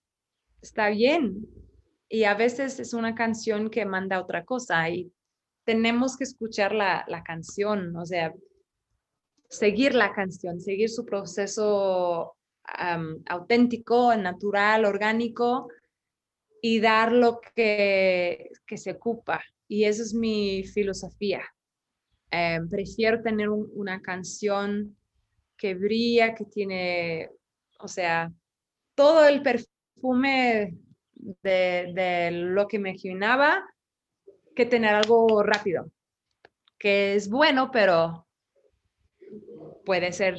está 0.62 0.90
bien. 0.90 1.46
Y 2.08 2.24
a 2.24 2.34
veces 2.34 2.78
es 2.78 2.94
una 2.94 3.14
canción 3.16 3.68
que 3.68 3.84
manda 3.84 4.20
otra 4.20 4.44
cosa 4.44 4.88
y 4.88 5.12
tenemos 5.64 6.16
que 6.16 6.24
escuchar 6.24 6.74
la, 6.74 7.04
la, 7.08 7.22
canción, 7.22 7.96
o 7.96 8.04
sea, 8.04 8.32
seguir 9.48 9.94
la 9.94 10.12
canción, 10.12 10.60
seguir 10.60 10.90
su 10.90 11.04
proceso 11.04 12.36
auténtico, 13.26 14.16
natural, 14.16 14.84
orgánico 14.84 15.68
y 16.62 16.80
dar 16.80 17.12
lo 17.12 17.40
que, 17.54 18.50
que 18.66 18.76
se 18.78 18.92
ocupa. 18.92 19.42
Y 19.68 19.84
esa 19.84 20.02
es 20.02 20.14
mi 20.14 20.64
filosofía. 20.64 21.42
Em, 22.30 22.68
prefiero 22.68 23.22
tener 23.22 23.48
una 23.50 24.00
canción 24.00 24.96
que 25.56 25.74
brilla, 25.74 26.34
que 26.34 26.46
tiene, 26.46 27.30
o 27.78 27.88
sea, 27.88 28.32
todo 28.94 29.26
el 29.26 29.42
perfume 29.42 30.74
de, 31.14 31.92
de 31.94 32.30
lo 32.32 32.66
que 32.66 32.78
me 32.78 32.90
imaginaba, 32.90 33.64
que 34.54 34.66
tener 34.66 34.94
algo 34.94 35.42
rápido, 35.42 35.90
que 36.78 37.14
es 37.14 37.28
bueno, 37.28 37.70
pero 37.70 38.26
puede 39.84 40.12
ser 40.12 40.38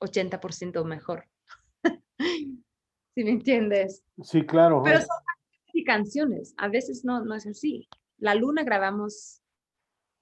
80% 0.00 0.84
mejor. 0.84 1.24
si 2.18 3.24
me 3.24 3.30
entiendes. 3.30 4.04
Sí, 4.22 4.44
claro. 4.44 4.82
Pero 4.84 4.98
son 5.00 5.08
canciones, 5.86 6.54
a 6.58 6.68
veces 6.68 7.04
no, 7.04 7.24
no 7.24 7.34
es 7.34 7.46
así. 7.46 7.88
La 8.18 8.34
luna 8.34 8.64
grabamos 8.64 9.42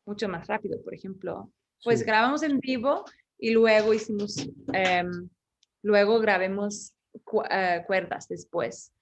mucho 0.07 0.29
más 0.29 0.47
rápido, 0.47 0.81
por 0.83 0.95
ejemplo. 0.95 1.51
Pues 1.83 2.05
grabamos 2.05 2.43
en 2.43 2.61
vivo 2.61 3.05
y 3.39 3.51
luego 3.51 3.93
hicimos, 3.93 4.37
em, 4.73 5.29
luego 5.83 6.21
grabemos 6.21 6.95
eh, 7.51 7.83
cuerdas 7.87 8.29
después. 8.29 8.93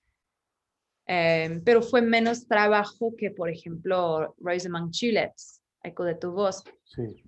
Em, 1.07 1.63
pero 1.65 1.83
fue 1.83 2.01
menos 2.01 2.47
trabajo 2.47 3.15
que, 3.17 3.31
por 3.31 3.51
ejemplo, 3.51 4.35
Rosamund 4.39 4.93
Tulips, 4.93 5.61
Eco 5.83 6.05
de 6.05 6.15
tu 6.15 6.33
voz. 6.33 6.63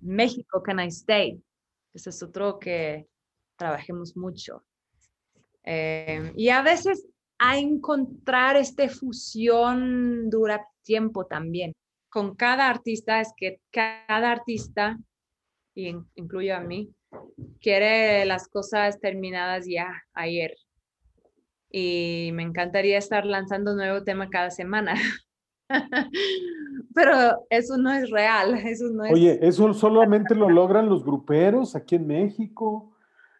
México, 0.01 0.61
Can 0.63 0.79
I 0.79 0.87
Stay? 0.87 1.41
Ese 1.93 2.09
es 2.09 2.23
otro 2.23 2.59
que 2.59 3.07
trabajemos 3.57 4.15
mucho. 4.15 4.63
Em, 5.63 6.31
y 6.35 6.49
a 6.49 6.61
veces 6.61 7.07
a 7.37 7.57
encontrar 7.57 8.55
esta 8.55 8.87
fusión 8.87 10.29
dura 10.29 10.65
tiempo 10.83 11.25
también. 11.25 11.73
Con 12.09 12.35
cada 12.35 12.69
artista 12.69 13.19
es 13.19 13.33
que 13.35 13.59
cada 13.71 14.31
artista, 14.31 14.97
y 15.75 15.93
incluyo 16.15 16.55
a 16.55 16.61
mí, 16.61 16.93
quiere 17.59 18.25
las 18.25 18.47
cosas 18.47 18.99
terminadas 18.99 19.65
ya 19.67 19.91
ayer. 20.13 20.55
Y 21.77 22.29
me 22.33 22.43
encantaría 22.43 22.97
estar 22.97 23.25
lanzando 23.25 23.71
un 23.71 23.77
nuevo 23.77 24.03
tema 24.03 24.29
cada 24.29 24.49
semana. 24.49 24.95
Pero 26.95 27.45
eso 27.49 27.77
no 27.77 27.91
es 27.91 28.09
real, 28.09 28.55
eso 28.55 28.85
no 28.93 29.03
es... 29.03 29.11
Oye, 29.11 29.39
eso 29.41 29.73
solamente 29.73 30.35
lo 30.35 30.49
logran 30.49 30.87
los 30.87 31.03
gruperos 31.03 31.75
aquí 31.75 31.95
en 31.95 32.07
México 32.07 32.95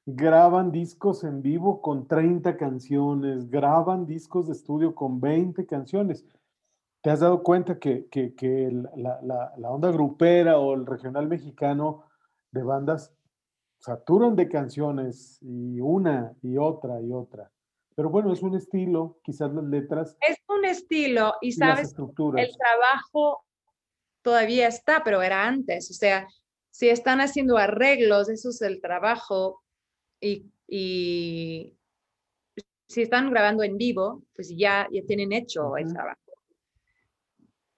graban 0.06 0.72
discos 0.72 1.24
en 1.24 1.42
vivo 1.42 1.82
con 1.82 2.08
30 2.08 2.58
canciones, 2.58 3.50
graban 3.50 4.06
discos 4.06 4.48
de 4.48 4.54
estudio 4.54 4.94
con 4.94 5.20
20 5.20 5.66
canciones. 5.66 6.26
¿Te 7.02 7.10
has 7.10 7.20
dado 7.20 7.44
cuenta 7.44 7.80
que, 7.80 8.08
la, 8.96 9.70
onda 9.70 9.92
grupera 9.92 10.60
o 10.60 10.74
el 10.74 10.86
regional 10.86 11.28
mexicano 11.28 12.04
de 12.52 12.64
bandas 12.64 13.14
saturan 13.80 14.36
de 14.36 14.48
canciones 14.48 15.40
y 15.42 15.80
una 15.80 16.34
y 16.42 16.58
otra 16.58 17.02
y 17.02 17.12
otra? 17.12 17.52
Pero 17.96 18.10
bueno, 18.10 18.34
es 18.34 18.44
un 18.44 18.56
estilo, 18.56 19.20
quizás 19.24 19.54
las 19.54 19.64
letras. 19.64 20.18
Es 20.28 20.38
un 20.50 20.66
estilo 20.66 21.36
y, 21.42 21.54
sabes, 21.54 21.96
el 21.98 22.58
trabajo 22.58 23.46
todavía 24.22 24.68
está, 24.68 25.02
pero 25.04 25.22
era 25.22 25.48
antes. 25.48 25.90
O 25.92 25.94
sea, 25.94 26.28
si 26.72 26.90
están 26.90 27.22
haciendo 27.22 27.58
arreglos, 27.58 28.28
eso 28.28 28.50
es 28.50 28.62
el 28.62 28.82
trabajo 28.82 29.64
y, 30.20 30.52
si 32.88 33.02
están 33.02 33.32
grabando 33.32 33.64
en 33.64 33.78
vivo, 33.78 34.24
pues 34.36 34.54
ya, 34.56 34.88
ya 34.92 35.02
tienen 35.08 35.32
hecho 35.32 35.78
el 35.78 35.94
trabajo. 35.94 36.20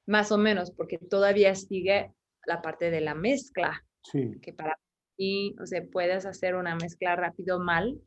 Más 0.08 0.32
o 0.32 0.38
menos, 0.38 0.72
porque 0.72 0.98
todavía 0.98 1.54
sigue 1.54 2.14
la 2.46 2.62
parte 2.62 2.90
de 2.90 3.02
la 3.02 3.14
mezcla. 3.14 3.86
Sí. 4.02 4.40
Que 4.42 4.52
para 4.54 4.80
ti, 5.16 5.56
o 5.62 5.66
sea, 5.68 5.84
puedes 5.92 6.26
hacer 6.26 6.56
una 6.56 6.76
mezcla 6.76 7.16
rápido 7.16 7.60
mal 7.60 8.02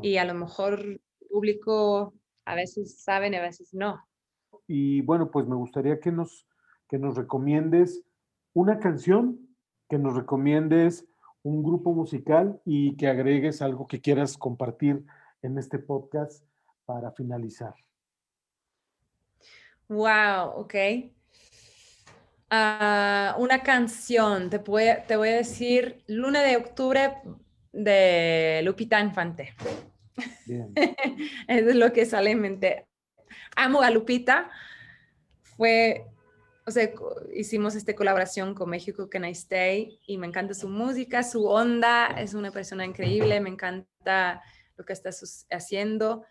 y 0.00 0.16
a 0.16 0.24
lo 0.24 0.34
mejor 0.34 1.00
público 1.34 2.14
a 2.44 2.54
veces 2.54 3.02
saben 3.02 3.34
y 3.34 3.36
a 3.38 3.42
veces 3.42 3.74
no. 3.74 4.00
Y 4.68 5.00
bueno, 5.00 5.32
pues 5.32 5.48
me 5.48 5.56
gustaría 5.56 5.98
que 5.98 6.12
nos, 6.12 6.46
que 6.88 6.96
nos 6.96 7.16
recomiendes 7.16 8.04
una 8.52 8.78
canción, 8.78 9.40
que 9.88 9.98
nos 9.98 10.14
recomiendes 10.14 11.08
un 11.42 11.64
grupo 11.64 11.92
musical 11.92 12.60
y 12.64 12.96
que 12.96 13.08
agregues 13.08 13.62
algo 13.62 13.88
que 13.88 14.00
quieras 14.00 14.38
compartir 14.38 15.04
en 15.42 15.58
este 15.58 15.80
podcast 15.80 16.44
para 16.84 17.10
finalizar. 17.10 17.74
Wow, 19.88 20.52
ok. 20.54 20.74
Ah, 22.48 23.34
una 23.38 23.64
canción, 23.64 24.50
te 24.50 24.58
voy, 24.58 24.84
te 25.08 25.16
voy 25.16 25.30
a 25.30 25.36
decir 25.36 26.04
Luna 26.06 26.42
de 26.42 26.56
Octubre 26.56 27.14
de 27.72 28.60
Lupita 28.62 29.00
Infante. 29.00 29.54
Bien. 30.46 30.72
es 31.48 31.74
lo 31.74 31.92
que 31.92 32.06
sale 32.06 32.30
en 32.30 32.40
mente. 32.40 32.86
Amo 33.56 33.82
a 33.82 33.90
Lupita. 33.90 34.50
Fue 35.56 36.06
o 36.66 36.70
sea, 36.70 36.90
hicimos 37.34 37.74
esta 37.74 37.94
colaboración 37.94 38.54
con 38.54 38.70
México 38.70 39.10
Can 39.10 39.26
I 39.26 39.32
Stay 39.32 40.00
y 40.06 40.16
me 40.16 40.26
encanta 40.26 40.54
su 40.54 40.68
música, 40.68 41.22
su 41.22 41.46
onda, 41.46 42.06
es 42.18 42.32
una 42.32 42.50
persona 42.50 42.86
increíble, 42.86 43.40
me 43.40 43.50
encanta 43.50 44.42
lo 44.76 44.84
que 44.84 44.94
está 44.94 45.10
haciendo. 45.50 46.24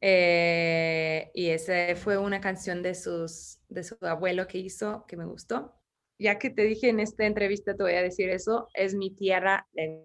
Eh, 0.00 1.30
y 1.34 1.48
esa 1.48 1.96
fue 1.96 2.18
una 2.18 2.40
canción 2.40 2.82
de, 2.82 2.94
sus, 2.94 3.58
de 3.68 3.82
su 3.84 3.96
abuelo 4.02 4.46
que 4.46 4.58
hizo 4.58 5.06
que 5.08 5.16
me 5.16 5.24
gustó. 5.24 5.74
Ya 6.18 6.38
que 6.38 6.50
te 6.50 6.62
dije 6.62 6.90
en 6.90 7.00
esta 7.00 7.24
entrevista, 7.24 7.74
te 7.74 7.82
voy 7.82 7.94
a 7.94 8.02
decir 8.02 8.28
eso, 8.28 8.68
es 8.74 8.94
Mi 8.94 9.14
Tierra 9.14 9.66
de 9.72 10.04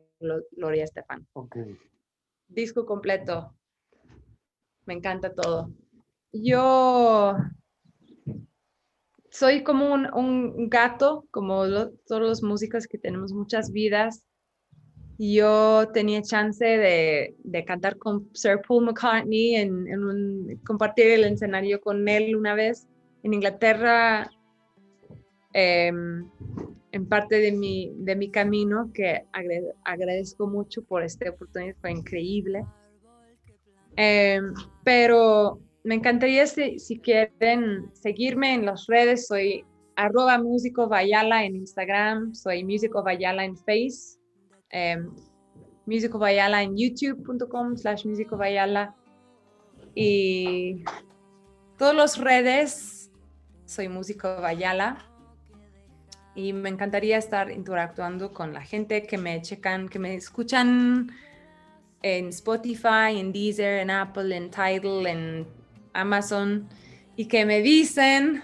Gloria 0.51 0.85
Estefan. 0.85 1.27
Okay. 1.33 1.77
Disco 2.53 2.85
completo. 2.85 3.55
Me 4.85 4.93
encanta 4.93 5.33
todo. 5.33 5.71
Yo 6.31 7.35
soy 9.29 9.63
como 9.63 9.93
un, 9.93 10.69
gato, 10.69 11.25
como 11.31 11.63
todos 12.05 12.21
los 12.21 12.43
músicos 12.43 12.87
que 12.87 12.97
tenemos 12.97 13.33
muchas 13.33 13.71
vidas. 13.71 14.23
Yo 15.17 15.89
tenía 15.93 16.21
chance 16.21 16.65
de, 16.65 17.65
cantar 17.65 17.97
con 17.97 18.29
Sir 18.33 18.61
Paul 18.67 18.85
McCartney, 18.85 19.55
en, 19.55 20.59
compartir 20.65 21.07
el 21.07 21.23
escenario 21.25 21.81
con 21.81 22.07
él 22.07 22.35
una 22.35 22.55
vez 22.55 22.87
en 23.23 23.33
Inglaterra, 23.33 24.29
em, 25.53 26.29
en 26.93 27.07
parte 27.07 27.39
de 27.39 27.51
mi, 27.51 27.91
de 27.95 28.15
mi 28.15 28.29
camino, 28.29 28.91
que 28.93 29.25
agradezco 29.83 30.45
mucho 30.47 30.83
por 30.83 31.03
esta 31.03 31.27
oportunidad, 31.31 31.75
fue 31.81 31.91
increíble. 31.91 32.63
Em, 33.95 34.53
pero 34.83 35.59
me 35.83 35.95
encantaría 35.95 36.45
si, 36.45 36.99
quieren 36.99 37.89
seguirme 37.93 38.53
en 38.53 38.67
las 38.67 38.85
redes, 38.85 39.25
soy 39.25 39.65
arroba 39.95 40.37
músico 40.37 40.87
Vayala 40.87 41.43
en 41.45 41.55
Instagram, 41.55 42.35
soy 42.35 42.63
músico 42.63 43.01
Vayala 43.01 43.43
en 43.43 43.57
Face, 43.57 44.19
eh, 44.69 44.97
en 45.87 46.77
youtube.com 46.77 47.75
slash 47.75 48.05
músico 48.05 48.37
Vayala 48.37 48.95
y 49.95 50.83
todas 51.77 51.95
las 51.95 52.17
redes 52.19 53.11
soy 53.65 53.89
músico 53.89 54.27
Vayala 54.39 55.12
y 56.35 56.53
me 56.53 56.69
encantaría 56.69 57.17
estar 57.17 57.51
interactuando 57.51 58.33
con 58.33 58.53
la 58.53 58.61
gente 58.61 59.03
que 59.03 59.17
me 59.17 59.41
checan, 59.41 59.87
que 59.87 59.99
me 59.99 60.15
escuchan 60.15 61.11
en 62.01 62.27
Spotify, 62.29 63.17
en 63.17 63.31
Deezer, 63.31 63.79
en 63.79 63.89
Apple, 63.89 64.35
en 64.35 64.49
Tidal, 64.49 65.07
en 65.07 65.47
Amazon 65.93 66.67
y 67.15 67.27
que 67.27 67.45
me 67.45 67.61
dicen 67.61 68.41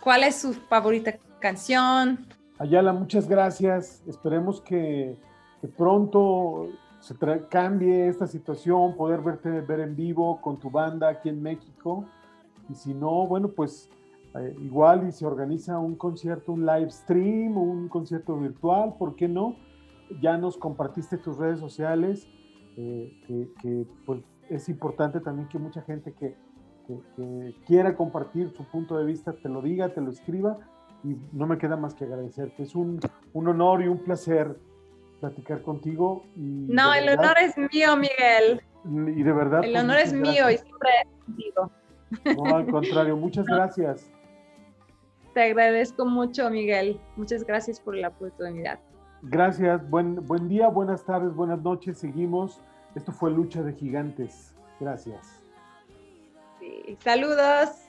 cuál 0.00 0.24
es 0.24 0.36
su 0.36 0.54
favorita 0.54 1.14
canción. 1.38 2.26
Ayala, 2.58 2.92
muchas 2.92 3.28
gracias. 3.28 4.02
Esperemos 4.06 4.60
que, 4.60 5.16
pronto 5.76 6.70
se 7.00 7.14
cambie 7.48 8.08
esta 8.08 8.26
situación, 8.26 8.96
poder 8.96 9.20
verte 9.20 9.60
ver 9.60 9.80
en 9.80 9.96
vivo 9.96 10.40
con 10.40 10.58
tu 10.58 10.70
banda 10.70 11.08
aquí 11.08 11.28
en 11.28 11.42
México. 11.42 12.04
Y 12.68 12.74
si 12.74 12.94
no, 12.94 13.26
bueno, 13.26 13.48
pues 13.48 13.90
eh, 14.34 14.56
igual 14.60 15.06
y 15.08 15.12
se 15.12 15.26
organiza 15.26 15.78
un 15.78 15.96
concierto, 15.96 16.52
un 16.52 16.64
live 16.64 16.90
stream, 16.90 17.56
un 17.56 17.88
concierto 17.88 18.36
virtual, 18.36 18.94
¿por 18.98 19.14
qué 19.16 19.28
no? 19.28 19.56
Ya 20.20 20.36
nos 20.36 20.56
compartiste 20.56 21.18
tus 21.18 21.38
redes 21.38 21.60
sociales, 21.60 22.28
eh, 22.76 23.12
que, 23.26 23.50
que 23.60 23.86
pues 24.06 24.22
es 24.48 24.68
importante 24.68 25.20
también 25.20 25.48
que 25.48 25.58
mucha 25.58 25.82
gente 25.82 26.12
que, 26.12 26.36
quiera 27.66 27.96
compartir 27.96 28.52
su 28.54 28.64
punto 28.64 28.98
de 28.98 29.06
vista 29.06 29.32
te 29.32 29.48
lo 29.48 29.62
diga, 29.62 29.94
te 29.94 30.00
lo 30.00 30.10
escriba 30.10 30.58
y 31.04 31.16
no 31.32 31.46
me 31.46 31.56
queda 31.56 31.76
más 31.76 31.94
que 31.94 32.04
agradecerte. 32.04 32.64
Es 32.64 32.74
un, 32.74 33.00
honor 33.32 33.82
y 33.82 33.88
un 33.88 33.98
placer 33.98 34.58
platicar 35.20 35.62
contigo. 35.62 36.24
Y 36.36 36.66
no, 36.68 36.92
el 36.92 37.06
verdad- 37.06 37.24
honor 37.24 37.36
es 37.38 37.56
mío, 37.56 37.96
Miguel. 37.96 38.60
Y 39.16 39.22
de 39.22 39.32
verdad. 39.32 39.64
El 39.64 39.72
pues, 39.72 39.84
honor 39.84 39.98
es 39.98 40.12
mío 40.12 40.50
y 40.50 40.58
siempre 40.58 40.90
es 41.02 41.24
contigo. 41.24 41.70
No, 42.36 42.56
al 42.56 42.66
contrario, 42.66 43.16
muchas 43.16 43.46
gracias. 43.46 44.10
Te 45.34 45.42
agradezco 45.42 46.04
mucho, 46.04 46.50
Miguel. 46.50 47.00
Muchas 47.16 47.44
gracias 47.44 47.80
por 47.80 47.96
la 47.96 48.08
oportunidad. 48.08 48.78
Gracias, 49.22 49.88
buen, 49.88 50.16
buen 50.26 50.48
día, 50.48 50.68
buenas 50.68 51.04
tardes, 51.04 51.32
buenas 51.34 51.62
noches, 51.62 51.98
seguimos. 51.98 52.60
Esto 52.94 53.12
fue 53.12 53.30
Lucha 53.30 53.62
de 53.62 53.72
Gigantes. 53.72 54.54
Gracias. 54.80 55.42
Sí. 56.58 56.96
Saludos. 57.00 57.81